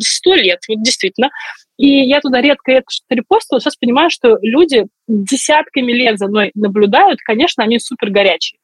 сто 0.00 0.34
лет, 0.34 0.60
вот 0.68 0.82
действительно. 0.82 1.30
И 1.76 1.88
я 2.06 2.20
туда 2.20 2.40
редко 2.40 2.70
это 2.70 2.84
что-то 2.88 3.16
репостила, 3.16 3.60
сейчас 3.60 3.76
понимаю, 3.76 4.10
что 4.10 4.38
люди 4.42 4.86
десятками 5.08 5.92
лет 5.92 6.18
за 6.18 6.28
мной 6.28 6.52
наблюдают, 6.54 7.18
конечно, 7.24 7.64
они 7.64 7.80
супер 7.80 8.10
горячие. 8.10 8.58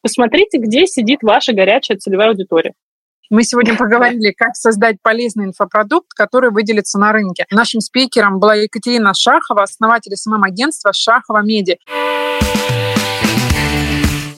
Посмотрите, 0.00 0.58
где 0.58 0.86
сидит 0.86 1.22
ваша 1.22 1.52
горячая 1.52 1.96
целевая 1.96 2.30
аудитория. 2.30 2.74
Мы 3.32 3.44
сегодня 3.44 3.74
поговорили, 3.78 4.30
как 4.36 4.56
создать 4.56 4.96
полезный 5.00 5.46
инфопродукт, 5.46 6.12
который 6.14 6.50
выделится 6.50 6.98
на 6.98 7.12
рынке. 7.12 7.46
Нашим 7.50 7.80
спикером 7.80 8.38
была 8.38 8.56
Екатерина 8.56 9.14
Шахова, 9.14 9.62
основатель 9.62 10.14
SMM-агентства 10.14 10.92
«Шахова 10.92 11.40
Медиа». 11.42 11.78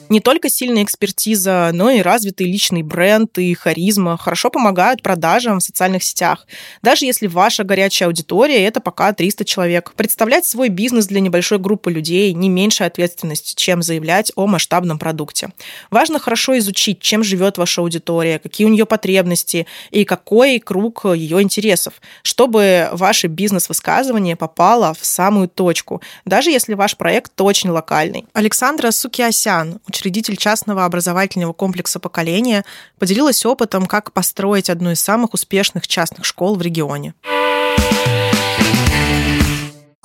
Не 0.09 0.19
только 0.19 0.49
сильная 0.49 0.83
экспертиза, 0.83 1.71
но 1.73 1.89
и 1.89 2.01
развитый 2.01 2.45
личный 2.45 2.83
бренд 2.83 3.37
и 3.37 3.53
харизма 3.55 4.17
хорошо 4.17 4.49
помогают 4.49 5.01
продажам 5.01 5.59
в 5.59 5.63
социальных 5.63 6.03
сетях. 6.03 6.45
Даже 6.81 7.05
если 7.05 7.27
ваша 7.27 7.63
горячая 7.63 8.07
аудитория– 8.07 8.65
это 8.67 8.79
пока 8.81 9.13
300 9.13 9.45
человек. 9.45 9.93
Представлять 9.95 10.45
свой 10.45 10.69
бизнес 10.69 11.07
для 11.07 11.21
небольшой 11.21 11.57
группы 11.57 11.91
людей 11.91 12.33
не 12.33 12.49
меньшая 12.49 12.87
ответственность, 12.89 13.55
чем 13.55 13.81
заявлять 13.81 14.31
о 14.35 14.45
масштабном 14.45 14.99
продукте. 14.99 15.49
Важно 15.89 16.19
хорошо 16.19 16.57
изучить, 16.59 16.99
чем 16.99 17.23
живет 17.23 17.57
ваша 17.57 17.81
аудитория, 17.81 18.39
какие 18.39 18.67
у 18.67 18.69
нее 18.69 18.85
потребности 18.85 19.65
и 19.89 20.05
какой 20.05 20.59
круг 20.59 21.05
ее 21.05 21.41
интересов, 21.41 21.95
чтобы 22.21 22.89
ваше 22.91 23.27
бизнес-высказывание 23.27 24.35
попало 24.35 24.93
в 24.99 25.05
самую 25.05 25.47
точку, 25.47 26.01
даже 26.25 26.51
если 26.51 26.73
ваш 26.75 26.95
проект 26.95 27.39
очень 27.41 27.69
локальный. 27.69 28.25
Александра 28.33 28.91
Сукиасян, 28.91 29.79
учредитель 29.95 30.35
частного 30.35 30.85
образовательного 30.85 31.53
комплекса 31.53 31.99
«Поколение», 31.99 32.63
поделилась 32.99 33.45
опытом, 33.45 33.85
как 33.85 34.11
построить 34.11 34.69
одну 34.69 34.91
из 34.91 34.99
самых 34.99 35.33
успешных 35.33 35.87
частных 35.87 36.25
школ 36.25 36.55
в 36.55 36.61
регионе. 36.61 37.13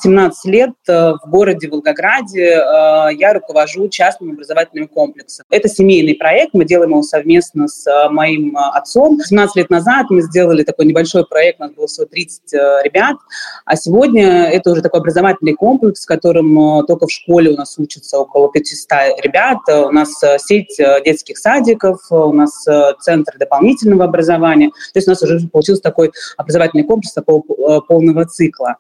17 0.03 0.45
лет 0.47 0.71
э, 0.89 1.13
в 1.23 1.31
городе 1.31 1.69
Волгограде 1.69 2.45
э, 2.45 3.15
я 3.15 3.33
руковожу 3.33 3.89
частным 3.89 4.33
образовательным 4.33 4.89
комплексом. 4.89 5.45
Это 5.51 5.69
семейный 5.69 6.15
проект, 6.15 6.55
мы 6.55 6.65
делаем 6.65 6.91
его 6.91 7.03
совместно 7.03 7.69
с 7.69 7.87
э, 7.87 8.09
моим 8.09 8.57
отцом. 8.57 9.21
17 9.21 9.57
лет 9.57 9.71
назад 9.71 10.07
мы 10.11 10.23
сделали 10.23 10.63
такой 10.63 10.87
небольшой 10.87 11.27
проект, 11.27 11.61
у 11.61 11.65
нас 11.65 11.73
было 11.73 11.87
всего 11.87 12.07
30 12.07 12.53
ребят, 12.85 13.17
а 13.65 13.77
сегодня 13.77 14.45
это 14.45 14.71
уже 14.71 14.83
такой 14.83 15.01
образовательный 15.01 15.55
комплекс, 15.55 16.05
в 16.05 16.07
котором 16.07 16.87
только 16.87 17.07
в 17.07 17.11
школе 17.11 17.51
у 17.51 17.57
нас 17.57 17.79
учатся 17.79 18.19
около 18.19 18.51
500 18.51 18.91
ребят, 19.23 19.59
у 19.69 19.91
нас 19.91 20.11
сеть 20.39 20.77
детских 21.05 21.39
садиков, 21.39 22.01
у 22.11 22.33
нас 22.33 22.67
центр 23.01 23.37
дополнительного 23.39 24.05
образования, 24.05 24.71
то 24.71 24.97
есть 24.97 25.09
у 25.09 25.11
нас 25.11 25.23
уже 25.23 25.47
получился 25.49 25.83
такой 25.83 26.13
образовательный 26.37 26.85
комплекс 26.85 27.13
такого 27.13 27.43
полного 27.81 28.25
цикла. 28.27 28.77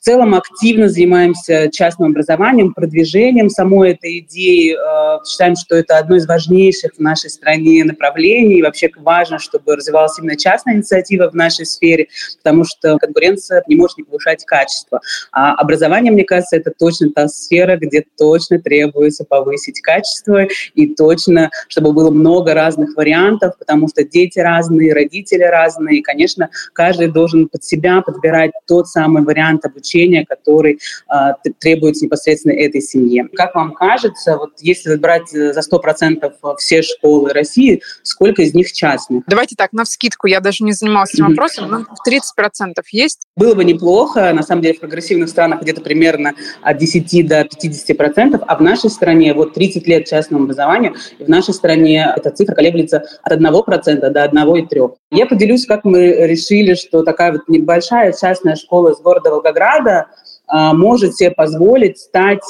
В 0.00 0.02
целом 0.02 0.34
активно 0.34 0.88
занимаемся 0.88 1.68
частным 1.70 2.12
образованием, 2.12 2.72
продвижением 2.72 3.50
самой 3.50 3.90
этой 3.90 4.20
идеи. 4.20 4.72
Э, 4.72 5.22
считаем, 5.26 5.56
что 5.56 5.76
это 5.76 5.98
одно 5.98 6.16
из 6.16 6.26
важнейших 6.26 6.92
в 6.96 7.00
нашей 7.00 7.28
стране 7.28 7.84
направлений. 7.84 8.60
И 8.60 8.62
вообще 8.62 8.88
важно, 8.96 9.38
чтобы 9.38 9.76
развивалась 9.76 10.18
именно 10.18 10.36
частная 10.36 10.76
инициатива 10.76 11.28
в 11.28 11.34
нашей 11.34 11.66
сфере, 11.66 12.08
потому 12.38 12.64
что 12.64 12.96
конкуренция 12.96 13.62
не 13.66 13.76
может 13.76 13.98
не 13.98 14.04
повышать 14.04 14.42
качество. 14.46 15.02
А 15.32 15.52
образование, 15.56 16.10
мне 16.10 16.24
кажется, 16.24 16.56
это 16.56 16.72
точно 16.78 17.10
та 17.10 17.28
сфера, 17.28 17.76
где 17.76 18.02
точно 18.16 18.58
требуется 18.58 19.24
повысить 19.24 19.82
качество 19.82 20.46
и 20.74 20.94
точно, 20.94 21.50
чтобы 21.68 21.92
было 21.92 22.10
много 22.10 22.54
разных 22.54 22.96
вариантов, 22.96 23.58
потому 23.58 23.86
что 23.88 24.02
дети 24.02 24.38
разные, 24.38 24.94
родители 24.94 25.42
разные. 25.42 25.98
И, 25.98 26.02
конечно, 26.02 26.48
каждый 26.72 27.08
должен 27.08 27.48
под 27.48 27.64
себя 27.64 28.00
подбирать 28.00 28.52
тот 28.66 28.88
самый 28.88 29.24
вариант 29.24 29.66
обучения, 29.66 29.89
обучения, 29.90 30.24
который 30.26 30.78
а, 31.08 31.34
требуется 31.58 32.04
непосредственно 32.04 32.52
этой 32.52 32.80
семье. 32.80 33.28
Как 33.34 33.54
вам 33.54 33.74
кажется, 33.74 34.36
вот 34.36 34.52
если 34.60 34.96
брать 34.96 35.34
э, 35.34 35.52
за 35.52 35.60
100% 35.60 36.56
все 36.58 36.82
школы 36.82 37.32
России, 37.32 37.82
сколько 38.02 38.42
из 38.42 38.54
них 38.54 38.72
частных? 38.72 39.24
Давайте 39.26 39.56
так, 39.56 39.72
на 39.72 39.84
вскидку, 39.84 40.26
я 40.26 40.40
даже 40.40 40.64
не 40.64 40.72
занималась 40.72 41.14
этим 41.14 41.28
вопросом, 41.28 41.68
но 41.70 41.86
30% 42.06 42.82
есть? 42.92 43.26
Было 43.40 43.54
бы 43.54 43.64
неплохо, 43.64 44.34
на 44.34 44.42
самом 44.42 44.60
деле 44.60 44.74
в 44.74 44.80
прогрессивных 44.80 45.30
странах 45.30 45.62
где-то 45.62 45.80
примерно 45.80 46.34
от 46.60 46.76
10 46.76 47.26
до 47.26 47.40
50%, 47.40 48.38
а 48.46 48.56
в 48.56 48.60
нашей 48.60 48.90
стране 48.90 49.32
вот 49.32 49.54
30 49.54 49.86
лет 49.86 50.06
частному 50.06 50.44
образованию, 50.44 50.94
и 51.18 51.24
в 51.24 51.28
нашей 51.28 51.54
стране 51.54 52.06
эта 52.14 52.30
цифра 52.32 52.54
колеблется 52.54 53.02
от 53.22 53.32
1% 53.32 54.10
до 54.10 54.24
1,3%. 54.26 54.92
Я 55.12 55.24
поделюсь, 55.24 55.64
как 55.64 55.86
мы 55.86 56.26
решили, 56.26 56.74
что 56.74 57.02
такая 57.02 57.32
вот 57.32 57.48
небольшая 57.48 58.12
частная 58.12 58.56
школа 58.56 58.90
из 58.90 59.00
города 59.00 59.30
Волгограда, 59.30 60.08
может 60.52 61.16
себе 61.16 61.30
позволить 61.30 61.98
стать 61.98 62.42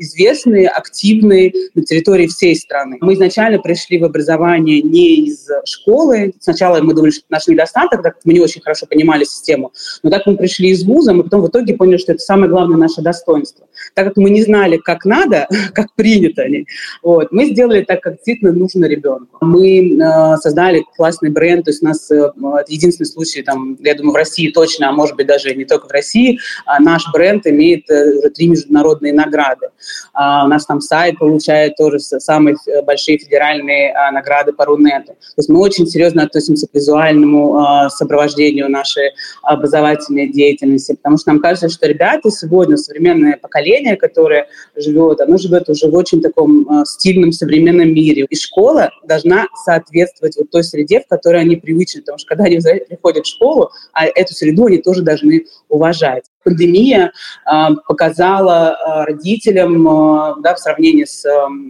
известной, 0.00 0.66
активной 0.66 1.54
на 1.74 1.82
территории 1.82 2.26
всей 2.26 2.56
страны. 2.56 2.96
Мы 3.00 3.14
изначально 3.14 3.58
пришли 3.58 3.98
в 3.98 4.04
образование 4.04 4.80
не 4.80 5.26
из 5.26 5.46
школы. 5.64 6.32
Сначала 6.40 6.80
мы 6.80 6.94
думали, 6.94 7.10
что 7.10 7.20
это 7.20 7.32
наш 7.32 7.46
недостаток, 7.46 8.02
так 8.02 8.14
как 8.14 8.24
мы 8.24 8.32
не 8.32 8.40
очень 8.40 8.62
хорошо 8.62 8.86
понимали 8.86 9.24
систему. 9.24 9.72
Но 10.02 10.10
так 10.10 10.26
мы 10.26 10.36
пришли 10.36 10.70
из 10.70 10.84
вуза, 10.84 11.12
мы 11.12 11.24
потом 11.24 11.42
в 11.42 11.48
итоге 11.48 11.74
поняли, 11.74 11.98
что 11.98 12.12
это 12.12 12.22
самое 12.22 12.50
главное 12.50 12.78
наше 12.78 13.02
достоинство. 13.02 13.66
Так 13.94 14.06
как 14.06 14.16
мы 14.16 14.30
не 14.30 14.42
знали, 14.42 14.78
как 14.78 15.04
надо, 15.04 15.46
как 15.74 15.94
принято, 15.94 16.44
вот, 17.02 17.32
мы 17.32 17.46
сделали 17.46 17.82
так, 17.82 18.00
как 18.00 18.14
действительно 18.14 18.52
нужно 18.52 18.86
ребенку. 18.86 19.36
Мы 19.40 19.96
э, 19.96 20.36
создали 20.38 20.84
классный 20.96 21.30
бренд, 21.30 21.64
то 21.64 21.70
есть 21.70 21.82
у 21.82 21.86
нас 21.86 22.10
э, 22.10 22.32
единственный 22.68 23.06
случай, 23.06 23.42
там, 23.42 23.76
я 23.80 23.94
думаю, 23.94 24.12
в 24.12 24.16
России 24.16 24.50
точно, 24.50 24.88
а 24.88 24.92
может 24.92 25.16
быть 25.16 25.26
даже 25.26 25.54
не 25.54 25.64
только 25.64 25.86
в 25.86 25.90
России, 25.90 26.38
а 26.64 26.80
наш 26.80 27.04
бренд 27.12 27.46
имеет 27.46 27.90
э, 27.90 28.18
уже 28.18 28.30
три 28.30 28.48
международные 28.48 29.12
награды. 29.12 29.70
А, 30.12 30.44
у 30.44 30.48
нас 30.48 30.66
там 30.66 30.80
сайт 30.80 31.18
получает 31.18 31.76
тоже 31.76 31.98
самые 31.98 32.56
э, 32.66 32.82
большие 32.82 33.18
федеральные 33.18 33.92
а, 33.92 34.10
награды 34.10 34.52
по 34.52 34.64
Рунету. 34.64 35.12
То 35.12 35.38
есть 35.38 35.48
мы 35.48 35.60
очень 35.60 35.86
серьезно 35.86 36.22
относимся 36.22 36.66
к 36.66 36.74
визуальному 36.74 37.58
а, 37.58 37.90
сопровождению 37.90 38.70
нашей 38.70 39.10
образовательной 39.42 40.28
деятельности, 40.28 40.92
потому 40.92 41.18
что 41.18 41.30
нам 41.30 41.40
кажется, 41.40 41.68
что 41.68 41.86
ребята 41.86 42.30
сегодня, 42.30 42.76
современное 42.76 43.36
поколение, 43.36 43.96
которое 43.96 44.46
живет, 44.76 45.20
оно 45.20 45.38
живет 45.38 45.68
уже 45.68 45.88
в 45.88 45.94
очень 45.94 46.20
таком 46.20 46.84
стильном 46.84 47.32
современном 47.32 47.92
мире. 47.92 48.26
И 48.28 48.36
школа 48.36 48.90
должна 49.04 49.46
соответствовать 49.64 50.36
вот 50.36 50.50
той 50.50 50.64
среде, 50.64 51.00
в 51.00 51.08
которой 51.08 51.42
они 51.42 51.56
привычны, 51.56 52.00
потому 52.00 52.18
что 52.18 52.28
когда 52.28 52.44
они 52.44 52.58
приходят 52.88 53.24
в 53.24 53.28
школу, 53.28 53.70
а 53.92 54.06
эту 54.06 54.34
среду 54.34 54.66
они 54.66 54.78
тоже 54.78 55.02
должны 55.02 55.46
уважать. 55.68 56.24
Пандемия 56.44 57.12
э, 57.46 57.52
показала 57.86 58.76
э, 58.76 59.04
родителям, 59.04 59.86
э, 59.86 60.34
да, 60.42 60.54
в 60.54 60.58
сравнении 60.58 61.04
с, 61.04 61.22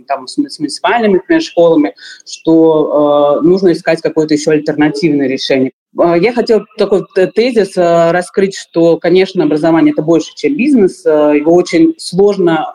там, 0.07 0.27
с, 0.27 0.37
муниципальными 0.39 1.15
например, 1.15 1.43
школами, 1.43 1.95
что 2.27 3.41
нужно 3.43 3.73
искать 3.73 4.01
какое-то 4.01 4.35
еще 4.35 4.53
альтернативное 4.53 5.29
решение. 5.29 5.73
Я 5.95 6.33
хотела 6.33 6.65
такой 6.79 7.05
тезис 7.35 7.73
раскрыть, 7.77 8.57
что, 8.57 8.99
конечно, 8.99 9.43
образование– 9.45 9.93
это 9.95 10.03
больше, 10.03 10.33
чем 10.37 10.57
бизнес. 10.57 11.05
Его 11.05 11.53
очень 11.55 11.95
сложно 11.99 12.67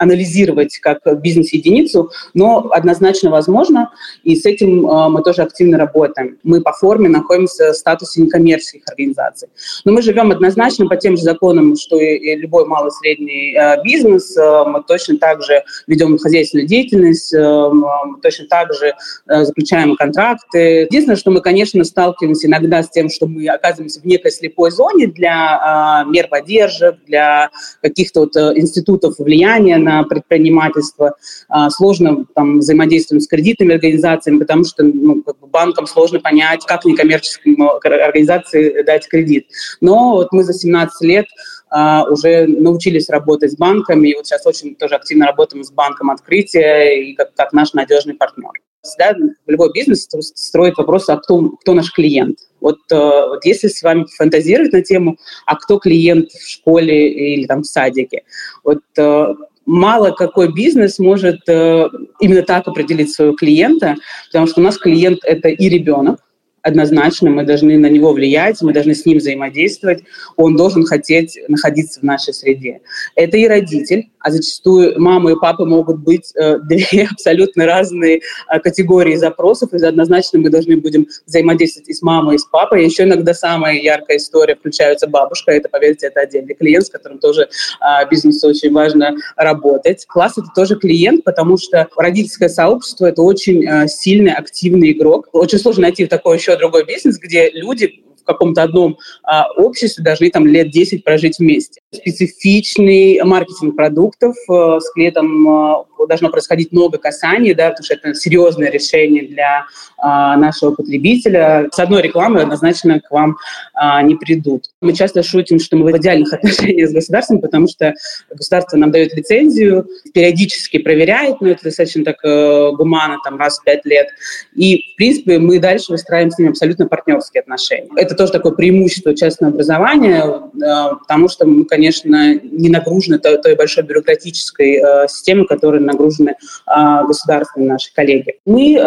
анализировать 0.00 0.78
как 0.78 1.00
бизнес-единицу, 1.20 2.10
но 2.34 2.68
однозначно 2.72 3.30
возможно, 3.30 3.90
и 4.24 4.34
с 4.34 4.46
этим 4.46 4.82
мы 4.82 5.22
тоже 5.22 5.42
активно 5.42 5.78
работаем. 5.78 6.38
Мы 6.42 6.60
по 6.60 6.72
форме 6.72 7.08
находимся 7.08 7.72
в 7.72 7.76
статусе 7.76 8.22
некоммерческих 8.22 8.82
организаций. 8.88 9.48
Но 9.84 9.92
мы 9.92 10.02
живем 10.02 10.30
однозначно 10.30 10.86
по 10.86 10.96
тем 10.96 11.16
же 11.16 11.22
законам, 11.22 11.76
что 11.76 11.96
и 12.00 12.34
любой 12.36 12.64
малый 12.66 12.88
и 12.88 12.92
средний 12.92 13.56
бизнес. 13.84 14.36
Мы 14.36 14.82
точно 14.86 15.18
так 15.18 15.42
же 15.42 15.62
ведем 15.86 16.18
хозяйственную 16.18 16.66
деятельность, 16.66 17.32
мы 17.34 18.20
точно 18.22 18.46
так 18.46 18.72
же 18.72 18.94
заключаем 19.26 19.96
контракты. 19.96 20.86
Единственное, 20.90 21.16
что 21.16 21.30
мы, 21.30 21.40
конечно, 21.40 21.84
сталкиваемся 21.84 22.46
иногда 22.46 22.82
с 22.82 22.90
тем, 22.90 23.08
что 23.10 23.26
мы 23.26 23.46
оказываемся 23.48 24.00
в 24.00 24.04
некой 24.04 24.30
слепой 24.30 24.70
зоне 24.70 25.06
для 25.08 26.04
э, 26.06 26.10
мер 26.10 26.28
поддержек, 26.28 26.96
для 27.06 27.50
каких-то 27.82 28.20
вот 28.20 28.36
э, 28.36 28.52
институтов 28.56 29.18
влияния 29.18 29.76
на 29.76 29.89
предпринимательство. 30.08 31.14
Э, 31.48 31.68
сложно 31.70 32.24
там 32.34 32.58
взаимодействовать 32.58 33.24
с 33.24 33.28
кредитными 33.28 33.74
организациями, 33.74 34.38
потому 34.38 34.64
что 34.64 34.82
ну, 34.84 35.22
как 35.22 35.38
бы 35.38 35.46
банкам 35.46 35.86
сложно 35.86 36.20
понять, 36.20 36.64
как 36.66 36.84
некоммерческим 36.84 37.62
организации 37.62 38.82
дать 38.82 39.08
кредит. 39.08 39.46
Но 39.80 40.14
вот 40.14 40.32
мы 40.32 40.44
за 40.44 40.52
17 40.52 41.02
лет 41.02 41.26
Uh, 41.72 42.02
уже 42.10 42.48
научились 42.48 43.08
работать 43.08 43.52
с 43.52 43.56
банками, 43.56 44.08
и 44.08 44.16
вот 44.16 44.26
сейчас 44.26 44.44
очень 44.44 44.74
тоже 44.74 44.96
активно 44.96 45.26
работаем 45.26 45.62
с 45.62 45.70
банком 45.70 46.10
открытия 46.10 47.00
и 47.00 47.14
как, 47.14 47.32
как 47.36 47.52
наш 47.52 47.74
надежный 47.74 48.14
партнер. 48.14 48.50
Всегда 48.82 49.14
любой 49.46 49.70
бизнес 49.72 50.08
строит 50.34 50.78
вопрос, 50.78 51.08
а 51.10 51.18
кто, 51.18 51.50
кто 51.60 51.74
наш 51.74 51.92
клиент. 51.92 52.38
Вот, 52.60 52.78
э, 52.90 52.96
вот 52.96 53.44
если 53.44 53.68
с 53.68 53.82
вами 53.82 54.06
фантазировать 54.16 54.72
на 54.72 54.80
тему, 54.80 55.18
а 55.44 55.56
кто 55.56 55.78
клиент 55.78 56.30
в 56.30 56.48
школе 56.48 57.34
или 57.34 57.46
там 57.46 57.62
в 57.62 57.66
садике, 57.66 58.22
вот 58.64 58.80
э, 58.96 59.34
мало 59.70 60.10
какой 60.10 60.52
бизнес 60.52 60.98
может 60.98 61.48
э, 61.48 61.88
именно 62.18 62.42
так 62.42 62.66
определить 62.66 63.12
своего 63.12 63.34
клиента, 63.34 63.94
потому 64.26 64.48
что 64.48 64.60
у 64.60 64.64
нас 64.64 64.76
клиент– 64.76 65.20
это 65.24 65.48
и 65.48 65.68
ребенок, 65.68 66.18
однозначно, 66.62 67.30
мы 67.30 67.44
должны 67.44 67.78
на 67.78 67.88
него 67.88 68.12
влиять, 68.12 68.60
мы 68.62 68.72
должны 68.72 68.94
с 68.94 69.06
ним 69.06 69.18
взаимодействовать, 69.18 70.02
он 70.36 70.56
должен 70.56 70.84
хотеть 70.84 71.38
находиться 71.46 72.00
в 72.00 72.02
нашей 72.02 72.34
среде. 72.34 72.80
Это 73.14 73.36
и 73.36 73.46
родитель, 73.46 74.10
а 74.20 74.30
зачастую 74.30 75.00
мама 75.00 75.32
и 75.32 75.34
папа 75.40 75.64
могут 75.64 75.98
быть 75.98 76.32
э, 76.36 76.58
две 76.62 77.08
абсолютно 77.10 77.66
разные 77.66 78.20
э, 78.48 78.60
категории 78.60 79.16
запросов, 79.16 79.72
и 79.72 79.84
однозначно 79.84 80.38
мы 80.38 80.50
должны 80.50 80.76
будем 80.76 81.06
взаимодействовать 81.26 81.88
и 81.88 81.94
с 81.94 82.02
мамой, 82.02 82.36
и 82.36 82.38
с 82.38 82.44
папой. 82.44 82.84
Еще 82.84 83.04
иногда 83.04 83.34
самая 83.34 83.80
яркая 83.80 84.18
история 84.18 84.54
включается 84.54 85.06
бабушка, 85.06 85.52
это, 85.52 85.68
поверьте, 85.68 86.06
это 86.06 86.20
отдельный 86.20 86.54
клиент, 86.54 86.86
с 86.86 86.90
которым 86.90 87.18
тоже 87.18 87.42
э, 87.42 88.08
бизнесу 88.10 88.48
очень 88.48 88.72
важно 88.72 89.16
работать. 89.36 90.06
Класс— 90.06 90.34
это 90.38 90.48
тоже 90.54 90.76
клиент, 90.76 91.24
потому 91.24 91.56
что 91.56 91.88
родительское 91.96 92.48
сообщество— 92.48 93.06
это 93.06 93.22
очень 93.22 93.66
э, 93.66 93.88
сильный, 93.88 94.32
активный 94.32 94.92
игрок. 94.92 95.28
Очень 95.32 95.58
сложно 95.58 95.82
найти 95.82 96.06
такой 96.06 96.36
еще 96.36 96.56
другой 96.56 96.84
бизнес, 96.84 97.18
где 97.18 97.50
люди 97.50 98.04
каком-то 98.32 98.62
одном 98.62 98.98
а, 99.22 99.46
обществе 99.56 100.04
должны 100.04 100.30
там 100.30 100.46
лет 100.46 100.70
10 100.70 101.04
прожить 101.04 101.38
вместе. 101.38 101.80
Специфичный 101.92 103.20
маркетинг 103.22 103.76
продуктов 103.76 104.36
а, 104.48 104.80
с 104.80 104.90
клиентом 104.92 105.48
а, 105.48 105.84
должно 106.06 106.30
происходить 106.30 106.72
много 106.72 106.98
касаний, 106.98 107.54
да, 107.54 107.70
потому 107.70 107.84
что 107.84 107.94
это 107.94 108.14
серьезное 108.14 108.70
решение 108.70 109.26
для 109.26 109.66
а, 109.98 110.36
нашего 110.36 110.72
потребителя. 110.72 111.68
С 111.72 111.78
одной 111.78 112.02
рекламой 112.02 112.42
однозначно 112.42 113.00
к 113.00 113.10
вам 113.10 113.36
а, 113.74 114.02
не 114.02 114.16
придут. 114.16 114.64
Мы 114.80 114.92
часто 114.92 115.22
шутим, 115.22 115.58
что 115.58 115.76
мы 115.76 115.90
в 115.92 115.96
идеальных 115.96 116.32
отношениях 116.32 116.90
с 116.90 116.92
государством, 116.92 117.40
потому 117.40 117.68
что 117.68 117.94
государство 118.30 118.76
нам 118.76 118.90
дает 118.90 119.14
лицензию, 119.14 119.86
периодически 120.12 120.78
проверяет, 120.78 121.40
но 121.40 121.48
это 121.48 121.64
достаточно 121.64 122.04
так 122.04 122.16
э, 122.24 122.70
гуманно, 122.72 123.18
там, 123.24 123.38
раз 123.38 123.58
в 123.58 123.64
пять 123.64 123.84
лет. 123.84 124.08
И, 124.54 124.92
в 124.92 124.96
принципе, 124.96 125.38
мы 125.38 125.58
дальше 125.58 125.92
выстраиваем 125.92 126.30
с 126.30 126.38
ними 126.38 126.50
абсолютно 126.50 126.86
партнерские 126.86 127.42
отношения. 127.42 127.90
Это 127.96 128.14
тоже 128.20 128.32
такое 128.32 128.52
преимущество 128.52 129.16
частного 129.16 129.54
образования, 129.54 130.22
э, 130.22 130.94
потому 131.00 131.26
что 131.30 131.46
мы, 131.46 131.64
конечно, 131.64 132.34
не 132.34 132.68
нагружены 132.68 133.18
той, 133.18 133.38
той 133.38 133.56
большой 133.56 133.82
бюрократической 133.82 134.74
э, 134.74 135.08
системой, 135.08 135.46
которая 135.46 135.80
нагружены 135.80 136.34
э, 136.34 137.04
государственные 137.06 137.70
наши 137.70 137.90
коллеги. 137.94 138.34
Мы 138.44 138.78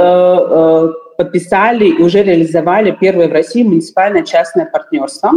подписали 1.15 1.85
и 1.85 2.01
уже 2.01 2.23
реализовали 2.23 2.95
первое 2.99 3.27
в 3.27 3.31
России 3.31 3.61
муниципальное 3.61 4.23
частное 4.23 4.65
партнерство 4.65 5.31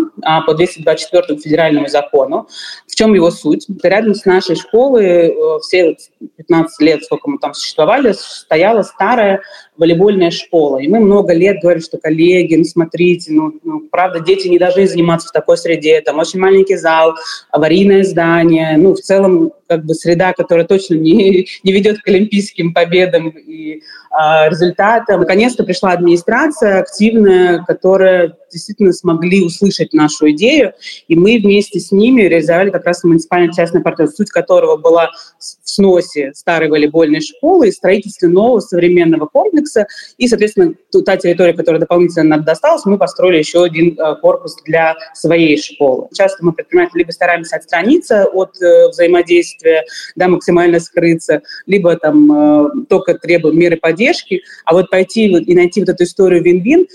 по 0.47 0.55
224 0.55 1.39
федеральному 1.39 1.87
закону. 1.89 2.49
В 2.87 2.95
чем 2.95 3.13
его 3.13 3.31
суть? 3.31 3.67
Рядом 3.83 4.15
с 4.15 4.25
нашей 4.25 4.57
школой 4.57 5.37
все 5.61 5.97
15 6.39 6.81
лет, 6.81 7.05
сколько 7.05 7.29
мы 7.29 7.39
там 7.39 7.53
существовали, 7.53 8.13
стояла 8.13 8.83
старая 8.83 9.43
волейбольная 9.77 10.31
школа. 10.31 10.79
И 10.79 10.89
мы 10.89 11.01
много 11.01 11.33
лет 11.33 11.59
говорим, 11.61 11.83
что 11.83 11.99
коллеги, 11.99 12.55
ну 12.57 12.65
смотрите, 12.65 13.33
ну, 13.33 13.53
ну 13.63 13.81
правда, 13.91 14.21
дети 14.21 14.49
не 14.49 14.59
должны 14.59 14.87
заниматься 14.87 15.29
в 15.29 15.33
такой 15.33 15.59
среде, 15.59 16.01
там 16.01 16.19
очень 16.19 16.41
маленький 16.41 16.77
зал, 16.77 17.15
аварийное 17.51 18.05
здание, 18.05 18.77
ну 18.77 18.95
в 18.95 19.01
целом 19.01 19.53
как 19.69 19.85
бы 19.85 19.95
среда, 19.95 20.33
которая 20.33 20.67
точно 20.67 20.95
не, 20.95 21.47
не 21.63 21.73
ведет 21.73 22.01
к 22.01 22.09
олимпийским 22.09 22.73
победам 22.73 23.29
и 23.29 23.83
а, 24.11 24.49
результатам. 24.49 25.21
Наконец-то 25.21 25.65
пришла 25.65 25.93
администрация 25.93 26.81
активная, 26.81 27.65
которая 27.65 28.37
действительно 28.57 28.93
смогли 28.93 29.45
услышать 29.45 29.93
нашу 29.93 30.31
идею, 30.31 30.73
и 31.09 31.15
мы 31.15 31.39
вместе 31.39 31.79
с 31.79 31.93
ними 31.93 32.23
реализовали 32.23 32.71
как 32.71 32.85
раз 32.87 33.05
муниципальный 33.05 33.53
частный 33.53 33.83
партнер, 33.83 34.09
суть 34.09 34.31
которого 34.31 34.77
была 34.77 35.11
в 35.39 35.69
сносе 35.69 36.33
старой 36.35 36.69
волейбольной 36.69 37.21
школы 37.21 37.69
и 37.69 37.73
строительстве 37.73 38.29
нового 38.29 38.61
современного 38.61 39.27
комплекса, 39.27 39.87
и, 40.17 40.27
соответственно, 40.29 40.75
та 41.05 41.17
территория, 41.17 41.53
которая 41.53 41.81
дополнительно 41.81 42.37
нам 42.37 42.45
досталась, 42.45 42.85
мы 42.87 42.99
построили 42.99 43.39
еще 43.39 43.65
один 43.65 43.99
э, 43.99 44.17
корпус 44.21 44.57
для 44.65 44.95
своей 45.15 45.59
школы. 45.59 46.09
Часто 46.15 46.45
мы 46.45 46.53
предприниматели 46.53 47.01
либо 47.01 47.11
стараемся 47.11 47.57
отстраниться 47.57 48.25
от 48.25 48.61
э, 48.63 48.89
взаимодействия, 48.89 49.85
да, 50.15 50.29
максимально 50.29 50.81
скрыться, 50.81 51.43
либо 51.67 51.97
там 51.97 52.33
э, 52.33 52.69
только 52.89 53.15
требуем 53.15 53.59
меры 53.59 53.77
поддержки, 53.77 54.43
а 54.65 54.73
вот 54.73 54.91
пойти 54.91 55.27
и 55.27 55.55
найти 55.55 55.81
вот 55.81 55.91
эту 55.91 56.05
историю 56.05 56.43
вин-вин, 56.43 56.87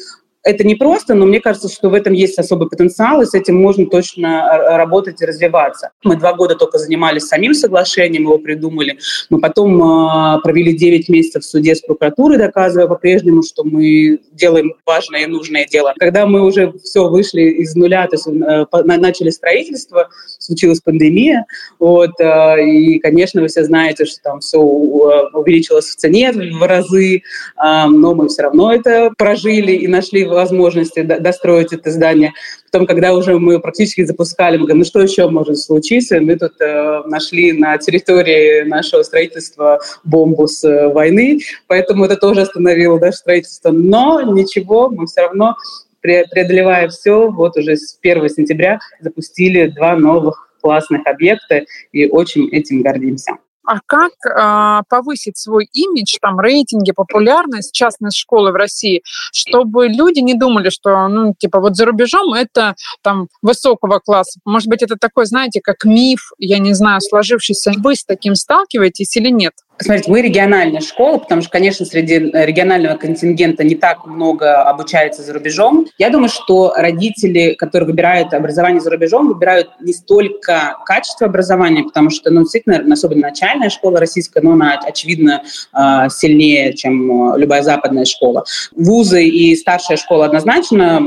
это 0.44 0.64
не 0.64 0.76
просто, 0.76 1.14
но 1.14 1.26
мне 1.26 1.40
кажется, 1.40 1.70
что 1.70 1.90
в 1.90 1.94
этом 1.94 2.14
есть 2.14 2.40
особый 2.40 2.68
потенциал, 2.68 3.22
и 3.22 3.26
с 3.26 3.34
этим 3.34 3.62
можно 3.62 3.86
точно 3.86 4.28
э, 4.28 4.78
работать 4.78 5.22
и 5.22 5.26
развиваться. 5.26 5.92
Мы 6.04 6.16
два 6.16 6.34
года 6.34 6.56
только 6.56 6.80
занимались 6.80 7.28
самим 7.28 7.54
соглашением, 7.54 8.24
его 8.24 8.40
придумали. 8.40 8.98
Мы 9.30 9.40
потом 9.40 9.76
э, 9.76 10.42
провели 10.42 10.74
9 10.74 11.10
месяцев 11.10 11.44
в 11.44 11.46
суде 11.46 11.76
с 11.76 11.82
прокуратурой, 11.82 12.38
доказывая 12.38 12.88
по-прежнему, 12.88 13.44
что 13.44 13.64
мы 13.64 14.20
делаем 14.32 14.74
важное 14.86 15.24
и 15.24 15.28
нужное 15.28 15.68
дело. 15.68 15.94
Когда 16.00 16.26
мы 16.26 16.42
уже 16.42 16.74
все 16.84 17.08
вышли 17.08 17.42
из 17.42 17.76
нуля, 17.76 18.08
то 18.08 18.16
есть 18.16 18.28
э, 18.28 18.66
начали 18.98 19.30
строительство, 19.30 20.10
случилась 20.42 20.82
пандемия, 20.82 21.46
вот, 21.80 22.20
э, 22.20 22.66
и, 22.66 23.00
конечно, 23.00 23.42
вы 23.42 23.48
все 23.48 23.64
знаете, 23.64 24.06
что 24.06 24.22
там 24.22 24.40
все 24.40 24.58
увеличилось 24.60 25.86
в 25.86 25.96
цене 25.96 26.32
в 26.32 26.68
разы, 26.68 27.18
э, 27.18 27.22
но 27.58 28.16
мы 28.16 28.28
все 28.28 28.44
равно 28.44 28.74
это 28.74 29.12
прожили 29.18 29.74
и 29.74 29.88
нашли 29.88 30.26
возможности 30.26 31.02
достроить 31.02 31.74
это 31.74 31.92
здание. 31.92 32.34
Потом, 32.72 32.88
когда 32.88 33.14
уже 33.14 33.38
мы 33.38 33.60
практически 33.60 34.04
запускали, 34.06 34.56
мы 34.56 34.64
говорим, 34.64 34.80
ну 34.80 34.86
что 34.86 35.02
еще 35.02 35.30
может 35.30 35.58
случиться? 35.58 36.22
Мы 36.22 36.38
тут 36.38 36.54
э, 36.62 37.02
нашли 37.06 37.52
на 37.52 37.78
территории 37.78 38.64
нашего 38.64 39.04
строительства 39.04 39.80
бомбу 40.06 40.48
с 40.48 40.64
э, 40.64 40.88
войны, 40.88 41.40
поэтому 41.68 42.06
это 42.06 42.16
тоже 42.16 42.42
остановило 42.42 42.98
да, 42.98 43.12
строительство. 43.12 43.72
Но 43.72 44.22
ничего, 44.22 44.90
мы 44.90 45.06
все 45.06 45.22
равно 45.22 45.56
преодолевая 46.02 46.90
все, 46.90 47.30
вот 47.30 47.58
уже 47.58 47.78
с 47.78 47.98
1 48.02 48.30
сентября 48.30 48.80
запустили 49.00 49.68
два 49.68 49.96
новых 49.96 50.50
классных 50.62 51.06
объекта 51.06 51.64
и 51.92 52.08
очень 52.08 52.50
этим 52.50 52.82
гордимся. 52.82 53.38
А 53.64 53.80
как 53.86 54.12
э, 54.26 54.82
повысить 54.90 55.38
свой 55.38 55.70
имидж, 55.72 56.18
там, 56.20 56.40
рейтинги, 56.40 56.92
популярность 56.92 57.74
частной 57.74 58.10
школы 58.12 58.52
в 58.52 58.56
России, 58.56 59.04
чтобы 59.32 59.88
люди 59.88 60.20
не 60.20 60.34
думали, 60.34 60.70
что, 60.70 61.08
ну, 61.08 61.36
типа, 61.38 61.60
вот 61.60 61.76
за 61.76 61.86
рубежом 61.86 62.34
это 62.34 62.76
там 63.04 63.28
высокого 63.44 64.00
класса. 64.00 64.40
Может 64.46 64.68
быть, 64.68 64.82
это 64.82 64.96
такой, 65.00 65.26
знаете, 65.26 65.62
как 65.62 65.86
миф, 65.86 66.32
я 66.40 66.58
не 66.58 66.74
знаю, 66.74 67.02
сложившийся. 67.02 67.74
Вы 67.78 67.96
с 67.96 68.04
таким 68.04 68.34
сталкиваетесь 68.34 69.16
или 69.16 69.30
нет? 69.30 69.54
Смотрите, 69.82 70.12
мы 70.12 70.22
региональная 70.22 70.82
школа, 70.82 71.18
потому 71.18 71.42
что, 71.42 71.50
конечно, 71.50 71.86
среди 71.86 72.20
регионального 72.20 72.98
контингента 72.98 73.64
не 73.64 73.76
так 73.76 74.06
много 74.06 74.62
обучается 74.62 75.24
за 75.24 75.34
рубежом. 75.34 75.88
Я 75.98 76.10
думаю, 76.10 76.30
что 76.30 76.74
родители, 76.76 77.54
которые 77.54 77.88
выбирают 77.88 78.34
образование 78.34 78.80
за 78.80 78.92
рубежом, 78.92 79.28
выбирают 79.28 79.70
не 79.80 79.94
столько 79.94 80.78
качество 80.86 81.26
образования, 81.26 81.84
потому 81.84 82.12
что, 82.12 82.30
ну, 82.30 82.42
действительно, 82.42 82.94
особенно 82.94 83.22
начальная 83.22 83.70
школа 83.70 84.00
российская, 84.00 84.42
но 84.42 84.52
она, 84.52 84.80
очевидно, 84.86 85.44
а, 85.74 86.10
сильнее, 86.10 86.74
чем 86.74 87.36
любая 87.36 87.64
западная 87.64 88.06
школа. 88.06 88.46
Вузы 88.76 89.26
и 89.26 89.56
старшая 89.56 89.98
школа 89.98 90.26
однозначно, 90.26 91.00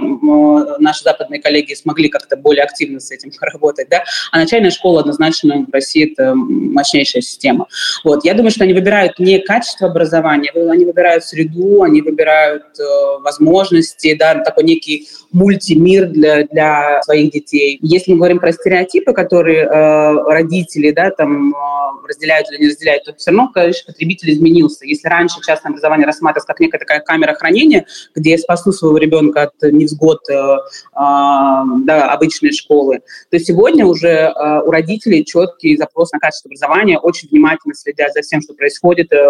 наши 0.78 1.04
западные 1.04 1.40
коллеги 1.40 1.74
смогли 1.74 2.08
как-то 2.08 2.36
более 2.36 2.64
активно 2.64 2.98
с 2.98 3.10
этим 3.12 3.30
работать, 3.40 3.88
да, 3.88 4.04
а 4.32 4.38
начальная 4.38 4.70
школа 4.70 5.00
однозначно 5.00 5.64
в 5.68 5.72
России 5.72 6.12
это 6.12 6.34
мощнейшая 6.34 7.22
система. 7.22 7.66
Вот, 8.02 8.24
я 8.24 8.34
думаю, 8.34 8.50
что 8.50 8.63
они 8.64 8.74
выбирают 8.74 9.18
не 9.18 9.38
качество 9.38 9.88
образования, 9.88 10.50
они 10.54 10.84
выбирают 10.84 11.24
среду, 11.24 11.82
они 11.82 12.02
выбирают 12.02 12.64
э, 12.78 13.20
возможности, 13.20 14.14
да, 14.14 14.42
такой 14.42 14.64
некий 14.64 15.08
мультимир 15.34 16.06
для, 16.06 16.44
для 16.44 17.02
своих 17.02 17.32
детей. 17.32 17.78
Если 17.82 18.12
мы 18.12 18.18
говорим 18.18 18.38
про 18.38 18.52
стереотипы, 18.52 19.12
которые 19.12 19.64
э, 19.64 20.12
родители, 20.30 20.92
да, 20.92 21.10
там 21.10 21.52
э, 21.52 22.08
разделяют 22.08 22.50
или 22.50 22.62
не 22.62 22.68
разделяют, 22.68 23.04
то 23.04 23.14
все 23.14 23.30
равно, 23.30 23.50
конечно, 23.52 23.92
потребитель 23.92 24.32
изменился. 24.32 24.86
Если 24.86 25.08
раньше 25.08 25.40
частное 25.44 25.70
образование 25.70 26.06
рассматривалось 26.06 26.46
как 26.46 26.60
некая 26.60 26.78
такая 26.78 27.00
камера 27.00 27.34
хранения, 27.34 27.84
где 28.14 28.30
я 28.30 28.38
спасу 28.38 28.72
своего 28.72 28.96
ребенка 28.96 29.42
от 29.42 29.72
невзгод 29.72 30.20
э, 30.30 30.34
э, 30.34 30.56
да, 30.94 32.12
обычной 32.12 32.52
школы, 32.52 33.00
то 33.30 33.38
сегодня 33.38 33.84
уже 33.86 34.08
э, 34.08 34.60
у 34.64 34.70
родителей 34.70 35.24
четкий 35.24 35.76
запрос 35.76 36.12
на 36.12 36.20
качество 36.20 36.48
образования, 36.48 36.98
очень 36.98 37.28
внимательно 37.28 37.74
следят 37.74 38.12
за 38.14 38.22
всем, 38.22 38.40
что 38.40 38.54
происходит, 38.54 39.12
э, 39.12 39.26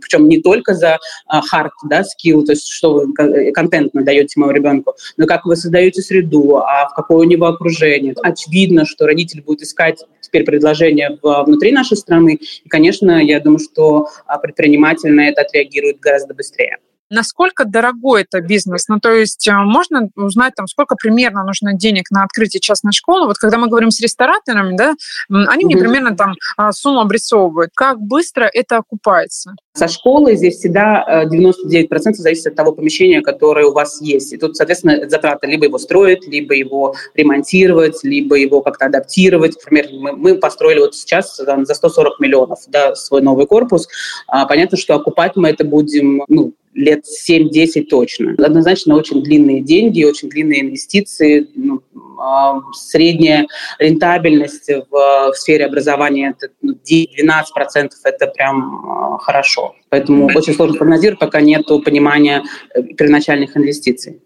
причем 0.00 0.28
не 0.28 0.42
только 0.42 0.74
за 0.74 0.98
хард, 1.26 1.72
э, 1.84 1.88
да, 1.88 2.04
скилл, 2.04 2.44
то 2.44 2.52
есть 2.52 2.68
что 2.68 2.92
вы 2.92 3.12
э, 3.18 3.52
контентно 3.52 4.02
даете 4.02 4.38
моему 4.38 4.54
ребенку, 4.54 4.94
но 5.16 5.26
как 5.30 5.44
вы 5.44 5.54
создаете 5.54 6.02
среду, 6.02 6.56
а 6.56 6.88
в 6.88 6.94
какое 6.94 7.18
у 7.18 7.22
него 7.22 7.46
окружение. 7.46 8.16
Очевидно, 8.20 8.84
что 8.84 9.06
родитель 9.06 9.42
будет 9.42 9.62
искать 9.62 10.04
теперь 10.20 10.42
предложения 10.42 11.20
внутри 11.22 11.70
нашей 11.70 11.96
страны, 11.96 12.40
и, 12.64 12.68
конечно, 12.68 13.24
я 13.24 13.38
думаю, 13.38 13.60
что 13.60 14.08
а, 14.26 14.38
предприниматель 14.38 15.12
на 15.12 15.28
это 15.28 15.42
отреагирует 15.42 16.00
гораздо 16.00 16.34
быстрее. 16.34 16.78
Насколько 17.10 17.64
дорогой 17.64 18.22
это 18.22 18.40
бизнес? 18.40 18.86
Ну, 18.88 19.00
то 19.00 19.10
есть 19.12 19.48
э, 19.48 19.52
можно 19.52 20.08
узнать, 20.14 20.54
там, 20.54 20.68
сколько 20.68 20.94
примерно 20.94 21.42
нужно 21.44 21.74
денег 21.74 22.10
на 22.12 22.22
открытие 22.22 22.60
частной 22.60 22.92
школы? 22.92 23.26
Вот 23.26 23.36
когда 23.36 23.58
мы 23.58 23.68
говорим 23.68 23.90
с 23.90 24.00
рестораторами, 24.00 24.76
да, 24.76 24.94
они 25.28 25.64
мне 25.64 25.76
примерно 25.76 26.16
там 26.16 26.34
а, 26.56 26.70
сумму 26.70 27.00
обрисовывают. 27.00 27.72
Как 27.74 28.00
быстро 28.00 28.48
это 28.52 28.76
окупается? 28.76 29.54
Со 29.72 29.88
школы 29.88 30.36
здесь 30.36 30.58
всегда 30.58 31.24
99% 31.26 31.88
э, 31.90 32.14
зависит 32.14 32.46
от 32.46 32.54
того 32.54 32.72
помещения, 32.72 33.22
которое 33.22 33.66
у 33.66 33.72
вас 33.72 34.00
есть. 34.00 34.32
И 34.32 34.36
тут, 34.36 34.56
соответственно, 34.56 35.08
затраты 35.08 35.48
либо 35.48 35.64
его 35.64 35.78
строить, 35.78 36.26
либо 36.28 36.54
его 36.54 36.94
ремонтировать, 37.14 38.04
либо 38.04 38.36
его 38.36 38.62
как-то 38.62 38.86
адаптировать. 38.86 39.56
Например, 39.56 39.86
мы, 39.92 40.12
мы 40.12 40.34
построили 40.36 40.78
вот 40.78 40.94
сейчас 40.94 41.36
там, 41.44 41.66
за 41.66 41.74
140 41.74 42.20
миллионов 42.20 42.60
да, 42.68 42.94
свой 42.94 43.20
новый 43.20 43.46
корпус. 43.46 43.88
А, 44.28 44.46
понятно, 44.46 44.76
что 44.76 44.94
окупать 44.94 45.34
мы 45.34 45.48
это 45.48 45.64
будем 45.64 46.22
ну, 46.28 46.52
лет 46.74 47.04
7-10 47.28 47.84
точно. 47.84 48.34
Однозначно 48.38 48.96
очень 48.96 49.22
длинные 49.22 49.60
деньги, 49.60 50.04
очень 50.04 50.28
длинные 50.28 50.62
инвестиции. 50.62 51.48
Ну, 51.54 51.82
а, 52.18 52.60
средняя 52.72 53.46
рентабельность 53.78 54.68
в, 54.68 54.90
в 54.90 55.34
сфере 55.34 55.66
образования 55.66 56.34
это 56.38 56.52
10-12% 56.62 56.74
ну, 57.22 57.88
это 58.04 58.26
прям 58.28 58.86
а, 58.86 59.18
хорошо. 59.18 59.74
Поэтому 59.88 60.26
очень 60.34 60.54
сложно 60.54 60.76
прогнозировать, 60.76 61.18
пока 61.18 61.40
нет 61.40 61.66
понимания 61.84 62.42
э, 62.74 62.82
первоначальных 62.82 63.56
инвестиций. 63.56 64.20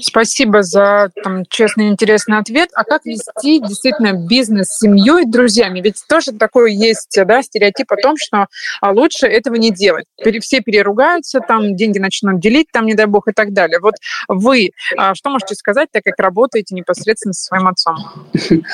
Спасибо 0.00 0.62
за 0.62 1.10
там, 1.22 1.44
честный, 1.46 1.88
интересный 1.88 2.38
ответ. 2.38 2.70
А 2.74 2.84
как 2.84 3.04
вести 3.04 3.60
действительно 3.60 4.12
бизнес 4.12 4.68
с 4.68 4.78
семьей, 4.78 5.24
друзьями? 5.26 5.80
Ведь 5.80 5.96
тоже 6.08 6.32
такой 6.32 6.74
есть 6.74 7.18
да, 7.24 7.42
стереотип 7.42 7.90
о 7.92 7.96
том, 7.96 8.14
что 8.16 8.46
а, 8.80 8.92
лучше 8.92 9.26
этого 9.26 9.56
не 9.56 9.70
делать. 9.70 10.06
Все 10.40 10.60
переругаются, 10.60 11.40
там 11.40 11.74
деньги 11.76 11.98
начнут 11.98 12.40
делить, 12.40 12.68
там, 12.72 12.86
не 12.86 12.94
дай 12.94 13.06
бог, 13.06 13.28
и 13.28 13.32
так 13.32 13.52
далее. 13.52 13.80
Вот 13.80 13.94
вы 14.28 14.70
а, 14.96 15.14
что 15.14 15.30
можете 15.30 15.54
сказать, 15.54 15.88
так 15.92 16.04
как 16.04 16.18
работаете 16.18 16.74
непосредственно 16.74 17.32
со 17.32 17.44
своим 17.44 17.68
отцом? 17.68 17.96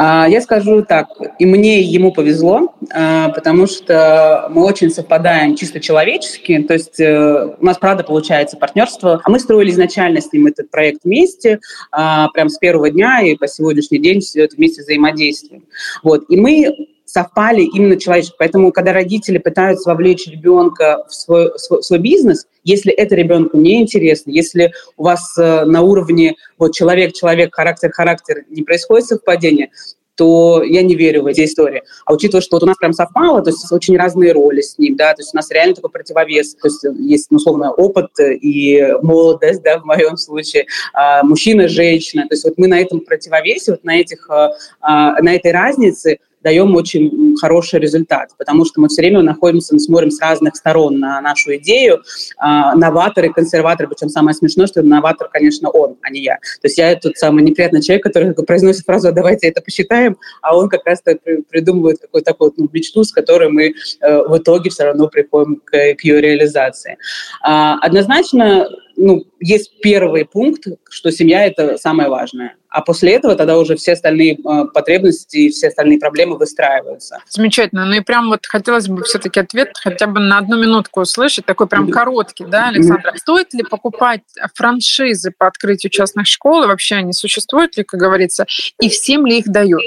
А, 0.00 0.28
я 0.28 0.40
скажу 0.40 0.82
так, 0.84 1.08
и 1.40 1.44
мне, 1.44 1.80
и 1.82 1.84
ему 1.84 2.12
повезло, 2.12 2.72
а, 2.94 3.30
потому 3.30 3.66
что 3.66 4.48
мы 4.50 4.64
очень 4.64 4.90
совпадаем 4.90 5.56
чисто 5.56 5.80
человечески, 5.80 6.62
то 6.62 6.74
есть 6.74 7.00
э, 7.00 7.56
у 7.58 7.64
нас, 7.64 7.78
правда, 7.78 8.04
получается 8.04 8.56
партнерство. 8.56 9.20
А 9.24 9.30
мы 9.30 9.40
строили 9.40 9.70
изначально 9.70 10.20
с 10.20 10.32
ним 10.32 10.46
этот 10.46 10.70
проект 10.70 11.02
вместе, 11.02 11.58
прям 11.90 12.48
с 12.48 12.58
первого 12.58 12.90
дня 12.90 13.22
и 13.22 13.34
по 13.34 13.48
сегодняшний 13.48 13.98
день 13.98 14.20
все 14.20 14.44
это 14.44 14.54
вместе 14.54 14.82
взаимодействуем. 14.82 15.64
Вот. 16.04 16.24
И 16.28 16.36
мы 16.36 16.88
совпали 17.08 17.62
именно 17.62 17.98
человечески. 17.98 18.36
Поэтому, 18.38 18.70
когда 18.70 18.92
родители 18.92 19.38
пытаются 19.38 19.88
вовлечь 19.88 20.26
ребенка 20.26 21.04
в 21.08 21.14
свой, 21.14 21.58
свой, 21.58 21.82
свой 21.82 21.98
бизнес, 21.98 22.46
если 22.64 22.92
это 22.92 23.14
ребенку 23.14 23.56
не 23.56 23.80
интересно, 23.80 24.30
если 24.30 24.72
у 24.96 25.04
вас 25.04 25.36
э, 25.38 25.64
на 25.64 25.80
уровне 25.80 26.36
вот 26.58 26.74
человек-человек, 26.74 27.54
характер-характер 27.54 28.44
не 28.50 28.62
происходит 28.62 29.06
совпадение, 29.06 29.70
то 30.16 30.64
я 30.64 30.82
не 30.82 30.96
верю 30.96 31.22
в 31.22 31.26
эти 31.26 31.44
истории. 31.44 31.84
А 32.04 32.12
учитывая, 32.12 32.42
что 32.42 32.56
вот 32.56 32.64
у 32.64 32.66
нас 32.66 32.76
прям 32.76 32.92
совпало, 32.92 33.40
то 33.40 33.50
есть 33.50 33.70
очень 33.70 33.96
разные 33.96 34.32
роли 34.32 34.60
с 34.60 34.76
ним, 34.76 34.96
да, 34.96 35.14
то 35.14 35.22
есть 35.22 35.32
у 35.32 35.36
нас 35.36 35.48
реально 35.50 35.76
такой 35.76 35.90
противовес, 35.90 36.56
то 36.56 36.66
есть 36.66 36.84
есть, 36.98 37.28
ну, 37.30 37.36
условно, 37.36 37.70
опыт 37.70 38.10
и 38.18 38.84
молодость, 39.00 39.62
да, 39.62 39.78
в 39.78 39.84
моем 39.84 40.16
случае, 40.16 40.66
а, 40.92 41.22
мужчина, 41.22 41.68
женщина, 41.68 42.22
то 42.22 42.34
есть 42.34 42.44
вот 42.44 42.54
мы 42.58 42.66
на 42.66 42.80
этом 42.80 43.00
противовесе, 43.00 43.70
вот 43.70 43.84
на 43.84 44.00
этих, 44.00 44.28
а, 44.28 44.50
а, 44.80 45.22
на 45.22 45.36
этой 45.36 45.52
разнице 45.52 46.18
даем 46.42 46.74
очень 46.76 47.36
хороший 47.36 47.80
результат, 47.80 48.30
потому 48.38 48.64
что 48.64 48.80
мы 48.80 48.88
все 48.88 49.02
время 49.02 49.22
находимся, 49.22 49.78
смотрим 49.78 50.10
с 50.10 50.20
разных 50.20 50.56
сторон 50.56 50.98
на 50.98 51.20
нашу 51.20 51.56
идею. 51.56 52.02
А, 52.36 52.74
новаторы, 52.74 53.32
консерваторы, 53.32 53.88
причем 53.88 54.08
самое 54.08 54.34
смешное, 54.34 54.66
что 54.66 54.82
новатор, 54.82 55.28
конечно, 55.28 55.70
он, 55.70 55.96
а 56.02 56.10
не 56.10 56.20
я. 56.20 56.36
То 56.36 56.64
есть 56.64 56.78
я 56.78 56.94
тот 56.96 57.16
самый 57.16 57.42
неприятный 57.42 57.82
человек, 57.82 58.04
который 58.04 58.34
произносит 58.34 58.84
фразу 58.84 59.08
«А 59.08 59.12
«давайте 59.12 59.48
это 59.48 59.60
посчитаем», 59.60 60.16
а 60.42 60.56
он 60.56 60.68
как 60.68 60.86
раз 60.86 61.02
придумывает 61.48 62.00
какую-то 62.00 62.32
такую 62.32 62.52
ну, 62.56 62.68
мечту, 62.72 63.04
с 63.04 63.12
которой 63.12 63.50
мы 63.50 63.74
э, 64.00 64.22
в 64.28 64.38
итоге 64.38 64.70
все 64.70 64.84
равно 64.84 65.08
приходим 65.08 65.60
к, 65.64 65.70
к 65.70 66.04
ее 66.04 66.20
реализации. 66.20 66.98
А, 67.42 67.78
однозначно 67.80 68.68
ну, 68.98 69.24
есть 69.38 69.80
первый 69.80 70.24
пункт, 70.24 70.66
что 70.90 71.10
семья– 71.12 71.46
это 71.46 71.78
самое 71.78 72.08
важное. 72.08 72.56
А 72.68 72.82
после 72.82 73.12
этого 73.12 73.34
тогда 73.36 73.56
уже 73.56 73.76
все 73.76 73.92
остальные 73.92 74.34
э, 74.34 74.64
потребности 74.74 75.36
и 75.36 75.48
все 75.50 75.68
остальные 75.68 76.00
проблемы 76.00 76.36
выстраиваются. 76.36 77.18
Замечательно. 77.28 77.86
Ну 77.86 77.94
и 77.94 78.00
прям 78.00 78.28
вот 78.28 78.44
хотелось 78.44 78.88
бы 78.88 79.04
все-таки 79.04 79.40
ответ 79.40 79.70
хотя 79.74 80.06
бы 80.06 80.20
на 80.20 80.38
одну 80.38 80.60
минутку 80.60 81.00
услышать, 81.00 81.46
такой 81.46 81.66
прям 81.66 81.90
короткий, 81.90 82.44
да, 82.44 82.68
Александра? 82.68 83.14
Стоит 83.16 83.54
ли 83.54 83.62
покупать 83.62 84.22
франшизы 84.54 85.32
по 85.36 85.46
открытию 85.46 85.90
частных 85.90 86.26
школ? 86.26 86.64
И 86.64 86.66
вообще 86.66 86.96
они 86.96 87.12
существуют 87.12 87.76
ли, 87.76 87.84
как 87.84 88.00
говорится? 88.00 88.46
И 88.82 88.88
всем 88.88 89.24
ли 89.26 89.38
их 89.38 89.48
дают? 89.48 89.82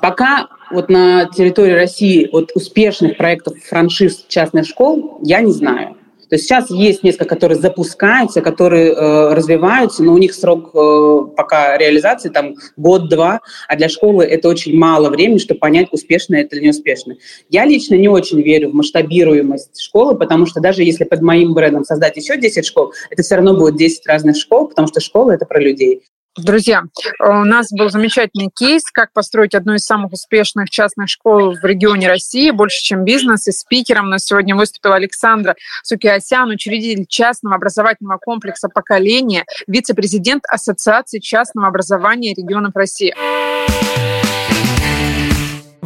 Пока 0.00 0.48
вот 0.70 0.88
на 0.88 1.26
территории 1.26 1.72
России 1.72 2.30
вот 2.32 2.52
успешных 2.54 3.18
проектов 3.18 3.58
франшиз 3.68 4.24
частных 4.28 4.66
школ 4.66 5.18
я 5.22 5.40
не 5.40 5.52
знаю. 5.52 5.96
То 6.32 6.36
есть 6.36 6.46
сейчас 6.46 6.70
есть 6.70 7.02
несколько, 7.02 7.26
которые 7.26 7.60
запускаются, 7.60 8.40
которые 8.40 8.94
э, 8.94 9.34
развиваются, 9.34 10.02
но 10.02 10.14
у 10.14 10.16
них 10.16 10.32
срок 10.32 10.70
э, 10.74 11.26
пока 11.36 11.76
реализации 11.76 12.30
там 12.30 12.54
год-два, 12.78 13.42
а 13.68 13.76
для 13.76 13.90
школы 13.90 14.24
это 14.24 14.48
очень 14.48 14.74
мало 14.74 15.10
времени, 15.10 15.36
чтобы 15.36 15.60
понять, 15.60 15.88
успешно 15.92 16.36
это 16.36 16.56
или 16.56 16.62
не 16.62 16.70
успешно. 16.70 17.16
Я 17.50 17.66
лично 17.66 17.96
не 17.96 18.08
очень 18.08 18.40
верю 18.40 18.70
в 18.70 18.74
масштабируемость 18.74 19.78
школы, 19.78 20.16
потому 20.16 20.46
что 20.46 20.60
даже 20.60 20.82
если 20.84 21.04
под 21.04 21.20
моим 21.20 21.52
брендом 21.52 21.84
создать 21.84 22.16
еще 22.16 22.38
10 22.38 22.64
школ, 22.64 22.94
это 23.10 23.22
все 23.22 23.34
равно 23.34 23.54
будет 23.54 23.76
10 23.76 24.06
разных 24.06 24.38
школ, 24.38 24.68
потому 24.68 24.88
что 24.88 25.00
школа— 25.00 25.30
это 25.32 25.44
про 25.44 25.60
людей. 25.60 26.00
Друзья, 26.38 26.84
у 27.20 27.44
нас 27.44 27.70
был 27.72 27.90
замечательный 27.90 28.48
кейс, 28.48 28.84
как 28.90 29.12
построить 29.12 29.54
одну 29.54 29.74
из 29.74 29.84
самых 29.84 30.12
успешных 30.12 30.70
частных 30.70 31.10
школ 31.10 31.56
в 31.60 31.62
регионе 31.62 32.08
России, 32.08 32.50
больше, 32.50 32.82
чем 32.82 33.04
бизнес. 33.04 33.48
И 33.48 33.52
спикером 33.52 34.08
на 34.08 34.18
сегодня 34.18 34.56
выступила 34.56 34.94
Александра 34.94 35.56
Сукиасян, 35.82 36.48
учредитель 36.48 37.04
частного 37.06 37.56
образовательного 37.56 38.16
комплекса 38.16 38.70
«Поколение», 38.70 39.44
вице-президент 39.66 40.44
Ассоциации 40.48 41.18
частного 41.18 41.68
образования 41.68 42.32
регионов 42.32 42.74
России. 42.76 43.14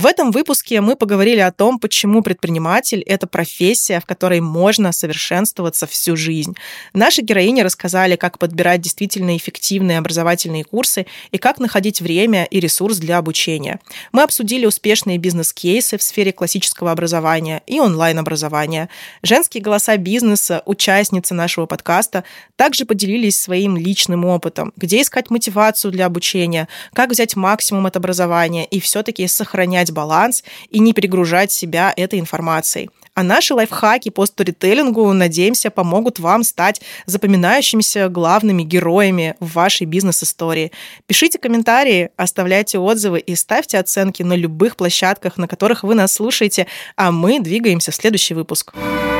В 0.07 0.09
этом 0.09 0.30
выпуске 0.30 0.80
мы 0.80 0.94
поговорили 0.94 1.40
о 1.40 1.50
том, 1.50 1.80
почему 1.80 2.22
предприниматель– 2.22 3.02
это 3.07 3.26
профессия, 3.26 3.98
в 3.98 4.07
которой 4.07 4.38
можно 4.38 4.92
совершенствоваться 4.92 5.88
всю 5.88 6.14
жизнь. 6.14 6.54
Наши 6.94 7.22
героини 7.22 7.62
рассказали, 7.62 8.14
как 8.14 8.38
подбирать 8.38 8.80
действительно 8.80 9.36
эффективные 9.36 9.98
образовательные 9.98 10.62
курсы 10.62 11.07
и 11.32 11.38
как 11.38 11.59
находить 11.59 12.00
время 12.00 12.44
и 12.44 12.61
ресурс 12.61 12.98
для 12.98 13.18
обучения. 13.18 13.80
Мы 14.12 14.22
обсудили 14.22 14.64
успешные 14.64 15.18
бизнес-кейсы 15.18 15.98
в 15.98 16.02
сфере 16.04 16.32
классического 16.32 16.92
образования 16.92 17.64
и 17.66 17.80
онлайн-образования. 17.80 18.88
Женские 19.24 19.61
голоса 19.61 19.96
бизнеса, 19.96 20.62
участницы 20.66 21.34
нашего 21.34 21.66
подкаста, 21.66 22.22
также 22.54 22.84
поделились 22.84 23.40
своим 23.40 23.76
личным 23.76 24.24
опытом, 24.24 24.72
где 24.76 25.02
искать 25.02 25.30
мотивацию 25.30 25.90
для 25.90 26.07
обучения, 26.07 26.68
как 26.92 27.11
взять 27.11 27.34
максимум 27.34 27.86
от 27.86 27.96
образования 27.96 28.66
и 28.66 28.78
все-таки 28.78 29.26
сохранять 29.26 29.95
баланс 29.97 30.44
и 30.70 30.78
не 30.78 30.92
перегружать 30.92 31.51
себя 31.51 31.92
этой 31.97 32.20
информацией. 32.20 32.90
А 33.14 33.22
наши 33.22 33.55
лайфхаки 33.55 34.11
по 34.11 34.26
сторителлингу, 34.26 35.11
надеемся, 35.12 35.70
помогут 35.70 36.18
вам 36.18 36.44
стать 36.44 36.82
запоминающимися 37.07 38.09
главными 38.11 38.62
героями 38.62 39.34
в 39.40 39.55
вашей 39.55 39.86
бизнес-истории. 39.86 40.70
Пишите 41.07 41.38
комментарии, 41.38 42.11
оставляйте 42.16 42.78
отзывы 42.78 43.20
и 43.20 43.34
ставьте 43.34 43.78
оценки 43.78 44.22
на 44.22 44.34
любых 44.34 44.76
площадках, 44.76 45.38
на 45.38 45.49
которых 45.49 45.82
вы 45.82 45.94
нас 45.94 46.12
слушаете, 46.12 46.66
а 46.97 47.11
мы 47.11 47.40
двигаемся 47.40 47.90
в 47.90 47.94
следующий 47.94 48.34
выпуск. 48.34 48.47
Выпуск. 48.47 49.15